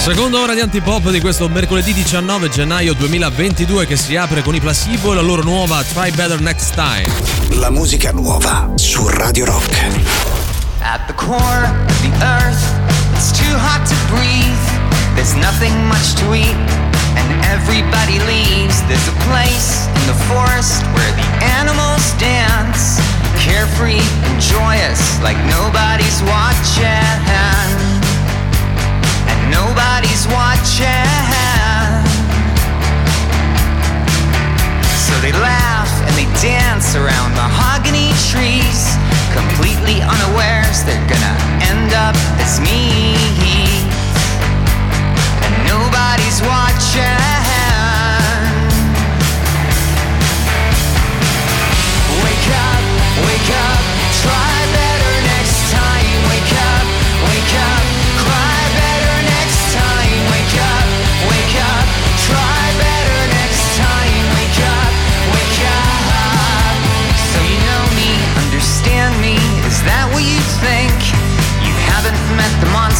Seconda 0.05 0.37
ora 0.37 0.53
di 0.53 0.59
antipop 0.59 1.09
di 1.09 1.19
questo 1.19 1.49
mercoledì 1.49 1.91
19 1.91 2.47
gennaio 2.49 2.93
2022 2.93 3.87
che 3.87 3.95
si 3.97 4.15
apre 4.15 4.43
con 4.43 4.53
i 4.53 4.59
Placebo 4.59 5.11
e 5.11 5.15
la 5.15 5.21
loro 5.21 5.41
nuova 5.41 5.81
Try 5.81 6.11
Better 6.11 6.39
Next 6.41 6.75
Time. 6.75 7.07
La 7.59 7.71
musica 7.71 8.11
nuova 8.11 8.69
su 8.75 9.07
Radio 9.07 9.45
Rock. 9.45 9.71
At 10.81 11.07
the 11.07 11.13
core 11.15 11.65
of 11.87 12.01
the 12.03 12.11
earth, 12.23 12.61
it's 13.15 13.31
too 13.31 13.57
hot 13.57 13.83
to 13.87 13.95
breathe. 14.13 15.15
There's 15.15 15.33
nothing 15.33 15.73
much 15.87 16.13
to 16.21 16.35
eat, 16.35 16.55
and 17.17 17.43
everybody 17.43 18.19
leaves. 18.27 18.85
There's 18.85 19.07
a 19.07 19.17
place 19.25 19.87
in 19.87 20.05
the 20.05 20.19
forest 20.29 20.83
where 20.93 21.11
the 21.15 21.45
animals 21.57 22.13
dance, 22.19 23.01
carefree 23.41 24.05
and 24.21 24.39
joyous, 24.39 25.19
like 25.23 25.37
nobody's 25.49 26.21
watching. 26.29 27.84
And 29.95 30.03
nobody's 30.03 30.27
watching. 30.27 31.07
So 35.07 35.13
they 35.21 35.31
laugh 35.31 35.89
and 36.05 36.15
they 36.17 36.25
dance 36.41 36.95
around 36.95 37.31
mahogany 37.31 38.11
trees, 38.27 38.97
completely 39.31 40.01
unawares 40.01 40.83
they're 40.83 41.07
gonna 41.07 41.37
end 41.63 41.93
up 41.93 42.15
as 42.41 42.59
me. 42.59 43.15
And 45.45 45.65
nobody's 45.65 46.41
watching. 46.41 47.44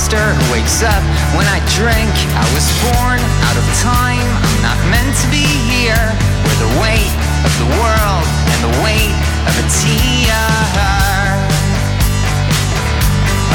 Monster 0.06 0.51
wakes 0.51 0.84
up 0.84 1.01
when 1.36 1.47
I 1.47 1.60
drink. 1.74 2.14
I 2.38 2.45
was 2.53 2.66
born 2.84 3.20
out 3.47 3.58
of 3.58 3.66
time. 3.82 4.28
I'm 4.43 4.62
not 4.62 4.78
meant 4.91 5.16
to 5.22 5.28
be 5.30 5.45
here. 5.66 6.06
Where 6.45 6.60
the 6.62 6.72
weight 6.82 7.14
of 7.45 7.53
the 7.58 7.70
world 7.82 8.26
and 8.53 8.60
the 8.62 8.74
weight 8.84 9.16
of 9.49 9.53
a 9.58 9.66
tear 9.82 10.45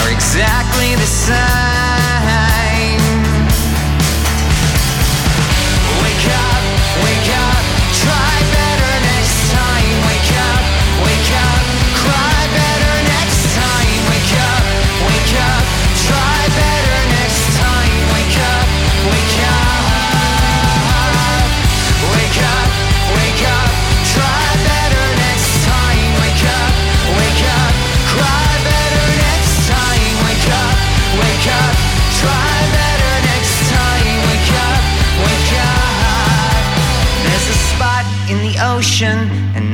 are 0.00 0.10
exactly 0.10 0.94
the 0.96 1.06
same. 1.06 1.89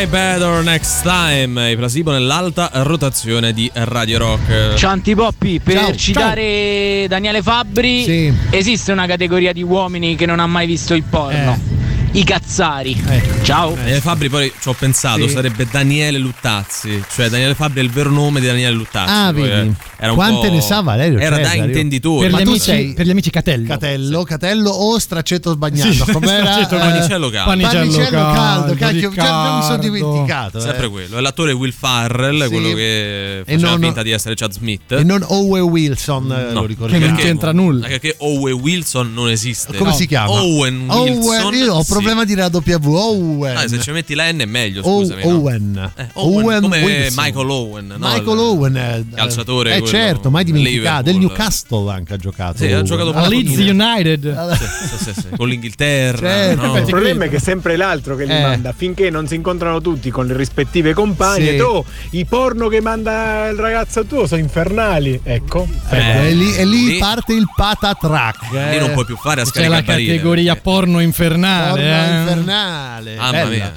Try. 0.00 0.06
Better 0.06 0.62
Next 0.62 1.02
Time, 1.02 1.70
i 1.70 1.76
Placebo 1.76 2.12
nell'alta 2.12 2.70
rotazione 2.72 3.52
di 3.52 3.70
Radio 3.74 4.18
Rock. 4.18 4.74
Ciao 4.74 4.90
Antipoppi, 4.92 5.60
per 5.60 5.74
Ciao, 5.76 5.94
citare 5.94 7.06
Daniele 7.08 7.42
Fabbri, 7.42 8.02
Sì. 8.04 8.32
esiste 8.50 8.92
una 8.92 9.06
categoria 9.06 9.52
di 9.52 9.62
uomini 9.62 10.16
che 10.16 10.26
non 10.26 10.40
ha 10.40 10.46
mai 10.46 10.66
visto 10.66 10.94
il 10.94 11.02
porno. 11.02 11.78
I 12.12 12.24
cazzari. 12.24 13.00
Ciao. 13.44 13.72
Daniele 13.74 14.00
Fabbri 14.00 14.28
poi 14.28 14.52
ci 14.60 14.68
ho 14.68 14.72
pensato, 14.72 15.28
Sì. 15.28 15.32
sarebbe 15.32 15.64
Daniele 15.70 16.18
Luttazzi, 16.18 17.00
cioè 17.14 17.28
Daniele 17.28 17.54
Fabbri 17.54 17.80
è 17.80 17.84
il 17.84 17.90
vero 17.90 18.10
nome 18.10 18.40
di 18.40 18.46
Daniele 18.46 18.74
Luttazzi. 18.74 19.12
Ah, 19.12 19.32
poi, 19.32 19.42
vedi. 19.48 19.68
eh, 19.68 19.74
era 19.98 20.10
un 20.10 20.16
Quante 20.16 20.50
ne 20.50 20.60
sa 20.60 20.80
Valerio 20.80 21.20
Era 21.20 21.36
da 21.36 21.50
Cesari? 21.50 21.68
intenditore. 21.68 22.28
Per 22.28 22.38
gli, 22.38 22.42
amici, 22.42 22.58
sei- 22.60 22.94
per 22.94 23.06
gli 23.06 23.10
amici 23.10 23.30
Catello. 23.30 23.68
Catello, 23.68 24.24
Catello 24.24 24.70
o 24.70 24.98
Stracetto 24.98 25.52
Sbagliato? 25.52 25.92
Sì, 25.92 26.12
Com'era? 26.12 26.46
Stracetto 26.52 26.74
Eh, 26.74 26.78
Panicello 26.80 27.28
caldo. 27.30 27.50
Panicello, 27.50 27.78
Panicello 27.78 28.08
caldo, 28.10 28.34
caldo, 28.34 28.74
cacchio, 28.74 29.12
cioè, 29.14 29.54
mi 29.56 29.62
sono 29.62 29.76
dimenticato. 29.78 30.58
eh. 30.58 30.60
Sempre 30.62 30.88
quello, 30.88 31.16
è 31.16 31.20
l'attore 31.20 31.52
Will 31.52 31.72
Farrell, 31.72 32.42
Sì. 32.42 32.48
quello 32.48 32.74
che 32.74 33.38
E 33.38 33.42
faceva 33.46 33.70
non- 33.70 33.80
finta 33.82 34.02
di 34.02 34.10
essere 34.10 34.34
Chad 34.34 34.50
Smith. 34.50 34.90
E 34.92 35.04
non 35.04 35.22
Owe 35.28 35.60
Wilson, 35.60 36.24
eh, 36.32 36.52
No, 36.52 36.60
lo 36.62 36.66
ricordiamo. 36.66 37.04
Che 37.04 37.10
non 37.12 37.20
c'entra 37.20 37.52
nulla. 37.52 37.86
Perché 37.86 38.16
Owen 38.18 38.54
Wilson 38.54 39.12
non 39.14 39.30
esiste. 39.30 39.76
Come 39.76 39.92
si 39.92 40.08
chiama? 40.08 40.30
Owen 40.32 40.88
Wilson. 40.90 41.44
Owen, 41.44 41.54
io 41.54 41.74
ho 41.74 41.82
sì. 41.84 41.98
Problema 42.00 42.24
dire 42.24 42.40
la 42.40 42.50
W. 42.52 42.94
Owen. 42.94 43.56
Ah, 43.56 43.68
se 43.68 43.80
ci 43.80 43.90
metti 43.92 44.14
la 44.14 44.30
N 44.32 44.38
è 44.40 44.44
meglio, 44.44 44.82
O- 44.82 45.00
scusami. 45.00 45.22
no? 45.22 45.28
Owen. 45.36 45.92
Eh, 45.96 46.06
Owen, 46.14 46.60
come 46.60 46.82
Wilson. 46.82 47.24
Michael 47.24 47.50
Owen. 47.50 47.86
no? 47.86 47.96
Michael 47.98 48.38
Owen. 48.38 48.76
eh, 48.76 49.04
calciatore. 49.14 49.76
Eh 49.76 49.84
certo, 49.84 50.30
mai 50.30 50.44
dimenticato. 50.44 51.02
Del. 51.04 51.16
Newcastle 51.18 51.90
anche 51.92 52.14
ha 52.14 52.16
giocato. 52.16 52.58
Sì, 52.58 52.66
ha 52.66 52.76
Owen. 52.76 52.84
giocato 52.84 53.12
A 53.12 53.28
Leeds 53.28 53.56
United. 53.56 54.54
Sì, 54.56 55.04
sì, 55.04 55.20
sì, 55.20 55.26
con 55.36 55.48
l'Inghilterra. 55.48 56.28
Certo. 56.28 56.66
no? 56.66 56.76
Il 56.78 56.84
problema 56.86 57.24
è 57.24 57.28
che 57.28 57.36
è 57.36 57.40
sempre 57.40 57.76
l'altro 57.76 58.16
che 58.16 58.24
li 58.24 58.32
Eh. 58.32 58.40
manda 58.40 58.72
finché 58.76 59.10
non 59.10 59.26
si 59.26 59.34
incontrano 59.34 59.80
tutti 59.80 60.10
con 60.10 60.26
le 60.26 60.36
rispettive 60.36 60.94
compagne. 60.94 61.50
Sì. 61.52 61.56
Tu, 61.56 61.84
i 62.12 62.24
porno 62.24 62.68
che 62.68 62.80
manda 62.80 63.48
il 63.48 63.56
ragazzo 63.58 64.04
tuo 64.04 64.26
sono 64.26 64.40
infernali. 64.40 65.20
Ecco. 65.22 65.66
Ecco, 65.88 66.20
e 66.22 66.32
lì, 66.32 66.54
e 66.54 66.64
lì 66.64 66.84
Lì- 66.92 66.98
parte 66.98 67.32
il 67.34 67.46
patatrack. 67.54 68.50
Lì 68.70 68.78
non 68.78 68.92
puoi 68.92 69.04
più 69.04 69.16
fare 69.16 69.42
a 69.42 69.44
C'è 69.44 69.68
la 69.68 69.82
categoria 69.82 70.56
porno 70.56 71.00
infernale. 71.00 71.89
Eh. 71.90 72.20
infernale. 72.20 73.16
Mamma 73.16 73.30
Bella. 73.32 73.48
mia. 73.48 73.72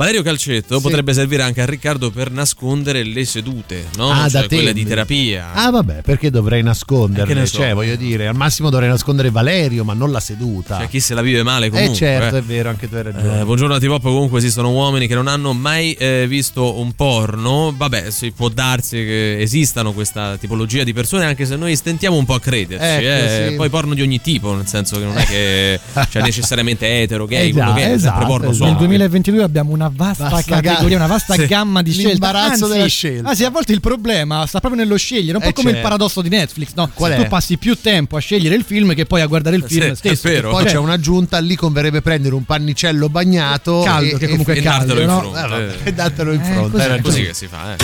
Valerio 0.00 0.22
Calcetto 0.22 0.76
Sì. 0.76 0.82
potrebbe 0.82 1.12
servire 1.12 1.42
anche 1.42 1.60
a 1.60 1.66
Riccardo 1.66 2.10
per 2.10 2.30
nascondere 2.30 3.04
le 3.04 3.22
sedute, 3.26 3.84
no? 3.98 4.08
Ah, 4.10 4.30
da 4.30 4.40
cioè 4.40 4.48
quelle 4.48 4.68
te. 4.68 4.72
di 4.72 4.84
terapia. 4.86 5.52
Ah, 5.52 5.70
vabbè, 5.70 6.00
perché 6.00 6.30
dovrei 6.30 6.60
Eh, 6.60 6.62
che 6.62 6.68
nasconderle? 6.68 7.34
ne 7.34 7.44
so. 7.44 7.58
Cioè, 7.58 7.74
voglio 7.74 7.96
dire, 7.96 8.26
al 8.26 8.34
massimo 8.34 8.70
dovrei 8.70 8.88
nascondere 8.88 9.30
Valerio, 9.30 9.84
ma 9.84 9.92
non 9.92 10.10
la 10.10 10.20
seduta. 10.20 10.78
Cioè, 10.78 10.88
chi 10.88 11.00
se 11.00 11.12
la 11.12 11.20
vive 11.20 11.42
male 11.42 11.68
comunque. 11.68 11.92
eh, 11.92 11.94
certo, 11.98 12.36
eh. 12.36 12.38
è 12.38 12.42
vero, 12.42 12.70
anche 12.70 12.88
tu 12.88 12.94
hai 12.94 13.02
ragione. 13.02 13.40
Eh, 13.40 13.44
buongiorno 13.44 13.74
a 13.74 13.78
T-Pop, 13.78 14.00
comunque 14.00 14.38
esistono 14.38 14.70
uomini 14.70 15.06
che 15.06 15.14
non 15.14 15.26
hanno 15.26 15.52
mai 15.52 15.92
eh, 15.92 16.24
visto 16.26 16.78
un 16.80 16.92
porno. 16.92 17.74
Vabbè, 17.76 18.10
si 18.10 18.30
può 18.30 18.48
darsi 18.48 18.96
che 18.96 19.38
esistano 19.42 19.92
questa 19.92 20.38
tipologia 20.38 20.82
di 20.82 20.94
persone, 20.94 21.26
anche 21.26 21.44
se 21.44 21.56
noi 21.56 21.76
stentiamo 21.76 22.16
un 22.16 22.24
po' 22.24 22.32
a 22.36 22.40
crederci. 22.40 22.82
Ecco, 23.04 23.04
eh. 23.06 23.46
sì. 23.50 23.54
Poi 23.56 23.68
porno 23.68 23.92
di 23.92 24.00
ogni 24.00 24.22
tipo, 24.22 24.54
nel 24.54 24.66
senso 24.66 24.96
che 24.96 25.04
non 25.04 25.18
è 25.18 25.26
che 25.26 25.78
cioè, 26.08 26.22
necessariamente 26.24 27.02
etero, 27.02 27.26
gay, 27.26 27.50
Eh, 27.50 27.52
quello 27.52 27.74
che 27.74 27.82
è, 27.82 27.90
esatto, 27.92 28.08
sempre 28.16 28.26
porno 28.26 28.44
esatto. 28.50 28.56
solo. 28.56 28.70
Nel 28.70 28.78
2022 28.78 29.42
abbiamo 29.42 29.72
una 29.74 29.88
vasta, 29.94 30.28
Vasta 30.28 30.60
categoria, 30.60 30.96
una 30.96 31.06
vasta 31.06 31.34
Sì. 31.34 31.46
gamma 31.46 31.82
di 31.82 31.90
scelte. 31.92 32.10
L'imbarazzo 32.12 32.64
Anzi- 32.64 32.68
della 32.76 32.86
scelta. 32.86 33.28
Anzi, 33.30 33.44
a 33.44 33.50
volte 33.50 33.72
il 33.72 33.80
problema 33.80 34.46
sta 34.46 34.60
proprio 34.60 34.82
nello 34.82 34.96
scegliere, 34.96 35.36
un 35.36 35.42
po' 35.42 35.48
Eh, 35.50 35.52
come 35.52 35.68
il 35.70 35.74
certo. 35.76 35.88
paradosso 35.90 36.22
di 36.22 36.28
Netflix, 36.28 36.68
no? 36.74 36.90
Qual 36.94 37.14
tu 37.14 37.22
è? 37.22 37.26
passi 37.28 37.56
più 37.58 37.76
tempo 37.80 38.16
a 38.16 38.20
scegliere 38.20 38.54
il 38.54 38.64
film 38.64 38.94
che 38.94 39.06
poi 39.06 39.20
a 39.20 39.26
guardare 39.26 39.56
il 39.56 39.64
Sì, 39.66 39.74
film 39.80 39.92
è 39.92 39.94
stesso. 39.94 40.28
vero. 40.28 40.50
Poi 40.50 40.62
Cioè, 40.62 40.72
c'è 40.72 40.78
un'aggiunta, 40.78 41.38
lì 41.38 41.54
converrebbe 41.56 42.02
prendere 42.02 42.34
un 42.34 42.44
pannicello 42.44 43.08
bagnato 43.08 43.82
Caldo, 43.84 44.16
e, 44.16 44.18
che 44.18 44.28
comunque 44.28 44.54
è 44.54 44.58
e 44.58 44.62
caldo, 44.62 44.94
dartelo 44.94 45.00
in 45.00 45.32
no? 45.32 45.56
Eh, 45.58 45.78
e 45.84 45.92
datelo 45.92 46.32
in 46.32 46.40
Eh, 46.40 46.44
fronte. 46.52 46.94
È 46.96 47.00
così 47.00 47.22
che 47.24 47.34
si 47.34 47.46
fa, 47.46 47.74
eh. 47.74 47.76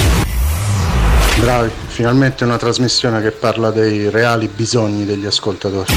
Bravi, 1.40 1.70
finalmente 1.88 2.44
una 2.44 2.56
trasmissione 2.56 3.20
che 3.20 3.30
parla 3.30 3.70
dei 3.70 4.08
reali 4.10 4.48
bisogni 4.54 5.04
degli 5.04 5.26
ascoltatori. 5.26 5.92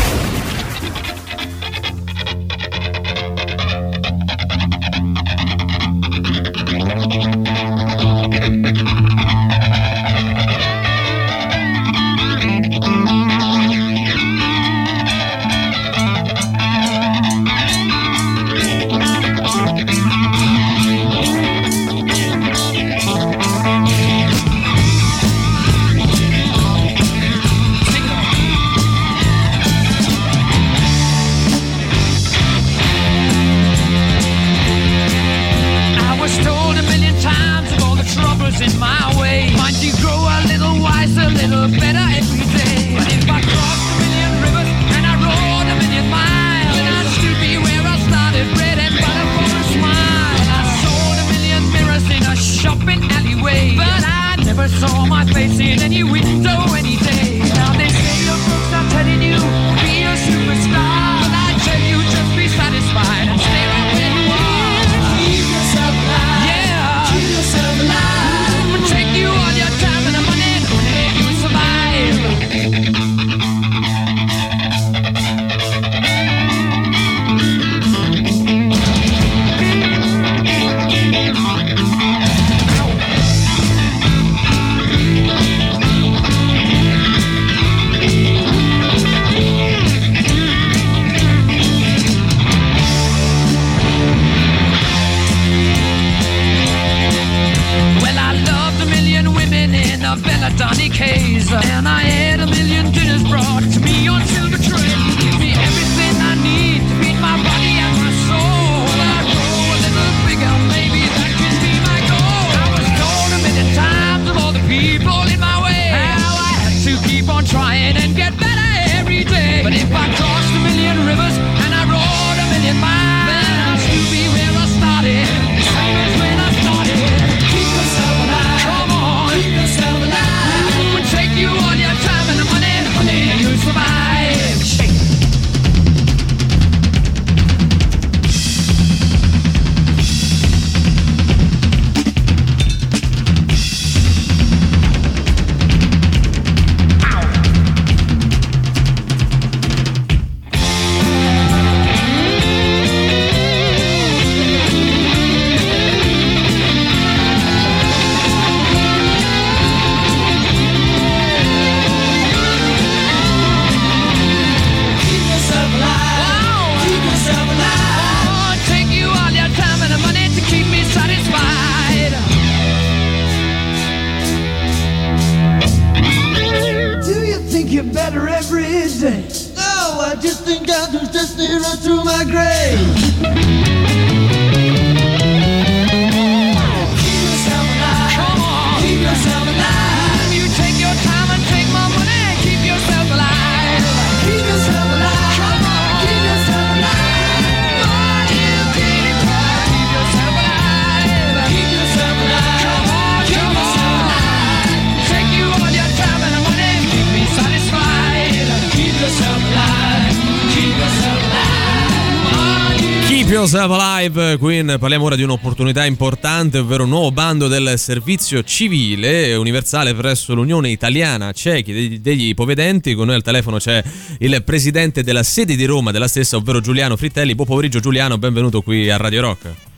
Alive, 214.09 214.37
Queen, 214.37 214.77
parliamo 214.79 215.05
ora 215.05 215.15
di 215.15 215.21
un'opportunità 215.21 215.85
importante, 215.85 216.57
ovvero 216.57 216.83
un 216.83 216.89
nuovo 216.89 217.11
bando 217.11 217.47
del 217.47 217.77
servizio 217.77 218.43
civile 218.43 219.35
universale 219.35 219.93
presso 219.93 220.33
l'Unione 220.33 220.71
Italiana 220.71 221.31
Ciechi 221.31 221.71
degli, 221.71 221.99
degli 221.99 222.27
Ipovedenti. 222.29 222.95
Con 222.95 223.07
noi 223.07 223.15
al 223.15 223.21
telefono 223.21 223.57
c'è 223.57 223.83
il 224.19 224.41
presidente 224.43 225.03
della 225.03 225.23
sede 225.23 225.55
di 225.55 225.65
Roma 225.65 225.91
della 225.91 226.07
stessa, 226.07 226.37
ovvero 226.37 226.59
Giuliano 226.59 226.97
Frittelli. 226.97 227.35
Buon 227.35 227.47
pomeriggio 227.47 227.79
Giuliano, 227.79 228.17
benvenuto 228.17 228.61
qui 228.61 228.89
a 228.89 228.97
Radio 228.97 229.21
Rock. 229.21 229.68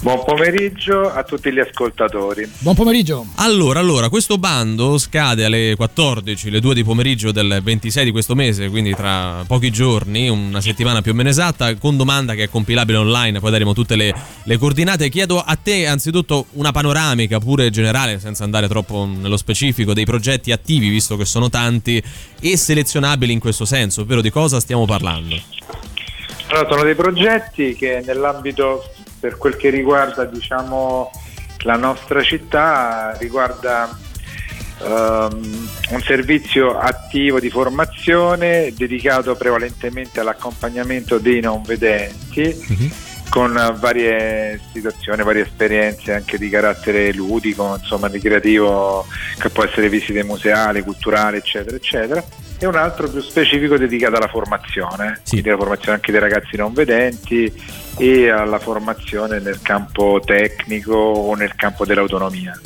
Buon 0.00 0.22
pomeriggio 0.24 1.10
a 1.10 1.24
tutti 1.24 1.52
gli 1.52 1.58
ascoltatori. 1.58 2.48
Buon 2.60 2.76
pomeriggio. 2.76 3.26
Allora, 3.36 3.80
allora, 3.80 4.08
questo 4.08 4.38
bando 4.38 4.96
scade 4.96 5.44
alle 5.44 5.74
14, 5.74 6.50
le 6.50 6.60
2 6.60 6.74
di 6.74 6.84
pomeriggio 6.84 7.32
del 7.32 7.60
26 7.60 8.04
di 8.04 8.10
questo 8.12 8.36
mese, 8.36 8.68
quindi 8.68 8.94
tra 8.94 9.42
pochi 9.44 9.72
giorni, 9.72 10.28
una 10.28 10.60
settimana 10.60 11.02
più 11.02 11.10
o 11.10 11.14
meno 11.14 11.30
esatta, 11.30 11.74
con 11.74 11.96
domanda 11.96 12.34
che 12.34 12.44
è 12.44 12.48
compilabile 12.48 12.98
online, 12.98 13.40
poi 13.40 13.50
daremo 13.50 13.72
tutte 13.74 13.96
le, 13.96 14.14
le 14.44 14.56
coordinate. 14.56 15.08
Chiedo 15.08 15.40
a 15.40 15.58
te 15.60 15.88
anzitutto 15.88 16.46
una 16.52 16.70
panoramica 16.70 17.40
pure 17.40 17.68
generale, 17.70 18.20
senza 18.20 18.44
andare 18.44 18.68
troppo 18.68 19.04
nello 19.04 19.36
specifico, 19.36 19.94
dei 19.94 20.04
progetti 20.04 20.52
attivi, 20.52 20.90
visto 20.90 21.16
che 21.16 21.24
sono 21.24 21.50
tanti, 21.50 22.00
e 22.40 22.56
selezionabili 22.56 23.32
in 23.32 23.40
questo 23.40 23.64
senso, 23.64 24.02
ovvero 24.02 24.20
di 24.20 24.30
cosa 24.30 24.60
stiamo 24.60 24.86
parlando. 24.86 25.34
Allora, 26.50 26.68
sono 26.70 26.82
dei 26.82 26.94
progetti 26.94 27.74
che 27.74 28.02
nell'ambito, 28.06 28.92
per 29.18 29.36
quel 29.36 29.56
che 29.56 29.70
riguarda 29.70 30.24
diciamo, 30.24 31.10
la 31.64 31.76
nostra 31.76 32.22
città, 32.22 33.16
riguarda 33.18 33.88
ehm, 34.82 35.68
un 35.90 36.00
servizio 36.02 36.78
attivo 36.78 37.40
di 37.40 37.50
formazione 37.50 38.72
dedicato 38.76 39.34
prevalentemente 39.34 40.20
all'accompagnamento 40.20 41.18
dei 41.18 41.40
non 41.40 41.62
vedenti 41.62 42.96
con 43.28 43.76
varie 43.78 44.60
situazioni, 44.72 45.22
varie 45.22 45.42
esperienze 45.42 46.14
anche 46.14 46.38
di 46.38 46.48
carattere 46.48 47.12
ludico, 47.12 47.76
insomma 47.78 48.08
ricreativo, 48.08 49.06
che 49.38 49.50
può 49.50 49.64
essere 49.64 49.88
visite 49.88 50.24
museali, 50.24 50.82
culturali, 50.82 51.36
eccetera, 51.36 51.76
eccetera, 51.76 52.24
e 52.58 52.66
un 52.66 52.74
altro 52.74 53.08
più 53.08 53.20
specifico 53.20 53.76
dedicato 53.76 54.16
alla 54.16 54.28
formazione, 54.28 55.20
quindi 55.28 55.48
alla 55.48 55.58
formazione 55.58 55.94
anche 55.94 56.10
dei 56.10 56.20
ragazzi 56.20 56.56
non 56.56 56.72
vedenti 56.72 57.52
e 57.96 58.28
alla 58.30 58.58
formazione 58.58 59.38
nel 59.38 59.60
campo 59.62 60.20
tecnico 60.24 60.94
o 60.94 61.34
nel 61.34 61.54
campo 61.54 61.84
dell'autonomia. 61.84 62.58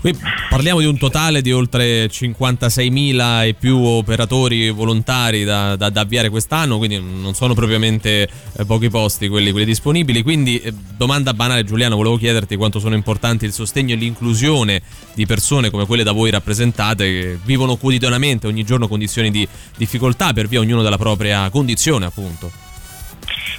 Qui 0.00 0.16
parliamo 0.48 0.80
di 0.80 0.86
un 0.86 0.96
totale 0.96 1.42
di 1.42 1.52
oltre 1.52 2.06
56.000 2.06 3.48
e 3.48 3.52
più 3.52 3.76
operatori 3.76 4.70
volontari 4.70 5.44
da, 5.44 5.76
da- 5.76 5.90
da 5.90 6.00
avviare 6.00 6.30
quest'anno, 6.30 6.78
quindi 6.78 6.98
non 6.98 7.34
sono 7.34 7.52
propriamente 7.52 8.22
eh, 8.22 8.64
pochi 8.64 8.88
posti 8.88 9.28
quelli, 9.28 9.50
quelli 9.50 9.66
disponibili. 9.66 10.22
Quindi, 10.22 10.58
eh, 10.58 10.72
domanda 10.96 11.34
banale, 11.34 11.64
Giuliano, 11.64 11.96
volevo 11.96 12.16
chiederti 12.16 12.56
quanto 12.56 12.78
sono 12.78 12.94
importanti 12.94 13.44
il 13.44 13.52
sostegno 13.52 13.92
e 13.92 13.98
l'inclusione 13.98 14.80
di 15.12 15.26
persone 15.26 15.68
come 15.68 15.84
quelle 15.84 16.02
da 16.02 16.12
voi 16.12 16.30
rappresentate 16.30 17.04
che 17.04 17.38
vivono 17.44 17.76
quotidianamente, 17.76 18.46
ogni 18.46 18.64
giorno, 18.64 18.88
condizioni 18.88 19.30
di 19.30 19.46
difficoltà 19.76 20.32
per 20.32 20.48
via 20.48 20.60
ognuno 20.60 20.80
della 20.80 20.96
propria 20.96 21.50
condizione, 21.50 22.06
appunto. 22.06 22.50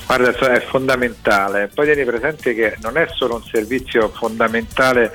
Guarda, 0.07 0.51
è 0.51 0.61
fondamentale. 0.61 1.69
Poi 1.71 1.85
tieni 1.85 2.03
presente 2.03 2.55
che 2.55 2.77
non 2.81 2.97
è 2.97 3.05
solo 3.13 3.35
un 3.35 3.43
servizio 3.43 4.09
fondamentale 4.09 5.13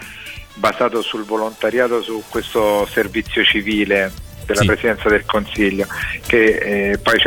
basato 0.57 1.03
sul 1.03 1.25
volontariato, 1.25 2.03
su 2.03 2.23
questo 2.29 2.87
servizio 2.87 3.45
civile 3.45 4.13
della 4.45 4.65
Presidenza 4.65 5.09
del 5.09 5.25
Consiglio, 5.25 5.87
che 6.27 6.91
eh, 6.91 6.99
poi 6.99 7.21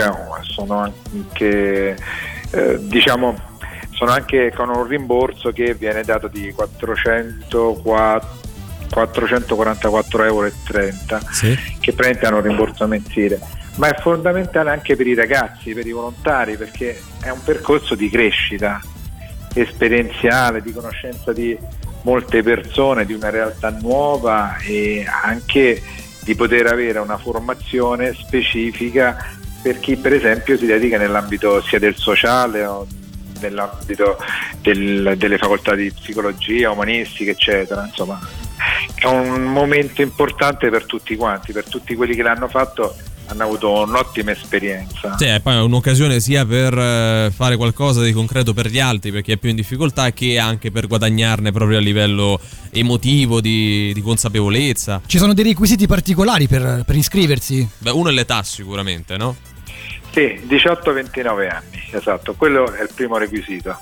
sono 0.43 0.79
anche, 0.79 1.97
eh, 2.51 2.77
diciamo, 2.81 3.47
sono 3.91 4.11
anche 4.11 4.53
con 4.55 4.69
un 4.69 4.87
rimborso 4.87 5.51
che 5.51 5.73
viene 5.73 6.03
dato 6.03 6.27
di 6.27 6.51
404 6.53 8.37
444,30 8.89 10.25
euro 10.25 10.49
che 11.79 11.93
praticamente 11.93 12.25
hanno 12.25 12.37
un 12.37 12.43
rimborso 12.43 12.87
mensile. 12.87 13.39
Ma 13.75 13.89
è 13.89 14.01
fondamentale 14.01 14.71
anche 14.71 14.95
per 14.95 15.05
i 15.05 15.13
ragazzi, 15.13 15.73
per 15.73 15.85
i 15.85 15.91
volontari 15.91 16.57
perché 16.57 16.99
è 17.21 17.29
un 17.29 17.41
percorso 17.43 17.93
di 17.95 18.09
crescita 18.09 18.81
esperienziale, 19.53 20.61
di 20.61 20.73
conoscenza 20.73 21.31
di 21.31 21.57
molte 22.09 22.41
persone, 22.41 23.05
di 23.05 23.13
una 23.13 23.29
realtà 23.29 23.69
nuova 23.69 24.57
e 24.57 25.05
anche 25.05 25.81
di 26.23 26.33
poter 26.33 26.65
avere 26.65 26.97
una 26.97 27.17
formazione 27.17 28.15
specifica 28.15 29.15
per 29.61 29.79
chi 29.79 29.95
per 29.95 30.13
esempio 30.13 30.57
si 30.57 30.65
dedica 30.65 30.97
nell'ambito 30.97 31.61
sia 31.61 31.77
del 31.77 31.95
sociale 31.95 32.65
o 32.65 32.87
nell'ambito 33.41 34.17
del- 34.59 35.13
delle 35.17 35.37
facoltà 35.37 35.75
di 35.75 35.91
psicologia, 35.91 36.71
umanistiche, 36.71 37.31
eccetera. 37.31 37.85
Insomma, 37.85 38.19
è 38.95 39.05
un 39.05 39.43
momento 39.43 40.01
importante 40.01 40.69
per 40.69 40.85
tutti 40.85 41.15
quanti, 41.15 41.53
per 41.53 41.65
tutti 41.65 41.95
quelli 41.95 42.15
che 42.15 42.23
l'hanno 42.23 42.47
fatto 42.47 42.95
hanno 43.29 43.43
avuto 43.43 43.83
un'ottima 43.83 44.31
esperienza. 44.31 45.15
Sì, 45.17 45.25
e 45.25 45.39
poi 45.39 45.55
è 45.55 45.59
un'occasione 45.59 46.19
sia 46.19 46.45
per 46.45 46.77
eh, 46.77 47.31
fare 47.33 47.55
qualcosa 47.57 48.01
di 48.01 48.11
concreto 48.11 48.53
per 48.53 48.67
gli 48.67 48.79
altri, 48.79 49.11
per 49.11 49.21
chi 49.21 49.31
è 49.31 49.37
più 49.37 49.49
in 49.49 49.55
difficoltà, 49.55 50.11
che 50.11 50.39
anche 50.39 50.71
per 50.71 50.87
guadagnarne 50.87 51.51
proprio 51.51 51.77
a 51.77 51.81
livello 51.81 52.39
emotivo, 52.71 53.39
di, 53.39 53.91
di 53.93 54.01
consapevolezza. 54.01 55.01
Ci 55.05 55.17
sono 55.17 55.33
dei 55.33 55.43
requisiti 55.43 55.85
particolari 55.85 56.47
per, 56.47 56.83
per 56.85 56.95
iscriversi? 56.95 57.67
Beh, 57.77 57.91
uno 57.91 58.09
è 58.09 58.11
l'età 58.11 58.41
sicuramente, 58.41 59.15
no? 59.15 59.35
Sì, 60.11 60.41
18-29 60.47 61.49
anni, 61.49 61.83
esatto, 61.91 62.33
quello 62.33 62.71
è 62.71 62.81
il 62.81 62.89
primo 62.93 63.17
requisito. 63.17 63.77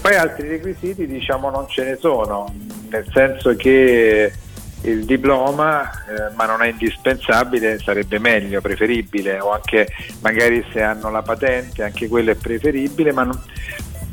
Poi 0.00 0.14
altri 0.14 0.48
requisiti 0.48 1.06
diciamo 1.06 1.50
non 1.50 1.68
ce 1.68 1.84
ne 1.84 1.98
sono, 2.00 2.52
nel 2.88 3.04
senso 3.12 3.54
che 3.56 4.32
il 4.82 5.04
diploma, 5.04 5.90
eh, 5.90 6.34
ma 6.34 6.46
non 6.46 6.62
è 6.62 6.68
indispensabile, 6.68 7.78
sarebbe 7.78 8.18
meglio, 8.18 8.60
preferibile, 8.60 9.40
o 9.40 9.52
anche 9.52 9.88
magari 10.20 10.64
se 10.72 10.82
hanno 10.82 11.10
la 11.10 11.22
patente, 11.22 11.82
anche 11.82 12.08
quello 12.08 12.30
è 12.30 12.34
preferibile, 12.34 13.12
ma 13.12 13.24
non- 13.24 13.40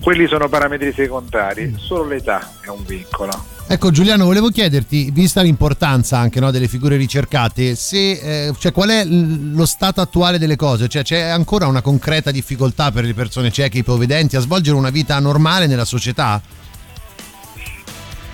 quelli 0.02 0.28
sono 0.28 0.48
parametri 0.50 0.94
secondari, 0.94 1.76
solo 1.78 2.06
l'età 2.06 2.52
è 2.62 2.68
un 2.68 2.84
vincolo. 2.86 3.54
Ecco 3.68 3.90
Giuliano, 3.90 4.26
volevo 4.26 4.50
chiederti, 4.50 5.10
vista 5.12 5.42
l'importanza 5.42 6.20
anche 6.20 6.40
no, 6.40 6.52
delle 6.52 6.68
figure 6.68 6.98
ricercate, 6.98 7.74
se, 7.74 8.12
eh, 8.48 8.54
cioè, 8.60 8.72
qual 8.72 8.90
è 8.90 9.04
lo 9.04 9.66
stato 9.66 10.02
attuale 10.02 10.38
delle 10.38 10.56
cose? 10.56 10.88
Cioè, 10.88 11.02
c'è 11.02 11.22
ancora 11.22 11.66
una 11.66 11.82
concreta 11.82 12.30
difficoltà 12.30 12.92
per 12.92 13.06
le 13.06 13.16
persone 13.16 13.50
cieche 13.50 13.78
e 13.78 13.80
ipovedenti 13.80 14.36
a 14.36 14.40
svolgere 14.40 14.78
una 14.78 14.92
vita 14.92 15.18
normale 15.18 15.66
nella 15.66 15.86
società? 15.86 16.40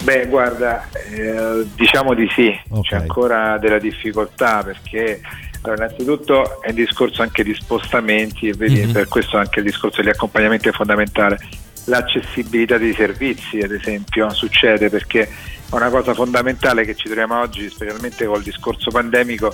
Beh, 0.03 0.25
guarda, 0.27 0.87
eh, 1.11 1.65
diciamo 1.75 2.13
di 2.13 2.27
sì, 2.33 2.49
c'è 2.81 2.95
ancora 2.95 3.57
della 3.59 3.77
difficoltà 3.79 4.63
perché 4.63 5.21
allora, 5.61 5.85
innanzitutto 5.85 6.61
è 6.61 6.69
un 6.69 6.75
discorso 6.75 7.21
anche 7.21 7.43
di 7.43 7.53
spostamenti 7.53 8.47
e 8.47 8.53
vedi, 8.53 8.81
Mhm. 8.85 8.91
per 8.93 9.07
questo 9.07 9.37
anche 9.37 9.59
il 9.59 9.65
discorso 9.65 10.01
degli 10.01 10.09
accompagnamenti 10.09 10.69
è 10.69 10.71
fondamentale. 10.71 11.37
L'accessibilità 11.85 12.77
dei 12.77 12.93
servizi, 12.93 13.59
ad 13.59 13.71
esempio, 13.71 14.29
succede 14.31 14.89
perché 14.89 15.21
è 15.23 15.29
una 15.75 15.89
cosa 15.89 16.13
fondamentale 16.13 16.83
che 16.83 16.95
ci 16.95 17.05
troviamo 17.05 17.39
oggi, 17.39 17.69
specialmente 17.69 18.25
col 18.25 18.41
discorso 18.41 18.89
pandemico, 18.89 19.47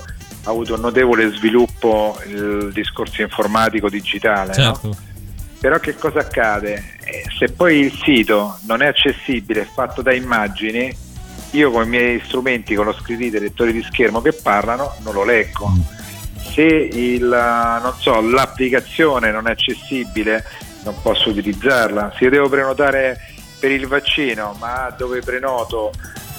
ha 0.44 0.50
avuto 0.50 0.74
un 0.74 0.80
notevole 0.80 1.30
sviluppo 1.32 2.18
il 2.26 2.70
discorso 2.72 3.20
informatico 3.22 3.88
digitale. 3.90 4.52
no? 4.56 4.96
Però 5.60 5.78
che 5.80 5.96
cosa 5.96 6.20
accade? 6.20 6.96
Eh, 7.04 7.24
se 7.36 7.50
poi 7.50 7.80
il 7.80 7.92
sito 7.92 8.58
non 8.66 8.80
è 8.80 8.86
accessibile, 8.86 9.62
è 9.62 9.68
fatto 9.72 10.02
da 10.02 10.12
immagini, 10.12 10.94
io 11.52 11.70
con 11.70 11.84
i 11.84 11.88
miei 11.88 12.22
strumenti, 12.24 12.74
con 12.74 12.84
lo 12.84 12.92
screen 12.92 13.18
reader, 13.18 13.42
lettori 13.42 13.72
di 13.72 13.82
schermo 13.82 14.20
che 14.20 14.32
parlano, 14.32 14.94
non 15.02 15.14
lo 15.14 15.24
leggo. 15.24 15.70
Se 16.52 16.62
il, 16.62 17.24
eh, 17.24 17.82
non 17.82 17.92
so, 17.98 18.20
l'applicazione 18.20 19.32
non 19.32 19.48
è 19.48 19.52
accessibile, 19.52 20.44
non 20.84 20.94
posso 21.02 21.30
utilizzarla. 21.30 22.12
Se 22.16 22.24
io 22.24 22.30
devo 22.30 22.48
prenotare 22.48 23.18
per 23.58 23.72
il 23.72 23.86
vaccino, 23.88 24.54
ma 24.60 24.94
dove 24.96 25.20
prenoto 25.20 25.92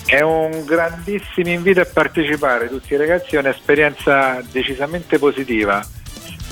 È 0.05 0.21
un 0.21 0.63
grandissimo 0.65 1.49
invito 1.49 1.81
a 1.81 1.87
partecipare 1.91 2.69
tutti 2.69 2.93
i 2.93 2.97
ragazzi, 2.97 3.35
è 3.35 3.39
un'esperienza 3.39 4.41
decisamente 4.51 5.17
positiva. 5.17 5.83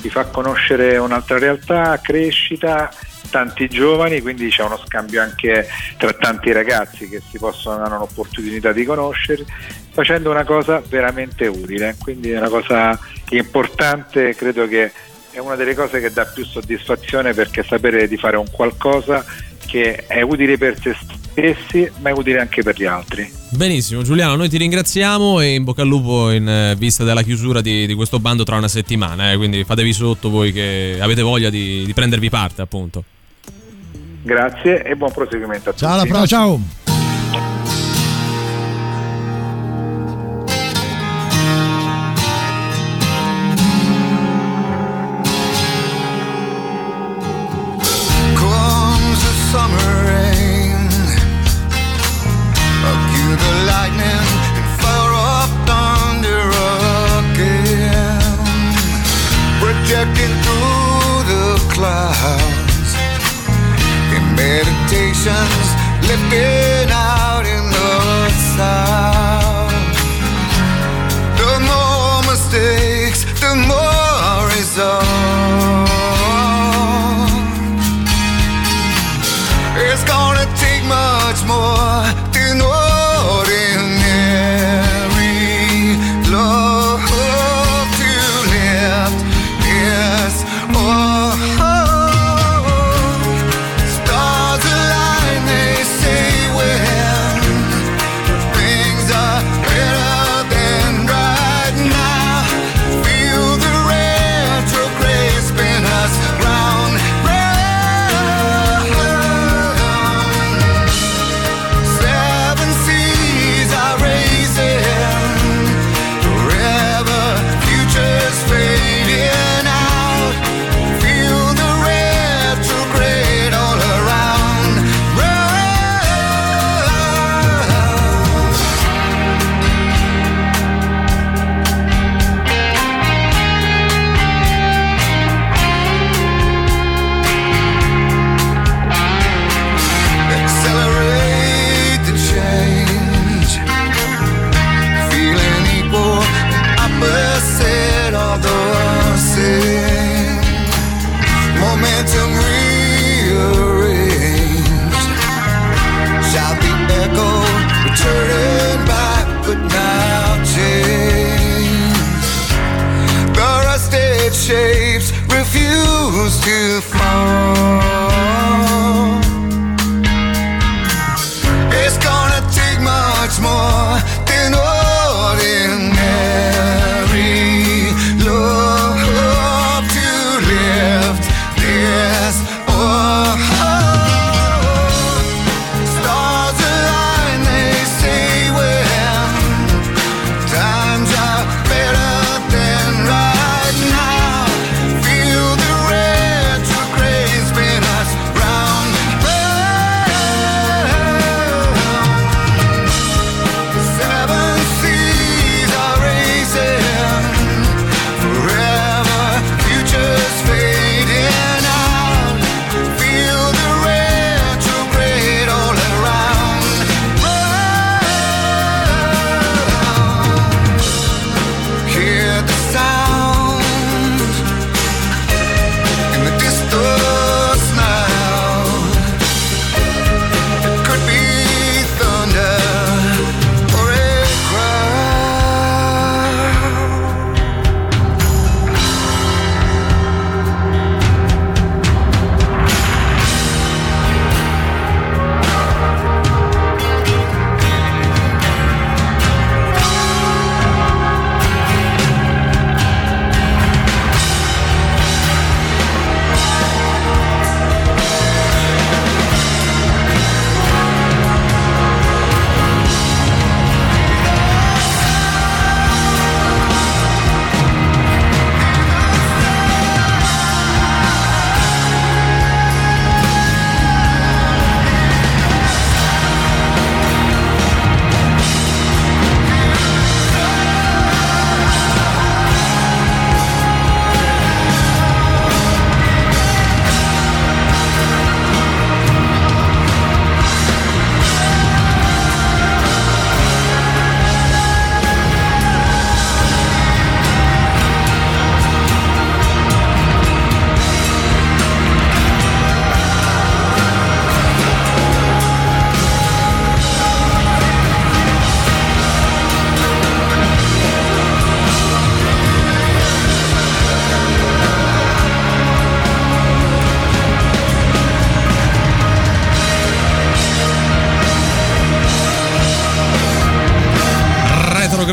Vi 0.00 0.10
fa 0.10 0.24
conoscere 0.24 0.96
un'altra 0.96 1.38
realtà, 1.38 1.98
crescita, 2.02 2.90
tanti 3.30 3.68
giovani, 3.68 4.20
quindi 4.20 4.48
c'è 4.48 4.62
uno 4.64 4.80
scambio 4.84 5.22
anche 5.22 5.68
tra 5.96 6.12
tanti 6.12 6.52
ragazzi 6.52 7.08
che 7.08 7.22
si 7.30 7.38
possono 7.38 7.78
dare 7.78 7.94
un'opportunità 7.94 8.72
di 8.72 8.84
conoscere, 8.84 9.44
facendo 9.92 10.30
una 10.30 10.44
cosa 10.44 10.82
veramente 10.88 11.46
utile, 11.46 11.96
quindi 11.98 12.32
è 12.32 12.38
una 12.38 12.48
cosa 12.48 12.98
importante, 13.30 14.34
credo 14.34 14.66
che 14.66 14.92
è 15.30 15.38
una 15.38 15.56
delle 15.56 15.74
cose 15.74 16.00
che 16.00 16.12
dà 16.12 16.24
più 16.26 16.44
soddisfazione 16.44 17.34
perché 17.34 17.64
sapere 17.64 18.06
di 18.06 18.16
fare 18.16 18.36
un 18.36 18.50
qualcosa 18.50 19.24
che 19.66 20.04
è 20.06 20.22
utile 20.22 20.56
per 20.58 20.78
se 20.80 20.94
stessi 21.34 21.90
ma 22.00 22.10
è 22.10 22.12
utile 22.12 22.38
anche 22.40 22.62
per 22.62 22.76
gli 22.76 22.84
altri. 22.84 23.30
Benissimo, 23.50 24.02
Giuliano, 24.02 24.36
noi 24.36 24.48
ti 24.48 24.56
ringraziamo 24.56 25.40
e 25.40 25.54
in 25.54 25.64
bocca 25.64 25.82
al 25.82 25.88
lupo 25.88 26.30
in 26.30 26.48
eh, 26.48 26.74
vista 26.76 27.04
della 27.04 27.22
chiusura 27.22 27.60
di, 27.60 27.86
di 27.86 27.94
questo 27.94 28.20
bando 28.20 28.44
tra 28.44 28.56
una 28.56 28.68
settimana. 28.68 29.32
eh, 29.32 29.36
quindi 29.36 29.64
fatevi 29.64 29.92
sotto 29.92 30.30
voi 30.30 30.52
che 30.52 30.96
avete 31.00 31.22
voglia 31.22 31.50
di, 31.50 31.84
di 31.84 31.92
prendervi 31.92 32.30
parte, 32.30 32.62
appunto. 32.62 33.04
Grazie 34.22 34.82
e 34.82 34.94
buon 34.96 35.12
proseguimento 35.12 35.68
a 35.68 35.72
tutti. 35.72 35.84
Ciao, 35.84 35.94
alla 35.94 36.04
prossima. 36.06 36.26
Ciao. 36.26 36.83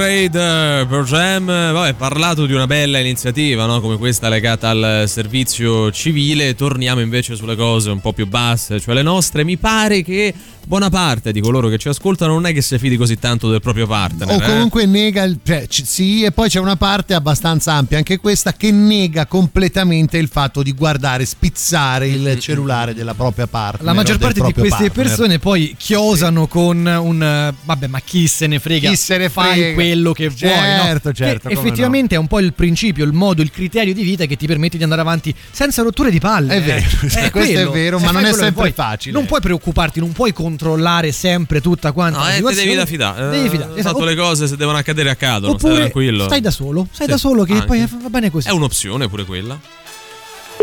Jam, 0.02 1.48
eh, 1.48 1.72
vabbè, 1.72 1.94
parlato 1.94 2.48
di 2.48 2.54
una 2.54 2.66
bella 2.66 2.98
iniziativa, 2.98 3.68
no? 3.68 3.80
come 3.82 3.98
questa 3.98 4.30
legata 4.30 4.70
al 4.70 5.04
servizio 5.06 5.92
civile, 5.92 6.56
torniamo 6.56 7.02
invece 7.02 7.36
sulle 7.36 7.56
cose 7.56 7.92
un 7.92 8.00
po' 8.00 8.12
più 8.12 8.26
basse, 8.26 8.80
cioè 8.80 8.96
le 8.96 9.04
nostre. 9.04 9.44
Mi 9.44 9.58
pare 9.58 10.02
che 10.02 10.34
buona 10.66 10.90
parte 10.90 11.32
di 11.32 11.42
coloro 11.42 11.68
che 11.68 11.78
ci 11.78 11.90
ascoltano 11.90 12.34
non 12.34 12.46
è 12.46 12.54
che 12.54 12.62
si 12.62 12.78
fidi 12.78 12.96
così 12.98 13.18
tanto 13.20 13.50
del 13.50 13.60
proprio 13.62 13.88
partner. 13.88 14.30
o 14.30 14.34
eh? 14.36 14.42
comunque 14.46 14.86
nega 14.86 15.24
il 15.24 15.38
cioè, 15.44 15.68
ci- 15.68 15.86
sì 15.86 16.24
e 16.24 16.32
poi 16.32 16.50
c'è 16.50 16.60
una 16.60 16.76
parte 16.78 17.14
abbastanza 17.14 17.74
ampia 17.74 17.98
anche 17.98 18.18
questa 18.20 18.54
che 18.54 18.72
nega 18.72 19.26
completamente 19.26 20.18
il 20.18 20.28
fatto 20.30 20.64
di 20.64 20.72
guardare 20.74 21.26
spizzare 21.26 22.08
il 22.08 22.40
cellulare 22.40 22.94
della 22.94 23.14
propria 23.14 23.48
partner 23.48 23.86
La 23.86 23.94
maggior 23.94 24.18
parte 24.18 24.42
di 24.42 24.54
queste 24.54 24.86
partner. 24.90 24.92
persone 24.92 25.40
poi 25.40 25.76
chiosano 25.78 26.48
con 26.48 26.86
un 26.86 27.22
eh, 27.24 27.54
vabbè, 27.64 27.88
ma 27.88 28.00
chi 28.00 28.28
se 28.28 28.48
ne 28.48 28.60
frega? 28.60 28.90
Chi 28.90 28.96
se 28.96 29.18
ne 29.18 29.30
Fai 29.30 29.54
frega. 29.60 29.74
quello 29.74 30.14
che 30.14 30.30
vuoi, 30.30 30.52
no? 30.52 30.84
Certo, 30.84 31.14
certo, 31.14 31.48
Che 31.50 31.56
come 31.56 31.68
effettivamente 31.68 32.16
è 32.16 32.18
un 32.18 32.28
po' 32.28 32.40
il 32.40 32.54
principio, 32.54 33.04
il 33.06 33.14
modo, 33.14 33.42
il 33.42 33.52
criterio 33.52 33.94
di 33.94 34.04
vita 34.04 34.26
che 34.26 34.36
ti 34.36 34.46
permette 34.48 34.78
di 34.78 34.84
andare 34.84 35.02
avanti 35.02 35.34
senza 35.52 35.82
rotture 35.82 36.12
di 36.12 36.20
palle. 36.20 36.56
È 36.56 36.62
vero, 36.62 36.86
eh. 37.04 37.10
sì, 37.10 37.18
È 37.20 37.30
questo 37.32 37.52
è 37.52 37.54
quello. 37.56 37.72
vero, 37.72 37.98
Se 38.00 38.06
ma 38.06 38.12
fai 38.12 38.22
non 38.24 38.32
è 38.32 38.34
sempre 38.36 38.72
facile. 38.72 39.14
Non 39.18 39.26
puoi 39.26 39.42
preoccuparti, 39.42 40.00
non 40.00 40.12
puoi 40.12 40.32
controllare 40.52 41.12
sempre 41.12 41.62
tutta 41.62 41.92
quanta 41.92 42.20
No, 42.20 42.24
la 42.26 42.30
eh, 42.30 42.32
ti 42.34 42.38
situazione. 42.38 42.68
devi 42.68 42.78
da 42.78 42.86
fidare. 42.86 43.30
Devi 43.30 43.46
Eh, 43.46 43.50
fidare, 43.50 43.72
esatto. 43.74 43.84
Tanto 43.98 44.04
le 44.06 44.16
cose 44.16 44.48
se 44.48 44.56
devono 44.58 44.78
accadere 44.78 45.10
accadono, 45.10 45.58
stai 45.58 45.70
Oppure 45.72 45.76
tranquillo. 45.90 46.26
stai 46.26 46.42
da 46.42 46.52
solo, 46.52 46.88
stai 46.92 47.06
Sì, 47.08 47.12
da 47.12 47.18
solo 47.18 47.44
che 47.44 47.54
anche. 47.54 47.66
poi 47.66 47.88
va 48.02 48.10
bene 48.10 48.30
così. 48.32 48.48
È 48.48 48.52
un'opzione 48.52 49.08
pure 49.08 49.26
quella. 49.26 49.60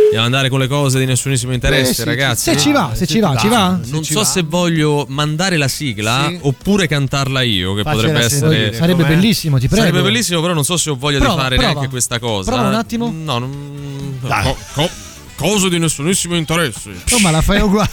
Andiamo 0.00 0.26
ad 0.26 0.32
andare 0.32 0.48
con 0.48 0.60
le 0.60 0.68
cose 0.68 0.98
di 0.98 1.04
nessunissimo 1.06 1.52
interesse, 1.52 1.90
Eh 1.90 1.94
sì, 1.94 2.04
ragazzi. 2.04 2.50
se 2.52 2.56
ci 2.58 2.70
va, 2.72 2.92
se 2.94 3.06
ci 3.06 3.18
va, 3.18 3.36
ci 3.36 3.48
va. 3.48 3.78
Non 3.86 4.04
so 4.04 4.22
se 4.24 4.42
voglio 4.42 5.04
mandare 5.08 5.56
la 5.56 5.68
sigla 5.68 6.26
Sì. 6.28 6.38
oppure 6.42 6.86
cantarla 6.86 7.42
io, 7.42 7.74
che 7.74 7.82
Faccela 7.82 8.02
potrebbe 8.02 8.24
essere. 8.24 8.72
Sarebbe 8.74 9.02
com'è? 9.02 9.14
bellissimo, 9.14 9.58
ti 9.58 9.66
prego. 9.68 9.84
Sarebbe 9.86 10.02
bellissimo, 10.02 10.40
però 10.40 10.54
non 10.54 10.64
so 10.64 10.76
se 10.76 10.90
ho 10.90 10.96
voglia 10.96 11.18
Prova, 11.18 11.34
di 11.34 11.40
fare 11.40 11.56
prova. 11.56 11.72
neanche 11.72 11.88
questa 11.90 12.18
cosa. 12.20 12.50
Prova 12.52 12.68
un 12.68 12.74
attimo. 12.74 13.10
No, 13.12 13.38
non. 13.38 14.18
co- 14.20 14.56
co- 14.74 14.90
cose 15.36 15.68
di 15.68 15.78
nessunissimo 15.78 16.36
interesse. 16.36 16.90
No, 17.10 17.18
ma 17.18 17.30
la 17.30 17.42
fai 17.42 17.60
uguale 17.60 17.90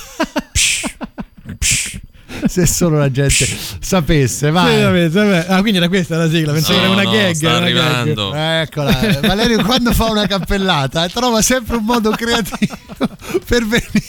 se 2.47 2.65
solo 2.65 2.97
la 2.97 3.09
gente 3.11 3.47
sapesse 3.79 4.51
vai 4.51 4.81
vabbè. 4.81 5.45
Ah, 5.49 5.61
quindi 5.61 5.77
era 5.77 5.87
questa 5.87 6.17
la 6.17 6.29
sigla, 6.29 6.53
pensavo 6.53 6.77
No, 6.79 6.83
era 6.85 6.93
una 6.93 7.03
no, 7.03 7.11
gag. 7.11 7.33
sta 7.35 7.47
era 7.47 7.57
una 7.57 7.69
gag. 7.69 7.77
arrivando. 7.77 8.35
Eccola, 8.35 8.99
Valerio 9.21 9.63
quando 9.63 9.93
fa 9.93 10.05
una 10.11 10.27
cappellata 10.27 11.07
trova 11.09 11.41
sempre 11.41 11.77
un 11.77 11.83
modo 11.85 12.11
creativo 12.11 12.75
per, 13.45 13.65
veni- 13.65 14.03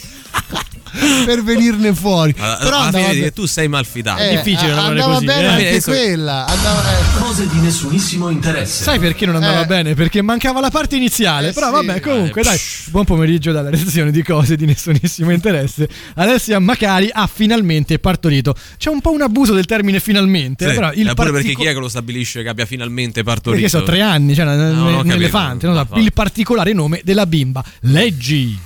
per 1.25 1.43
venirne 1.43 1.95
fuori. 1.95 2.35
Alla, 2.39 2.57
Però 2.57 2.79
alla 2.81 2.93
fine 2.99 3.21
be- 3.21 3.33
tu 3.33 3.47
sei 3.47 3.69
malfidato. 3.69 4.23
eh, 4.23 4.37
difficile 4.37 4.71
a- 4.73 4.75
lavorare 4.75 4.93
andava 5.01 5.15
così, 5.15 5.25
bene 5.27 5.43
eh. 5.43 5.47
anche 5.47 5.69
Adesso- 5.69 5.91
quella. 5.91 6.45
Andava, 6.47 6.83
eh. 6.99 7.03
Cose 7.21 7.49
di 7.49 7.59
nessunissimo 7.61 8.29
interesse. 8.29 8.85
Sai 8.85 8.99
perché 8.99 9.27
non 9.27 9.35
andava 9.37 9.63
Eh. 9.63 9.67
bene? 9.67 9.95
Perché 9.95 10.23
mancava 10.23 10.61
la 10.61 10.71
parte 10.71 10.97
iniziale. 10.97 11.49
Eh, 11.49 11.53
Però 11.53 11.67
sì. 11.67 11.73
vabbè, 11.73 12.01
comunque, 12.01 12.41
Eh, 12.41 12.45
dai. 12.45 12.59
Buon 12.91 13.05
pomeriggio 13.05 13.53
dalla 13.53 13.71
redazione 13.71 14.11
di 14.11 14.23
cose 14.23 14.57
di 14.57 14.65
nessunissimo 14.67 15.31
interesse. 15.33 15.89
Alessia 16.15 16.59
Macari 16.59 17.09
ha 17.13 17.27
finalmente 17.27 17.99
partorito. 17.99 18.55
C'è 18.79 18.91
un 18.91 19.01
po' 19.01 19.13
un 19.13 19.23
abuso 19.23 19.55
del 19.55 19.67
termine 19.67 20.01
finalmente. 20.01 20.69
Sì, 20.69 20.75
però 20.75 20.93
il 20.93 21.09
eh, 21.09 21.15
pure 21.15 21.31
perché 21.31 21.33
partico- 21.49 21.63
chi 21.63 21.67
è 21.69 21.73
che 21.73 21.79
lo 21.79 21.89
stabilisce 21.89 22.43
che 22.43 22.49
abbia 22.49 22.67
finalmente 22.67 23.23
partorito? 23.23 23.63
Perché 23.63 23.69
so, 23.69 23.83
tre 23.85 24.01
anni, 24.01 24.35
cioè, 24.35 24.47
ho 24.47 24.51
un 24.51 24.95
capito. 24.97 25.15
elefante. 25.15 25.67
fa- 25.67 25.87
il 25.97 26.13
particolare 26.13 26.73
nome 26.73 27.01
della 27.05 27.27
bimba. 27.27 27.65
Leggi. 27.81 28.59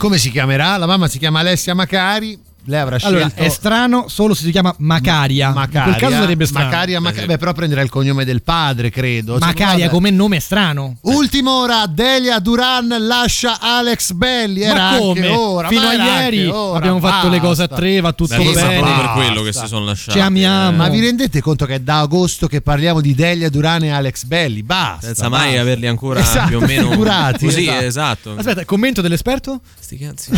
Come 0.00 0.16
si 0.16 0.30
chiamerà? 0.30 0.78
La 0.78 0.86
mamma 0.86 1.08
si 1.08 1.18
chiama 1.18 1.40
Alessia 1.40 1.74
Macari. 1.74 2.49
Lei 2.70 2.80
avrà 2.80 2.96
scelto 2.98 3.16
Allora, 3.16 3.32
è 3.34 3.48
strano 3.48 4.04
solo 4.08 4.32
se 4.34 4.44
si 4.44 4.50
chiama 4.50 4.72
Macaria. 4.78 5.50
Macaria. 5.50 5.92
In 5.92 5.96
quel 5.98 6.08
caso 6.10 6.22
sarebbe 6.22 6.46
strano. 6.46 6.64
Macaria, 6.66 7.00
Maca- 7.00 7.26
beh, 7.26 7.36
però 7.38 7.52
prenderà 7.52 7.82
il 7.82 7.90
cognome 7.90 8.24
del 8.24 8.42
padre, 8.42 8.90
credo. 8.90 9.38
Macaria 9.38 9.86
Vabbè. 9.86 9.88
come 9.88 10.10
nome 10.10 10.36
è 10.36 10.40
strano. 10.40 10.96
Ultima 11.02 11.50
ora, 11.52 11.86
Delia 11.86 12.38
Duran 12.38 12.94
lascia 13.00 13.58
Alex 13.60 14.12
Belli. 14.12 14.62
Era 14.62 14.90
ma 14.92 14.96
come? 14.98 15.20
anche 15.20 15.28
ora. 15.34 15.68
Fino 15.68 15.80
ma 15.82 15.88
a 15.90 15.94
ieri 16.22 16.46
ora, 16.46 16.78
abbiamo 16.78 17.00
fatto 17.00 17.28
le 17.28 17.40
cose 17.40 17.62
a 17.62 17.66
basta. 17.66 17.82
tre, 17.82 18.00
va 18.00 18.12
tutto 18.12 18.36
Beh, 18.36 18.44
bene. 18.44 18.52
proprio 18.52 18.80
per 18.82 18.94
Basta. 19.04 19.12
quello 19.12 19.42
che 19.42 19.52
si 19.52 19.66
sono 19.66 19.84
lasciati. 19.84 20.18
Ci 20.18 20.24
amiamo. 20.24 20.76
Ma 20.76 20.88
vi 20.88 21.00
rendete 21.00 21.40
conto 21.40 21.66
che 21.66 21.74
è 21.74 21.80
da 21.80 21.98
agosto 22.00 22.46
che 22.46 22.60
parliamo 22.60 23.00
di 23.00 23.14
Delia 23.14 23.50
Duran 23.50 23.82
e 23.82 23.90
Alex 23.90 24.24
Belli? 24.24 24.62
Basta. 24.62 25.06
Senza 25.06 25.28
mai 25.28 25.46
basta. 25.48 25.60
averli 25.60 25.86
ancora 25.88 26.20
Esatto, 26.20 26.46
più 26.46 26.58
o 26.58 26.60
meno 26.60 26.90
figurati, 26.90 27.44
Così, 27.46 27.66
esatto. 27.66 27.84
esatto. 27.84 28.34
Aspetta, 28.36 28.64
commento 28.64 29.00
dell'esperto? 29.00 29.60
Sti 29.80 29.98
cazzi. 29.98 30.30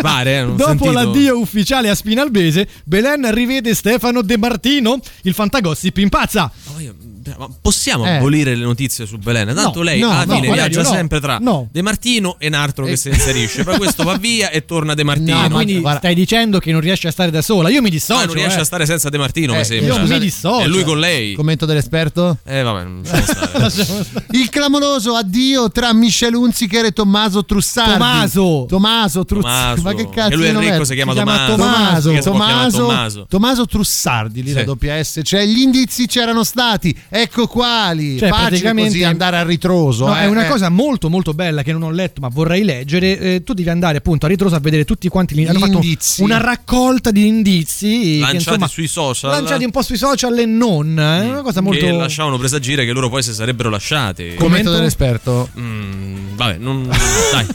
Pare, 0.00 0.38
eh, 0.38 0.42
non 0.44 0.56
Dopo 0.56 0.68
sentito. 0.70 0.92
l'addio 0.92 1.38
ufficiale 1.38 1.56
a 1.88 1.94
Spinalbese, 1.94 2.68
Belen 2.84 3.32
rivede 3.32 3.74
Stefano 3.74 4.22
De 4.22 4.36
Martino, 4.36 5.00
il 5.22 5.34
fantagossip 5.34 5.96
impazza. 5.98 6.50
Oh, 6.74 7.07
ma 7.36 7.48
possiamo 7.60 8.04
Eh. 8.06 8.16
abolire 8.16 8.54
le 8.54 8.64
notizie 8.64 9.06
su 9.06 9.18
Belen? 9.18 9.54
Tanto 9.54 9.78
No, 9.78 9.84
lei 9.84 10.00
no, 10.00 10.10
alla 10.10 10.24
no, 10.24 10.34
fine 10.34 10.52
viaggia 10.52 10.82
no. 10.82 10.88
sempre 10.90 11.20
tra 11.20 11.38
No. 11.40 11.68
De 11.70 11.82
Martino 11.82 12.36
e 12.38 12.46
un 12.48 12.54
altro 12.54 12.84
che 12.84 12.92
Eh. 12.92 12.96
si 12.96 13.08
inserisce. 13.08 13.64
Poi 13.64 13.76
questo 13.78 14.02
va 14.04 14.16
via 14.16 14.50
e 14.50 14.64
torna 14.64 14.94
De 14.94 15.04
Martino. 15.04 15.34
No, 15.34 15.44
Ah, 15.44 15.48
ma 15.48 15.54
quindi 15.56 15.80
guarda- 15.80 15.98
stai 16.00 16.14
dicendo 16.14 16.58
che 16.58 16.72
non 16.72 16.80
riesce 16.80 17.08
a 17.08 17.10
stare 17.10 17.30
da 17.30 17.42
sola. 17.42 17.68
Io 17.68 17.80
mi 17.80 17.88
No, 17.88 17.90
dissocio. 17.90 18.24
non 18.26 18.34
riesce 18.34 18.58
eh. 18.58 18.60
a 18.62 18.64
stare 18.64 18.86
senza 18.86 19.08
De 19.08 19.18
Martino, 19.18 19.54
Eh, 19.54 19.58
mi 19.58 19.64
sembra. 19.64 19.94
Io 19.94 20.06
mi 20.06 20.18
dissocio. 20.18 20.64
E 20.64 20.66
lui 20.68 20.84
con 20.84 20.98
lei. 20.98 21.34
Commento 21.34 21.66
dell'esperto? 21.66 22.38
Eh, 22.44 22.62
vabbè, 22.62 22.82
non 22.84 23.02
stare. 23.04 24.06
Il 24.32 24.48
clamoroso 24.50 25.14
addio 25.14 25.70
tra 25.70 25.92
Michele 25.92 26.36
Hunziker 26.36 26.84
e 26.86 26.92
Tommaso 26.92 27.44
Trussardi. 27.44 27.92
Tommaso. 27.92 28.66
Tommaso 28.68 29.24
Trussardi. 29.24 29.82
Ma 29.82 29.94
che 29.94 30.08
cazzo 30.08 30.32
E 30.32 30.36
lui 30.36 30.46
Enrico 30.46 30.70
nome 30.72 30.82
è? 30.82 30.84
si 30.84 30.94
chiama 30.94 31.14
Tommaso. 31.14 31.56
Tommaso. 31.56 32.14
Si 32.14 32.20
Tommaso, 32.22 32.78
Tommaso. 32.78 33.26
Tommaso 33.28 33.66
Trussardi, 33.66 34.42
lì 34.42 34.48
Sì. 34.50 34.54
la 34.54 34.64
doppia 34.64 35.02
S. 35.02 35.20
Cioè, 35.22 35.44
gli 35.44 35.58
indizi 35.60 36.06
c'erano 36.06 36.44
stati. 36.44 36.96
Ecco 37.20 37.46
quali. 37.46 38.18
Cioè, 38.18 38.28
Facile 38.28 38.48
praticamente- 38.48 38.90
così 38.92 39.04
andare 39.04 39.36
a 39.38 39.42
ritroso. 39.44 40.06
No, 40.06 40.16
eh, 40.16 40.20
è 40.22 40.26
una 40.26 40.44
eh. 40.46 40.48
cosa 40.48 40.68
molto 40.68 41.08
molto 41.10 41.32
bella 41.34 41.62
che 41.62 41.72
non 41.72 41.82
ho 41.82 41.90
letto 41.90 42.20
ma 42.20 42.28
vorrei 42.28 42.64
leggere. 42.64 43.18
Eh, 43.18 43.42
tu 43.42 43.52
devi 43.54 43.68
andare 43.68 43.98
appunto 43.98 44.26
a 44.26 44.28
ritroso 44.28 44.54
a 44.54 44.60
vedere 44.60 44.84
tutti 44.84 45.08
quanti 45.08 45.34
gli, 45.34 45.44
hanno 45.44 45.58
Gli 45.58 45.62
fatto 45.62 45.72
indizi. 45.74 46.22
una 46.22 46.38
raccolta 46.38 47.10
di 47.10 47.26
indizi 47.26 48.00
che, 48.14 48.18
Lanciati 48.20 48.36
insomma, 48.36 48.66
sui 48.68 48.86
social. 48.86 49.30
lanciati 49.30 49.64
un 49.64 49.70
po' 49.70 49.82
sui 49.82 49.96
social 49.96 50.38
e 50.38 50.46
non. 50.46 50.98
eh, 50.98 51.22
È 51.24 51.28
una 51.30 51.42
cosa 51.42 51.60
molto 51.60 51.84
Che 51.84 51.92
lasciavano 51.92 52.38
presagire 52.38 52.84
che 52.84 52.92
loro 52.92 53.08
poi 53.08 53.22
si 53.22 53.32
sarebbero 53.32 53.68
lasciati. 53.70 54.34
Commento 54.34 54.44
Commento? 54.44 54.70
dell'esperto. 54.72 55.48
Mm, 55.58 56.36
vabbè, 56.36 56.56
non. 56.58 56.88
Dai. 57.32 57.46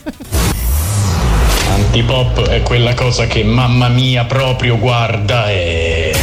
Antipop 1.75 2.47
è 2.49 2.61
quella 2.61 2.93
cosa 2.93 3.25
che 3.25 3.43
mamma 3.43 3.87
mia 3.87 4.25
proprio 4.25 4.77
guarda 4.77 5.49
e. 5.49 6.15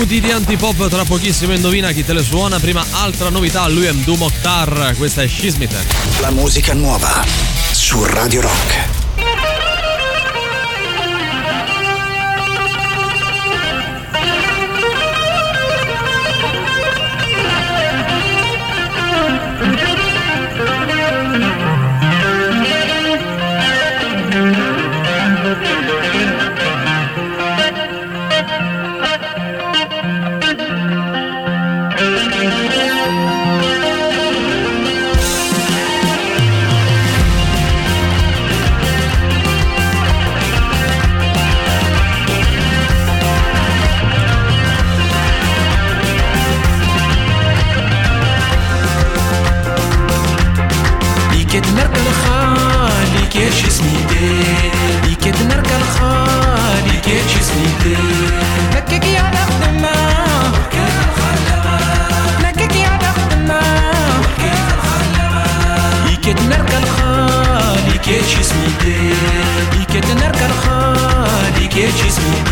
minuti 0.00 0.20
di 0.20 0.30
antipop, 0.30 0.88
tra 0.88 1.04
pochissimo 1.04 1.52
indovina 1.52 1.92
chi 1.92 2.02
te 2.02 2.14
le 2.14 2.22
suona. 2.22 2.58
Prima 2.58 2.82
altra 2.92 3.28
novità, 3.28 3.68
lui 3.68 3.84
è 3.84 3.92
Mdu 3.92 4.14
Mokhtar, 4.14 4.94
questa 4.96 5.22
è 5.22 5.28
Shizmiter. 5.28 5.84
La 6.20 6.30
musica 6.30 6.72
nuova 6.72 7.22
su 7.72 8.02
Radio 8.04 8.40
Rock. 8.40 8.89
magnetismo 71.80 72.49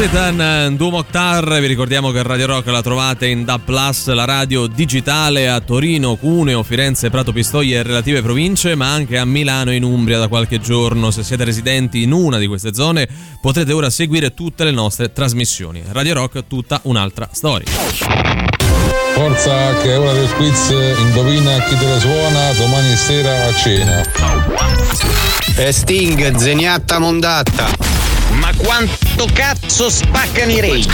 Sismitan 0.00 0.76
Duo 0.76 0.88
Mokhtar, 0.88 1.60
vi 1.60 1.66
ricordiamo 1.66 2.10
che 2.10 2.22
Radio 2.22 2.46
Rock 2.46 2.68
la 2.68 2.80
trovate 2.80 3.26
in 3.26 3.44
DAB 3.44 3.60
Plus, 3.66 4.06
la 4.06 4.24
radio 4.24 4.66
digitale 4.66 5.46
a 5.50 5.60
Torino, 5.60 6.16
Cuneo, 6.16 6.62
Firenze, 6.62 7.10
Prato 7.10 7.34
Pistoia 7.34 7.80
e 7.80 7.82
relative 7.82 8.22
province, 8.22 8.74
ma 8.74 8.90
anche 8.90 9.18
a 9.18 9.26
Milano 9.26 9.72
e 9.72 9.74
in 9.74 9.82
Umbria 9.82 10.18
da 10.18 10.28
qualche 10.28 10.58
giorno. 10.58 11.10
Se 11.10 11.22
siete 11.22 11.44
residenti 11.44 12.00
in 12.00 12.12
una 12.12 12.38
di 12.38 12.46
queste 12.46 12.72
zone 12.72 13.06
potrete 13.42 13.74
ora 13.74 13.90
seguire 13.90 14.32
tutte 14.32 14.64
le 14.64 14.70
nostre 14.70 15.12
trasmissioni. 15.12 15.82
Radio 15.90 16.14
Rock, 16.14 16.46
tutta 16.46 16.80
un'altra 16.84 17.28
storia. 17.30 17.70
Forza 19.12 19.76
che 19.82 19.92
è 19.92 19.98
ora 19.98 20.14
del 20.14 20.32
quiz, 20.32 20.70
indovina 20.98 21.62
chi 21.64 21.76
te 21.76 21.86
la 21.86 21.98
suona 21.98 22.52
domani 22.54 22.96
sera 22.96 23.44
a 23.44 23.54
cena. 23.54 24.02
E 25.56 25.70
Sting, 25.72 26.36
zeniatta 26.36 26.98
mondatta. 26.98 27.68
Ma 28.30 28.50
quanto 28.56 29.09
Quanto 29.20 29.34
cazzo 29.38 29.90
spaccano 29.90 30.50
i 30.50 30.60
rage? 30.62 30.88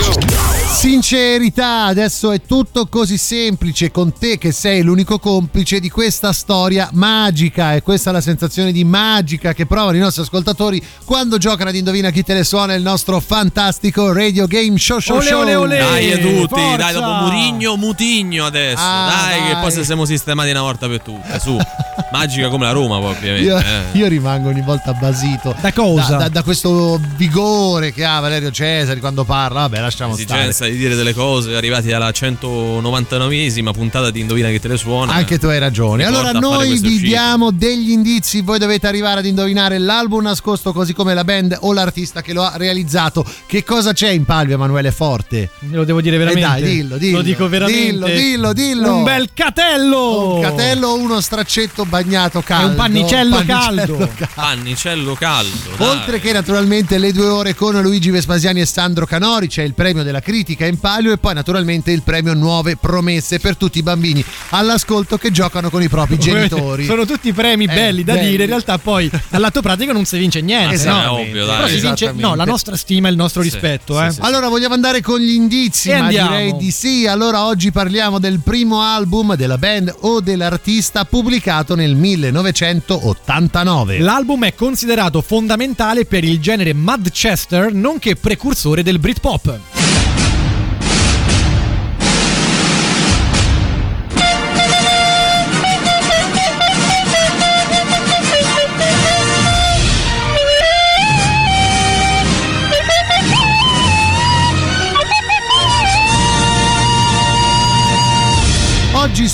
Sincerità, 0.66 1.84
adesso 1.84 2.32
è 2.32 2.40
tutto 2.42 2.88
così 2.88 3.18
semplice 3.18 3.92
con 3.92 4.12
te 4.12 4.36
che 4.36 4.50
sei 4.50 4.82
l'unico 4.82 5.20
complice 5.20 5.78
di 5.78 5.88
questa 5.88 6.32
storia 6.32 6.88
magica 6.92 7.74
e 7.74 7.82
questa 7.82 8.10
è 8.10 8.12
la 8.12 8.20
sensazione 8.20 8.72
di 8.72 8.82
magica 8.82 9.52
che 9.52 9.64
provano 9.66 9.96
i 9.96 10.00
nostri 10.00 10.22
ascoltatori 10.22 10.84
quando 11.04 11.38
giocano 11.38 11.70
ad 11.70 11.76
Indovina 11.76 12.10
chi 12.10 12.24
te 12.24 12.34
le 12.34 12.42
suona 12.42 12.74
il 12.74 12.82
nostro 12.82 13.20
fantastico 13.20 14.12
radio 14.12 14.48
game 14.48 14.76
show 14.76 14.98
show 14.98 15.16
Ole, 15.18 15.26
show. 15.26 15.40
ole, 15.42 15.54
ole. 15.54 15.78
Dai, 15.78 16.10
e 16.10 16.18
tutti, 16.18 16.60
forza! 16.60 16.76
dai, 16.76 16.92
dopo 16.94 17.12
Murigno, 17.12 17.76
Mutigno 17.76 18.44
adesso. 18.44 18.82
Ah, 18.82 19.28
dai, 19.28 19.42
che 19.46 19.52
dai. 19.52 19.62
poi 19.62 19.70
se 19.70 19.84
siamo 19.84 20.04
sistemati 20.04 20.50
una 20.50 20.62
volta 20.62 20.88
per 20.88 21.00
tutte. 21.00 21.38
Su, 21.40 21.56
magica 22.10 22.48
come 22.48 22.64
la 22.64 22.72
Roma, 22.72 22.98
poi, 22.98 23.12
ovviamente. 23.12 23.46
Io, 23.46 23.58
eh. 23.58 23.82
io 23.92 24.08
rimango 24.08 24.48
ogni 24.48 24.62
volta 24.62 24.92
basito 24.92 25.54
Da 25.60 25.72
cosa? 25.72 26.10
Da, 26.10 26.16
da- 26.16 26.28
da 26.28 26.42
questo 26.42 27.00
vigore 27.16 27.92
che 27.92 28.04
ha 28.04 28.15
Valerio 28.20 28.50
Cesari 28.50 29.00
quando 29.00 29.24
parla. 29.24 29.60
Vabbè, 29.60 29.80
lasciamo 29.80 30.14
stare. 30.16 30.40
Esigenza 30.40 30.64
di 30.66 30.76
dire 30.76 30.94
delle 30.94 31.14
cose 31.14 31.54
arrivati 31.54 31.92
alla 31.92 32.08
199esima 32.08 33.72
puntata 33.72 34.10
di 34.10 34.20
Indovina 34.20 34.48
che 34.48 34.60
te 34.60 34.68
le 34.68 34.76
suona. 34.76 35.12
Anche 35.12 35.38
tu 35.38 35.46
hai 35.46 35.58
ragione. 35.58 36.04
Allora, 36.04 36.32
noi 36.32 36.78
vi 36.78 36.86
uscite. 36.86 37.06
diamo 37.06 37.50
degli 37.50 37.90
indizi. 37.90 38.40
Voi 38.40 38.58
dovete 38.58 38.86
arrivare 38.86 39.20
ad 39.20 39.26
indovinare 39.26 39.78
l'album 39.78 40.22
nascosto, 40.22 40.72
così 40.72 40.92
come 40.92 41.14
la 41.14 41.24
band 41.24 41.56
o 41.60 41.72
l'artista 41.72 42.22
che 42.22 42.32
lo 42.32 42.42
ha 42.42 42.52
realizzato. 42.56 43.24
Che 43.46 43.64
cosa 43.64 43.92
c'è 43.92 44.10
in 44.10 44.24
palio, 44.24 44.54
Emanuele 44.54 44.90
Forte? 44.92 45.50
Lo 45.70 45.84
devo 45.84 46.00
dire 46.00 46.16
veramente. 46.18 46.58
Eh 46.58 46.60
dai, 46.60 46.62
dillo, 46.62 46.96
dillo. 46.96 47.16
Lo 47.18 47.22
dico 47.22 47.48
veramente. 47.48 47.82
Dillo, 47.82 48.06
dillo, 48.06 48.52
dillo. 48.52 48.94
Un 48.96 49.04
bel 49.04 49.28
catello. 49.34 50.34
Un 50.34 50.40
catello 50.42 50.88
o 50.88 50.96
uno 50.98 51.20
straccetto 51.20 51.84
bagnato 51.84 52.40
caldo? 52.42 52.68
un 52.70 52.74
pannicello 52.76 53.42
caldo. 53.46 54.10
Pannicello 54.34 55.14
caldo. 55.14 55.70
dai. 55.76 55.88
Oltre 55.88 56.20
che 56.20 56.32
naturalmente 56.32 56.98
le 56.98 57.12
due 57.12 57.26
ore 57.26 57.54
con 57.54 57.80
Luigi 57.96 58.10
Vespasiani 58.10 58.60
e 58.60 58.66
Sandro 58.66 59.06
Canori, 59.06 59.48
c'è 59.48 59.62
il 59.62 59.72
premio 59.72 60.02
della 60.02 60.20
critica 60.20 60.66
in 60.66 60.78
palio 60.78 61.12
e 61.12 61.16
poi 61.16 61.32
naturalmente 61.32 61.92
il 61.92 62.02
premio 62.02 62.34
Nuove 62.34 62.76
Promesse 62.76 63.40
per 63.40 63.56
tutti 63.56 63.78
i 63.78 63.82
bambini 63.82 64.22
all'ascolto 64.50 65.16
che 65.16 65.30
giocano 65.30 65.70
con 65.70 65.82
i 65.82 65.88
propri 65.88 66.18
genitori. 66.18 66.84
Sono 66.84 67.06
tutti 67.06 67.32
premi 67.32 67.64
belli 67.64 68.04
da 68.04 68.12
belli. 68.12 68.28
dire, 68.28 68.42
in 68.42 68.50
realtà 68.50 68.76
poi 68.76 69.10
all'atto 69.30 69.62
pratico 69.62 69.92
non 69.92 70.04
si 70.04 70.18
vince 70.18 70.42
niente. 70.42 70.74
Esatto, 70.74 71.12
no? 71.12 71.18
è 71.20 71.22
ovvio, 71.26 71.46
dai. 71.46 71.56
Però 71.56 71.68
si 71.68 71.80
vince 71.80 72.12
no, 72.12 72.34
la 72.34 72.44
nostra 72.44 72.76
stima 72.76 73.08
e 73.08 73.12
il 73.12 73.16
nostro 73.16 73.40
Sì, 73.40 73.48
rispetto. 73.48 73.96
sì, 73.98 74.04
eh. 74.04 74.10
sì, 74.10 74.20
Allora 74.20 74.48
vogliamo 74.48 74.74
andare 74.74 75.00
con 75.00 75.18
gli 75.18 75.32
indizi, 75.32 75.88
E 75.88 75.96
ma 75.96 76.04
andiamo. 76.04 76.28
direi 76.28 76.54
di 76.58 76.70
sì. 76.70 77.06
Allora 77.06 77.46
oggi 77.46 77.72
parliamo 77.72 78.18
del 78.18 78.40
primo 78.40 78.82
album 78.82 79.36
della 79.36 79.56
band 79.56 79.94
o 80.00 80.20
dell'artista 80.20 81.06
pubblicato 81.06 81.74
nel 81.74 81.94
1989. 81.94 84.00
L'album 84.00 84.44
è 84.44 84.54
considerato 84.54 85.22
fondamentale 85.22 86.04
per 86.04 86.24
il 86.24 86.38
genere 86.40 86.74
Mudchester, 86.74 87.72
nonché 87.86 88.16
precursore 88.16 88.82
del 88.82 88.98
Britpop. 88.98 89.85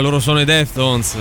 loro 0.00 0.20
sono 0.20 0.40
i 0.40 0.44
Deftones. 0.44 1.14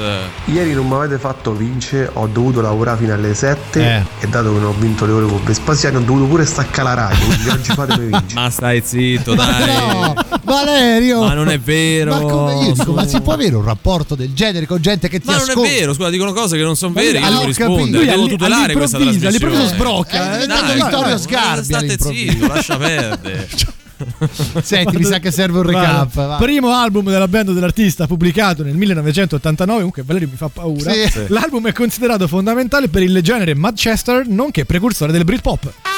Ieri 0.45 0.73
non 0.73 0.87
mi 0.87 0.93
avete 0.95 1.17
fatto 1.17 1.53
vincere, 1.53 2.09
ho 2.13 2.27
dovuto 2.27 2.61
lavorare 2.61 2.97
fino 2.97 3.13
alle 3.13 3.33
7 3.33 3.79
Eh. 3.81 4.03
e 4.19 4.27
dato 4.27 4.53
che 4.53 4.59
non 4.59 4.65
ho 4.69 4.75
vinto 4.77 5.05
le 5.05 5.11
ore 5.11 5.25
con 5.25 5.43
Vespasiano 5.43 5.97
ho 5.99 6.01
dovuto 6.01 6.25
pure 6.25 6.45
staccare 6.45 6.83
la 6.87 6.93
radio, 6.93 7.25
quindi 7.25 7.49
oggi 7.49 7.71
fatemi 7.73 8.05
vincere. 8.07 8.33
Ma 8.41 8.49
stai 8.49 8.81
zitto, 8.85 9.33
dai. 9.35 9.65
No, 9.97 10.13
Valerio! 10.43 11.21
Ma 11.23 11.33
non 11.33 11.49
è 11.49 11.59
vero. 11.59 12.11
Ma 12.13 12.19
come 12.21 12.65
io 12.65 12.73
dico, 12.73 12.93
ma 12.93 13.05
si 13.07 13.19
può 13.21 13.33
avere 13.33 13.55
un 13.55 13.63
rapporto 13.63 14.15
del 14.15 14.33
genere 14.33 14.65
con 14.65 14.79
gente 14.81 15.07
che 15.09 15.19
ti 15.19 15.25
Ma 15.27 15.33
non 15.37 15.47
è 15.47 15.51
ascolta? 15.51 15.69
vero, 15.69 15.93
scusa, 15.93 16.09
dicono 16.09 16.33
cose 16.33 16.57
che 16.57 16.63
non 16.63 16.75
sono 16.75 16.93
Ma 16.93 17.01
vere, 17.01 17.19
io 17.19 17.25
devo 17.25 17.37
ah, 17.39 17.41
ho 17.41 17.45
rispondere, 17.45 18.05
devo 18.05 18.17
Lui 18.21 18.29
tutelare 18.29 18.73
questa 18.73 18.97
trasmissione. 18.97 19.27
all'improvviso 19.35 19.67
sbrocca, 19.73 20.39
Eh, 20.39 20.43
è 20.43 20.45
Dai, 20.45 20.57
stato 20.57 20.65
vai, 20.65 20.75
Vittorio 20.75 21.09
vai, 21.09 21.19
Sgarbi 21.19 21.63
State 21.63 21.97
zitto, 21.99 22.47
lascia 22.47 22.77
perdere. 22.77 23.49
Senti, 24.61 24.97
mi 24.97 25.03
sa 25.03 25.19
che 25.19 25.31
serve 25.31 25.59
un 25.59 25.65
recap. 25.65 26.13
Guarda, 26.13 26.27
va. 26.33 26.35
Primo 26.37 26.71
album 26.71 27.09
della 27.09 27.27
band 27.27 27.51
dell'artista 27.51 28.07
pubblicato 28.07 28.63
nel 28.63 28.75
1989, 28.75 29.77
comunque 29.77 30.03
Valerio 30.03 30.27
mi 30.29 30.37
fa 30.37 30.49
paura. 30.49 30.91
Sì. 30.91 31.25
L'album 31.27 31.67
è 31.67 31.73
considerato 31.73 32.27
fondamentale 32.27 32.87
per 32.87 33.03
il 33.03 33.19
genere 33.21 33.55
Manchester, 33.55 34.27
nonché 34.27 34.65
precursore 34.65 35.11
del 35.11 35.23
Britpop. 35.23 35.96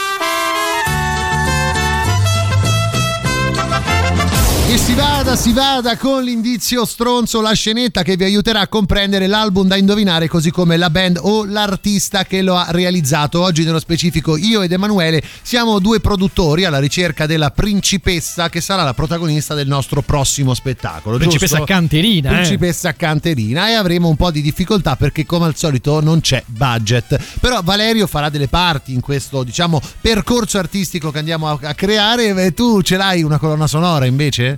E 4.70 4.78
si 4.78 4.94
vada, 4.94 5.36
si 5.36 5.52
vada 5.52 5.98
con 5.98 6.24
l'indizio 6.24 6.86
stronzo, 6.86 7.42
la 7.42 7.54
scenetta 7.54 8.04
che 8.04 8.16
vi 8.16 8.26
aiuterà 8.26 8.60
a 8.60 8.68
comprendere 8.68 9.26
l'album 9.26 9.68
da 9.68 9.76
indovinare, 9.76 10.28
così 10.28 10.52
come 10.52 10.78
la 10.78 10.92
band 10.92 11.18
o 11.20 11.44
l'artista 11.44 12.24
che 12.24 12.44
lo 12.44 12.56
ha 12.56 12.68
realizzato. 12.70 13.42
Oggi, 13.42 13.64
nello 13.64 13.80
specifico, 13.80 14.38
io 14.38 14.62
ed 14.62 14.72
Emanuele 14.72 15.24
siamo 15.42 15.80
due 15.80 16.00
produttori 16.00 16.66
alla 16.66 16.78
ricerca 16.78 17.26
della 17.26 17.50
principessa 17.50 18.50
che 18.50 18.62
sarà 18.62 18.84
la 18.84 18.94
protagonista 18.94 19.56
del 19.56 19.68
nostro 19.68 20.04
prossimo 20.04 20.54
spettacolo. 20.54 21.18
Principessa 21.18 21.58
giusto? 21.58 21.74
canterina, 21.74 22.30
eh. 22.30 22.34
Principessa 22.36 22.94
canterina. 22.94 23.70
E 23.70 23.74
avremo 23.74 24.08
un 24.08 24.18
po' 24.18 24.30
di 24.30 24.44
difficoltà 24.44 24.96
perché, 24.96 25.26
come 25.26 25.48
al 25.48 25.56
solito, 25.56 26.00
non 26.00 26.22
c'è 26.22 26.44
budget. 26.46 27.20
Però 27.40 27.62
Valerio 27.64 28.06
farà 28.06 28.30
delle 28.30 28.48
parti 28.48 28.94
in 28.94 29.00
questo, 29.00 29.42
diciamo, 29.42 29.82
percorso 30.00 30.60
artistico 30.60 31.10
che 31.10 31.18
andiamo 31.18 31.50
a, 31.50 31.58
a 31.60 31.74
creare. 31.74 32.36
E 32.46 32.54
tu 32.54 32.84
ce 32.84 32.98
l'hai 32.98 33.24
una 33.24 33.40
colonna 33.40 33.66
sonora 33.66 34.06
invece? 34.06 34.58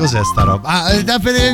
Cos'è 0.00 0.24
sta 0.24 0.42
roba? 0.42 0.66
Ah, 0.68 0.92
eh, 0.94 1.04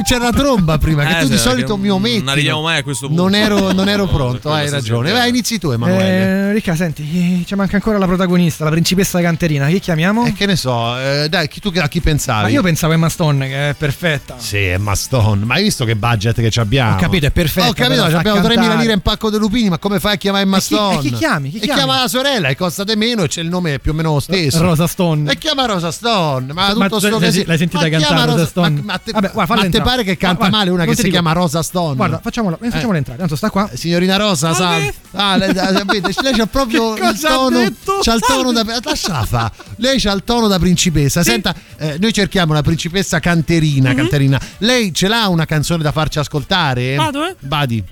c'era 0.05 0.24
la 0.24 0.31
tromba 0.32 0.78
prima, 0.78 1.05
che 1.05 1.18
Eh, 1.18 1.20
tu 1.23 1.28
di 1.28 1.36
solito 1.39 1.77
mi 1.77 1.89
ometti. 1.90 2.18
Non 2.18 2.28
arriviamo 2.28 2.62
mai 2.62 2.78
a 2.78 2.82
questo 2.82 3.09
punto. 3.09 3.23
Non 3.23 3.35
ero, 3.35 3.73
non 3.73 3.89
ero 3.89 4.06
pronto, 4.09 4.52
hai 4.52 4.70
ragione. 4.70 5.10
Vai, 5.10 5.28
inizi 5.31 5.59
tu, 5.59 5.70
Emanuele. 5.70 6.48
Eh, 6.51 6.52
Ricca, 6.52 6.74
senti, 6.77 7.44
ci 7.47 7.55
manca 7.56 7.77
ancora 7.77 7.98
la 7.98 8.06
protagonista, 8.06 8.64
la 8.64 8.70
principessa 8.70 9.20
canterina. 9.20 9.66
Chi 9.66 9.81
chiamiamo? 9.81 10.27
E 10.27 10.32
che 10.32 10.47
ne 10.47 10.55
so, 10.56 10.97
eh, 10.98 11.27
dai, 11.28 11.48
chi, 11.48 11.60
tu 11.60 11.73
a 11.77 11.89
chi 11.89 12.01
pensavi? 12.01 12.43
Ma 12.43 12.48
io 12.48 12.62
pensavo 12.62 12.93
Emma 12.93 13.09
Stone, 13.09 13.48
che 13.48 13.70
è 13.70 13.74
perfetta. 13.74 14.36
Sì, 14.39 14.59
Emma 14.59 14.94
Stone. 14.94 15.44
Ma 15.44 15.55
hai 15.55 15.64
visto 15.64 15.85
che 15.85 15.97
budget 15.97 16.36
che 16.40 16.51
ci 16.51 16.60
abbiamo? 16.60 16.94
Ho 16.94 16.98
capito, 17.01 17.27
è 17.27 17.31
perfetta, 17.32 17.68
Ho 17.68 17.73
capito, 17.73 18.05
abbiamo 18.05 18.40
3.000 18.40 18.55
cantare. 18.55 18.77
lire 18.81 18.93
in 18.93 19.01
pacco 19.01 19.28
di 19.31 19.39
lupini, 19.39 19.68
ma 19.68 19.78
come 19.78 19.98
fai 19.98 20.14
a 20.14 20.16
chiamare 20.16 20.44
Emma 20.44 20.59
E 20.59 20.60
chi- 20.60 20.66
Stone? 20.66 20.94
e 20.97 20.98
chi 21.01 21.12
chiami? 21.12 21.51
Chi 21.51 21.56
e 21.56 21.60
chiami? 21.60 21.81
chiama 21.81 22.01
la 22.01 22.09
sorella, 22.09 22.48
e 22.48 22.56
costa 22.56 22.85
di 22.85 22.94
meno 22.97 23.24
e 23.24 23.28
c'è 23.28 23.40
il 23.40 23.48
nome 23.48 23.78
più 23.81 23.90
o 23.90 23.94
meno 23.94 24.12
lo 24.14 24.20
stesso. 24.20 24.62
Rosa 24.62 24.86
Stone. 24.86 25.31
E 25.32 25.36
chiama 25.36 25.66
Rosa 25.66 25.90
Stone. 25.90 26.52
Ma, 26.52 26.73
Ma 26.74 26.85
tutto 26.89 26.98
tu- 27.01 27.06
sto 27.06 27.18
l'hai- 27.18 27.32
sentita 27.59 27.81
Ma 27.82 27.89
cantare 27.89 28.35
Rosa 28.36 28.46
Stone? 28.48 28.70
Ma, 28.70 28.82
ma 28.84 28.98
te, 28.98 29.12
Vabbè, 29.12 29.30
guarda, 29.32 29.54
ma 29.54 29.68
te 29.68 29.80
pare 29.80 30.04
che 30.04 30.16
canta 30.16 30.36
Guarda, 30.36 30.56
male 30.56 30.70
una 30.70 30.84
che 30.84 30.94
si 30.94 31.02
dico. 31.02 31.12
chiama 31.12 31.32
Rosa 31.32 31.62
Stone? 31.62 31.96
Guarda, 31.96 32.20
facciamola, 32.22 32.58
facciamola 32.60 32.96
entrare, 32.98 33.18
tanto 33.18 33.36
sta 33.36 33.50
qua. 33.50 33.68
Signorina 33.72 34.16
Rosa, 34.16 34.54
salve. 34.54 34.94
Ah, 35.12 35.36
lei, 35.36 35.52
lei 35.52 36.34
c'ha 36.34 36.46
proprio 36.46 36.94
il 36.96 37.18
tono. 37.20 37.58
C'ha 38.02 38.14
il 38.14 38.20
tono 38.20 38.52
da. 38.52 38.64
Lasciala 38.82 39.24
fa. 39.24 39.50
Lei 39.76 39.98
c'ha 39.98 40.12
il 40.12 40.22
tono 40.24 40.46
da 40.46 40.58
principessa. 40.58 41.22
Senta, 41.22 41.54
eh, 41.78 41.96
noi 41.98 42.12
cerchiamo 42.12 42.52
una 42.52 42.62
principessa 42.62 43.18
canterina. 43.20 43.90
Mhm. 43.90 43.96
canterina. 43.96 44.40
Lei 44.58 44.92
ce 44.92 45.08
l'ha 45.08 45.28
una 45.28 45.44
canzone 45.46 45.82
da 45.82 45.92
farci 45.92 46.18
ascoltare? 46.18 46.94
Vado, 46.96 47.24
eh? 47.26 47.36
Badi. 47.40 47.84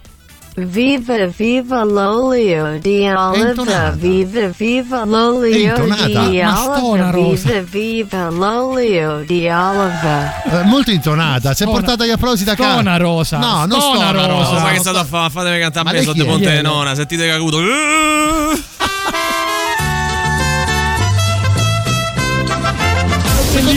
Viva 0.57 1.27
viva 1.37 1.83
l'olio 1.83 2.79
di 2.81 3.09
oliva, 3.09 3.91
viva 3.91 4.51
viva 4.51 5.05
l'olio 5.05 5.51
di 5.85 6.39
oliva, 6.41 7.11
viva 7.11 7.61
viva 7.63 8.29
l'olio 8.31 9.25
di 9.27 9.49
oliva. 9.49 10.43
Eh, 10.45 10.63
molto 10.63 10.93
intonata. 10.93 11.55
Si 11.55 11.65
è 11.65 11.67
Stona- 11.67 11.73
portata 11.73 12.07
gli 12.07 12.11
applausi 12.11 12.45
da 12.45 12.55
casa. 12.55 12.71
Stona 12.75 12.97
Rosa, 12.97 13.39
No, 13.39 13.65
non 13.67 13.81
stona 13.81 13.97
stona 13.97 14.27
Rosa. 14.27 14.51
Rosa. 14.51 14.63
Ma 14.63 14.71
che 14.71 14.79
state 14.79 14.99
a 14.99 15.05
fare? 15.05 15.31
Fatemi 15.31 15.59
cantare 15.59 15.89
a 15.89 15.93
me 15.93 16.03
sotto 16.03 16.23
è? 16.23 16.27
ponte 16.27 16.59
è? 16.59 16.63
nonna. 16.63 16.95
Sentite 16.95 17.25
che 17.25 17.31
acuto. 17.33 17.59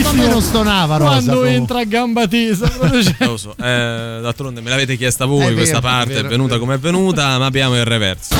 Non 0.02 0.42
stonava 0.42 0.96
Rosa. 0.96 1.10
Quando 1.10 1.30
comunque. 1.30 1.54
entra 1.54 1.78
a 1.80 1.84
gamba 1.84 2.28
tesa. 2.28 2.70
Lo 3.20 3.36
so, 3.36 3.54
eh, 3.58 4.18
d'altronde 4.22 4.60
me 4.60 4.70
l'avete 4.70 4.96
chiesta 4.96 5.24
voi, 5.24 5.40
È 5.40 5.44
vero, 5.44 5.56
questa 5.56 5.78
è 5.78 5.80
parte 5.80 6.14
vero, 6.14 6.22
è 6.22 6.24
è 6.26 6.28
venuta 6.28 6.58
come 6.58 6.74
è 6.74 6.78
venuta, 6.78 7.38
ma 7.38 7.46
abbiamo 7.46 7.76
il 7.76 7.84
reverso. 7.84 8.34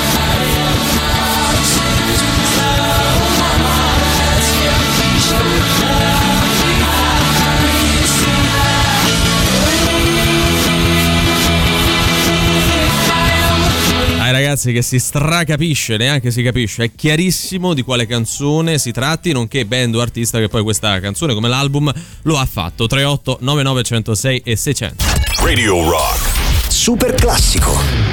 Ragazzi 14.48 14.72
che 14.72 14.80
si 14.80 14.98
stracapisce, 14.98 15.98
neanche 15.98 16.30
si 16.30 16.42
capisce, 16.42 16.84
è 16.84 16.90
chiarissimo 16.94 17.74
di 17.74 17.82
quale 17.82 18.06
canzone 18.06 18.78
si 18.78 18.92
tratti, 18.92 19.32
nonché 19.32 19.66
band 19.66 19.94
o 19.94 20.00
artista 20.00 20.38
che 20.38 20.48
poi 20.48 20.62
questa 20.62 20.98
canzone 21.00 21.34
come 21.34 21.48
l'album 21.48 21.92
lo 22.22 22.38
ha 22.38 22.46
fatto. 22.46 22.86
38 22.86 23.38
9906 23.40 24.42
e 24.44 24.56
600. 24.56 25.04
Radio 25.42 25.90
Rock. 25.90 26.70
Super 26.70 27.14
classico. 27.14 28.07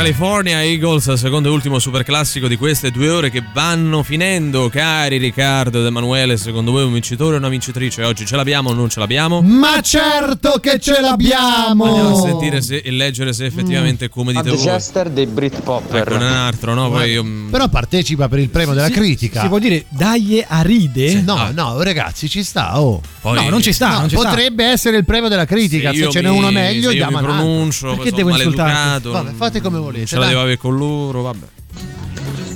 California 0.00 0.64
Eagles, 0.64 1.12
secondo 1.12 1.50
e 1.50 1.52
ultimo 1.52 1.78
super 1.78 2.04
classico 2.04 2.48
di 2.48 2.56
queste 2.56 2.90
due 2.90 3.10
ore 3.10 3.28
che 3.30 3.42
vanno 3.52 4.02
finendo. 4.02 4.70
Cari 4.70 5.18
Riccardo 5.18 5.80
ed 5.80 5.84
Emanuele, 5.84 6.38
secondo 6.38 6.70
voi 6.70 6.84
un 6.84 6.92
vincitore 6.94 7.34
o 7.34 7.38
una 7.38 7.50
vincitrice? 7.50 8.02
Oggi 8.04 8.24
ce 8.24 8.34
l'abbiamo 8.34 8.70
o 8.70 8.72
non 8.72 8.88
ce 8.88 8.98
l'abbiamo? 8.98 9.42
Ma 9.42 9.82
certo 9.82 10.58
che 10.58 10.80
ce 10.80 11.02
l'abbiamo! 11.02 11.84
Andiamo 11.84 12.16
a 12.16 12.20
sentire 12.22 12.62
se, 12.62 12.76
e 12.76 12.90
leggere 12.90 13.34
se 13.34 13.44
effettivamente 13.44 14.06
è 14.06 14.08
come 14.08 14.32
dite 14.32 14.48
voi. 14.48 14.58
Chester 14.58 15.10
dei 15.10 15.26
Britpopper. 15.26 16.00
Ecco, 16.00 16.14
non 16.14 16.22
è 16.22 16.30
un 16.30 16.36
altro, 16.36 16.72
no? 16.72 16.88
Poi 16.88 17.10
io, 17.10 17.22
mm, 17.22 17.50
Però 17.50 17.68
partecipa 17.68 18.26
per 18.26 18.38
il 18.38 18.48
premio 18.48 18.72
della 18.72 18.86
Si- 18.86 18.92
critica. 18.92 19.42
Si 19.42 19.48
può 19.48 19.58
dire 19.58 19.84
dai 19.90 20.42
a 20.48 20.62
ride? 20.62 21.20
No, 21.20 21.50
no, 21.52 21.82
ragazzi, 21.82 22.26
ci 22.26 22.42
sta. 22.42 22.80
Oh. 22.80 23.02
Poi- 23.20 23.34
No, 23.44 23.50
non 23.50 23.60
ci 23.60 23.74
sta, 23.74 23.90
No, 23.90 23.98
non 23.98 24.08
ci 24.08 24.16
sta. 24.16 24.28
potrebbe 24.30 24.64
essere 24.64 24.96
il 24.96 25.04
premio 25.04 25.28
della 25.28 25.44
critica. 25.44 25.92
se 25.92 26.04
se 26.04 26.10
ce 26.10 26.20
n'è 26.22 26.30
uno 26.30 26.50
meglio, 26.50 26.90
diamo 26.90 27.18
altro. 27.18 27.34
pronuncio, 27.34 27.94
Perché 27.96 28.12
devo 28.12 28.30
insultarti? 28.30 28.72
maleducato. 28.72 29.10
Vabbè, 29.10 29.32
fate 29.36 29.60
come 29.60 29.76
volete. 29.76 29.88
Ce 30.06 30.14
la 30.14 30.20
dai. 30.22 30.30
devo 30.30 30.40
avere 30.42 30.56
con 30.58 30.76
loro, 30.76 31.22
vabbè. 31.22 31.46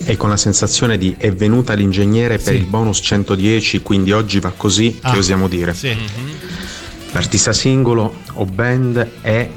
E 0.07 0.17
con 0.17 0.29
la 0.29 0.37
sensazione 0.37 0.99
di 0.99 1.15
è 1.17 1.33
venuta 1.33 1.73
l'ingegnere 1.73 2.37
per 2.39 2.53
Sì. 2.55 2.59
il 2.61 2.67
bonus 2.67 3.01
110, 3.03 3.81
quindi 3.81 4.13
oggi 4.13 4.39
va 4.39 4.53
così, 4.57 4.99
Ah, 5.01 5.13
che 5.13 5.19
osiamo 5.19 5.49
dire. 5.49 5.73
Sì. 5.75 5.97
L'artista 7.13 7.53
singolo 7.53 8.17
o 8.35 8.45
band 8.45 9.09
è 9.23 9.49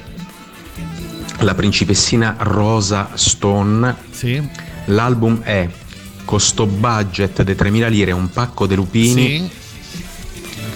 la 1.39 1.53
principessina 1.53 2.35
Rosa 2.39 3.09
Stone. 3.15 3.95
Sì. 4.11 4.41
L'album 4.85 5.41
è 5.41 5.67
con 6.23 6.39
sto 6.39 6.65
budget 6.65 7.43
di 7.43 7.53
3.000 7.53 7.89
lire 7.89 8.11
un 8.11 8.29
pacco 8.29 8.67
di 8.67 8.75
lupini. 8.75 9.49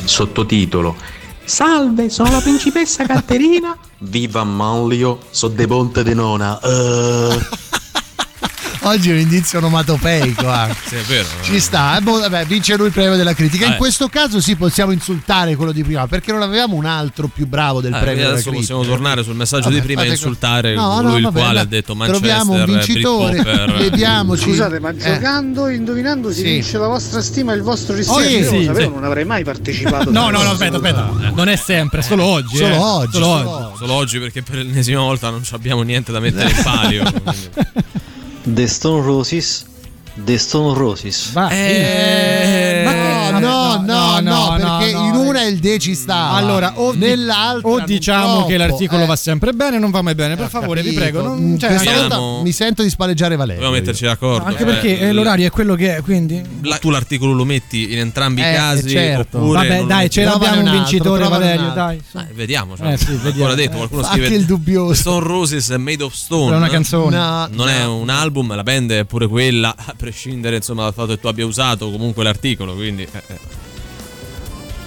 Sottotitolo 0.03 0.95
Salve, 1.43 2.09
sono 2.09 2.31
la 2.31 2.39
principessa 2.39 3.05
Caterina. 3.05 3.77
Viva 3.99 4.43
Manlio, 4.43 5.19
so 5.29 5.47
de 5.47 5.67
ponte 5.67 6.03
de 6.03 6.13
nona. 6.13 6.59
Eh. 6.61 7.69
Oggi 8.83 9.11
è 9.11 9.13
un 9.13 9.19
indizio 9.19 9.59
onomatopeico. 9.59 10.47
anche. 10.49 10.75
Sì, 10.91 10.95
è 10.95 11.01
vero. 11.03 11.27
Ci 11.43 11.59
sta, 11.59 11.97
eh, 11.97 12.01
boh, 12.01 12.19
vabbè, 12.19 12.45
vince 12.45 12.75
lui 12.75 12.87
il 12.87 12.91
premio 12.91 13.15
della 13.15 13.33
critica. 13.33 13.65
In 13.67 13.73
Eh. 13.73 13.77
questo 13.77 14.09
caso 14.09 14.41
sì, 14.41 14.55
possiamo 14.55 14.91
insultare 14.91 15.55
quello 15.55 15.71
di 15.71 15.83
prima, 15.83 16.07
perché 16.07 16.31
non 16.31 16.41
avevamo 16.41 16.75
un 16.75 16.85
altro 16.85 17.27
più 17.27 17.45
bravo 17.47 17.79
del 17.79 17.93
Eh, 17.93 17.99
premio 17.99 18.15
della 18.23 18.29
adesso 18.33 18.49
critica. 18.49 18.73
possiamo 18.73 18.91
tornare 18.91 19.23
sul 19.23 19.35
messaggio 19.35 19.65
Vabbè, 19.69 19.75
di 19.75 19.81
prima 19.81 20.01
e 20.03 20.07
insultare 20.09 20.73
No, 20.75 20.95
colui 20.95 21.11
no, 21.11 21.17
il 21.17 21.23
vabbè, 21.23 21.39
quale 21.39 21.59
ha 21.59 21.63
detto 21.65 21.95
Manchester 21.95 22.27
Troviamo 22.27 22.53
un 22.59 22.65
vincitore, 22.65 23.31
Britpopper. 23.41 23.73
vediamoci. 23.89 24.43
Scusate, 24.43 24.79
ma 24.79 24.89
Eh. 24.89 24.97
giocando, 24.97 25.67
indovinando 25.69 26.29
si 26.31 26.37
Sì. 26.39 26.43
vince 26.43 26.77
la 26.79 26.87
vostra 26.87 27.21
stima 27.21 27.53
e 27.53 27.55
il 27.57 27.61
vostro 27.61 27.95
rispetto. 27.95 28.19
sì, 28.19 28.37
Io 28.39 28.47
sì, 28.49 28.57
lo 28.65 28.73
sapevo, 28.73 28.89
sì. 28.89 28.95
non 28.95 29.03
avrei 29.03 29.25
mai 29.25 29.43
partecipato. 29.43 30.09
No, 30.11 30.29
no, 30.31 30.41
no, 30.41 30.51
aspetta, 30.51 30.75
aspetta. 30.77 31.09
Non 31.33 31.47
è 31.47 31.55
sempre, 31.55 32.01
solo 32.01 32.23
oggi. 32.25 32.57
Solo 32.57 32.73
eh. 32.73 32.77
oggi, 32.77 33.11
Solo 33.13 33.25
solo 33.25 33.49
oggi. 33.49 33.77
Solo 33.77 33.93
oggi 33.93 34.19
perché 34.19 34.41
per 34.41 34.55
l'ennesima 34.55 35.01
volta 35.01 35.29
non 35.29 35.41
abbiamo 35.51 35.83
niente 35.83 36.11
da 36.11 36.19
mettere 36.19 36.49
in 36.49 36.61
palio. 36.63 37.03
The 38.43 38.67
Stone 38.67 39.05
Roses. 39.05 39.65
The 40.15 40.37
Stone 40.37 40.77
Roses. 40.77 41.31
Va. 41.31 41.49
Eh, 41.51 42.70
No, 42.91 43.39
no, 43.39 44.19
no, 44.19 44.19
no, 44.19 44.55
perché 44.57 44.91
in 44.91 45.15
una 45.15 45.43
il 45.43 45.59
D 45.59 45.77
ci 45.77 45.95
sta. 45.95 46.31
Allora, 46.31 46.73
o, 46.75 46.93
nell'altra 46.93 47.69
o 47.69 47.79
diciamo 47.81 48.33
troppo, 48.33 48.47
che 48.47 48.57
l'articolo 48.57 49.03
eh. 49.03 49.07
va 49.07 49.15
sempre 49.15 49.53
bene, 49.53 49.79
non 49.79 49.89
va 49.91 50.01
mai 50.01 50.15
bene. 50.15 50.35
Per 50.35 50.49
favore, 50.49 50.81
vi 50.81 50.93
prego. 50.93 51.21
Non, 51.21 51.57
cioè, 51.59 51.69
Questa 51.69 51.93
volta 52.07 52.41
mi 52.43 52.51
sento 52.51 52.83
di 52.83 52.89
spalleggiare 52.89 53.35
Valerio. 53.35 53.61
Dobbiamo 53.61 53.79
metterci 53.79 54.05
d'accordo. 54.05 54.45
anche 54.45 54.63
eh. 54.63 54.65
perché 54.65 54.99
eh, 54.99 55.11
l'orario 55.11 55.47
è 55.47 55.49
quello 55.49 55.75
che 55.75 55.97
è, 55.97 56.01
quindi. 56.01 56.41
La- 56.63 56.77
tu 56.77 56.89
l'articolo 56.89 57.33
lo 57.33 57.45
metti 57.45 57.91
in 57.91 57.99
entrambi 57.99 58.41
Eh, 58.41 58.51
i 58.51 58.55
casi 58.55 58.89
certo. 58.89 59.37
oppure 59.37 59.67
Vabbè, 59.67 59.83
dai, 59.85 60.09
ce 60.09 60.23
l'abbiamo 60.23 60.61
un 60.61 60.71
vincitore, 60.71 61.27
Valerio. 61.27 61.71
Dai. 61.73 61.99
vediamo. 62.33 62.75
cioè, 62.75 62.93
Eh, 62.93 62.97
ancora 63.23 63.53
detto, 63.55 63.77
qualcuno 63.77 64.01
Anche 64.03 64.19
scrive 64.25 64.35
il 64.35 64.45
dubbioso. 64.45 64.93
Stone 64.93 65.25
Roses 65.25 65.69
è 65.69 65.77
Made 65.77 66.03
of 66.03 66.13
Stone. 66.13 66.53
È 66.53 66.57
una 66.57 66.69
canzone. 66.69 67.15
No, 67.15 67.47
Non 67.51 67.65
no. 67.65 67.67
è 67.67 67.85
un 67.85 68.09
album, 68.09 68.55
la 68.55 68.63
band 68.63 68.91
è 68.91 69.05
pure 69.05 69.27
quella, 69.27 69.73
a 69.75 69.93
prescindere 69.95 70.57
insomma 70.57 70.83
dal 70.83 70.93
fatto 70.93 71.07
che 71.13 71.19
tu 71.19 71.27
abbia 71.27 71.45
usato 71.45 71.89
comunque 71.91 72.23
l'articolo, 72.23 72.73
quindi 72.81 73.03
eh, 73.03 73.23
eh. 73.27 73.70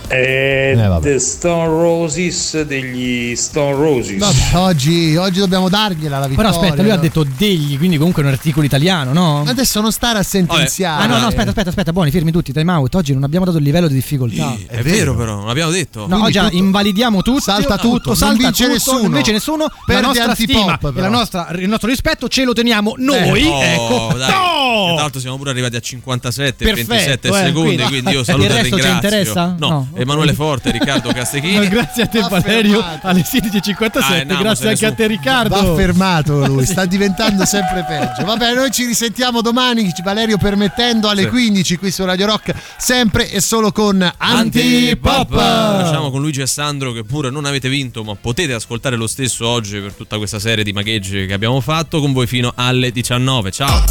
Eh, 0.09 0.73
Eh. 0.77 0.99
The 1.01 1.19
Stone 1.19 1.67
Roses 1.67 2.63
degli 2.63 3.35
Stone 3.37 3.73
Roses. 3.75 4.19
Vabbè, 4.19 4.57
oggi, 4.57 5.17
oggi 5.17 5.39
dobbiamo 5.41 5.69
dargliela 5.69 6.19
la 6.19 6.27
Però 6.29 6.43
vittoria. 6.43 6.51
aspetta, 6.51 6.83
lui 6.83 6.91
ha 6.91 6.97
no? 6.97 7.01
detto 7.01 7.27
degli, 7.37 7.77
quindi 7.79 7.97
comunque 7.97 8.23
è 8.23 8.27
un 8.27 8.33
articolo 8.33 8.67
italiano, 8.67 9.13
no? 9.13 9.45
Adesso 9.47 9.81
non 9.81 9.91
stare 9.93 10.19
a 10.19 10.23
sentenziare. 10.23 11.03
Ah 11.03 11.07
no, 11.07 11.19
no, 11.19 11.27
aspetta, 11.29 11.49
aspetta, 11.49 11.69
aspetta, 11.71 11.93
buoni, 11.93 12.11
fermi 12.11 12.31
tutti, 12.33 12.53
time 12.53 12.71
out. 12.73 12.95
Oggi 12.95 13.13
non 13.15 13.25
abbiamo 13.25 13.45
dato 13.47 13.57
il 13.59 13.65
livello 13.65 13.89
di 13.89 13.95
difficoltà. 13.95 14.57
È 14.67 14.83
vero 14.83 15.15
però, 15.17 15.37
non 15.37 15.47
l'abbiamo 15.47 15.71
detto. 15.71 16.07
No, 16.07 16.23
oggi 16.23 16.39
tutto- 16.39 16.55
invalidiamo 16.57 17.23
tutto, 17.23 17.41
salta 17.41 17.77
tutto, 17.79 18.09
non 18.09 18.17
salta 18.17 18.37
vince 18.37 18.63
tutto, 18.65 18.73
nessuno. 18.75 19.05
invece 19.07 19.33
nessuno, 19.33 19.65
la 19.65 19.73
Perde 19.87 20.07
nostra 20.07 20.35
stima 20.35 20.79
però. 20.79 20.93
e 20.97 21.01
la 21.01 21.09
nostra- 21.09 21.49
il 21.57 21.69
nostro 21.69 21.89
rispetto 21.89 22.29
ce 22.29 22.45
lo 22.45 22.53
teniamo 22.53 22.95
noi, 22.99 23.47
Oh, 23.47 23.63
ecco. 23.63 24.15
dai. 24.19 24.31
No! 24.31 24.93
Tra 24.93 25.03
l'altro 25.03 25.21
siamo 25.21 25.37
pure 25.39 25.51
arrivati 25.51 25.77
a 25.77 25.81
57 25.81 26.65
Perfetto, 26.65 26.89
27 26.89 27.29
eh, 27.29 27.33
secondi, 27.33 27.53
quindi- 27.77 27.83
quindi 27.85 28.11
io 28.11 28.19
Il 28.21 28.25
saluto 28.25 28.45
e 28.45 28.49
resto 28.49 28.65
ci 28.65 28.83
ringrazio. 28.83 28.95
interessa? 29.09 29.55
No, 29.59 29.69
No. 29.69 29.89
Emanuele 29.97 30.33
Forte, 30.35 30.71
Riccardo 30.71 31.13
Castechini. 31.13 31.69
Grazie 31.75 32.03
a 32.05 32.07
te 32.07 32.21
Valerio 32.29 32.85
alle 33.03 33.21
16.57, 33.23 33.99
Ah, 34.01 34.07
andiamo, 34.21 34.43
grazie 34.43 34.69
anche 34.71 34.87
a 34.87 34.89
su. 34.91 34.95
te 34.95 35.07
Riccardo. 35.07 35.55
Va 35.63 35.75
fermato 35.75 36.47
lui, 36.47 36.67
sta 36.67 36.85
diventando 36.87 37.45
sempre 37.45 37.85
peggio. 37.87 38.25
Vabbè, 38.25 38.55
noi 38.55 38.71
ci 38.71 38.85
risentiamo 38.85 39.41
domani, 39.41 39.93
Valerio 40.03 40.37
permettendo, 40.39 41.09
alle 41.09 41.23
Sì. 41.23 41.29
15 41.29 41.77
qui 41.77 41.91
su 41.91 42.05
Radio 42.05 42.27
Rock, 42.27 42.53
sempre 42.77 43.31
e 43.31 43.41
solo 43.41 43.73
con 43.73 44.03
Antipop. 44.17 45.33
Facciamo 45.35 46.11
con 46.11 46.21
Luigi 46.21 46.41
e 46.41 46.47
Sandro 46.47 46.93
che 46.93 47.05
pure 47.05 47.31
non 47.31 47.45
avete 47.45 47.69
vinto, 47.69 48.03
ma 48.05 48.15
potete 48.15 48.53
ascoltare 48.53 48.97
lo 48.97 49.07
stesso 49.07 49.47
oggi 49.49 49.79
per 49.79 49.93
tutta 49.93 50.17
questa 50.19 50.39
serie 50.39 50.65
di 50.65 50.73
magheggi 50.73 51.27
che 51.27 51.33
abbiamo 51.33 51.61
fatto 51.61 52.01
con 52.01 52.13
voi 52.13 52.27
fino 52.27 52.53
alle 52.55 52.91
19. 52.91 53.51
Ciao. 53.51 53.85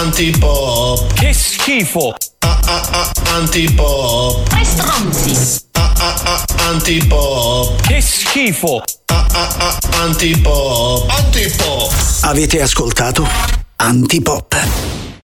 Antipop. 0.00 1.12
Che 1.14 1.32
schifo! 1.32 2.14
Antipop. 3.34 4.46
Tre 5.26 5.34
stronzi! 5.34 5.64
Antipop. 6.68 7.80
Che 7.80 8.00
schifo! 8.00 8.82
Antipop. 9.90 11.10
Antipop. 11.10 11.92
Avete 12.20 12.62
ascoltato 12.62 13.26
Antipop. 13.76 15.15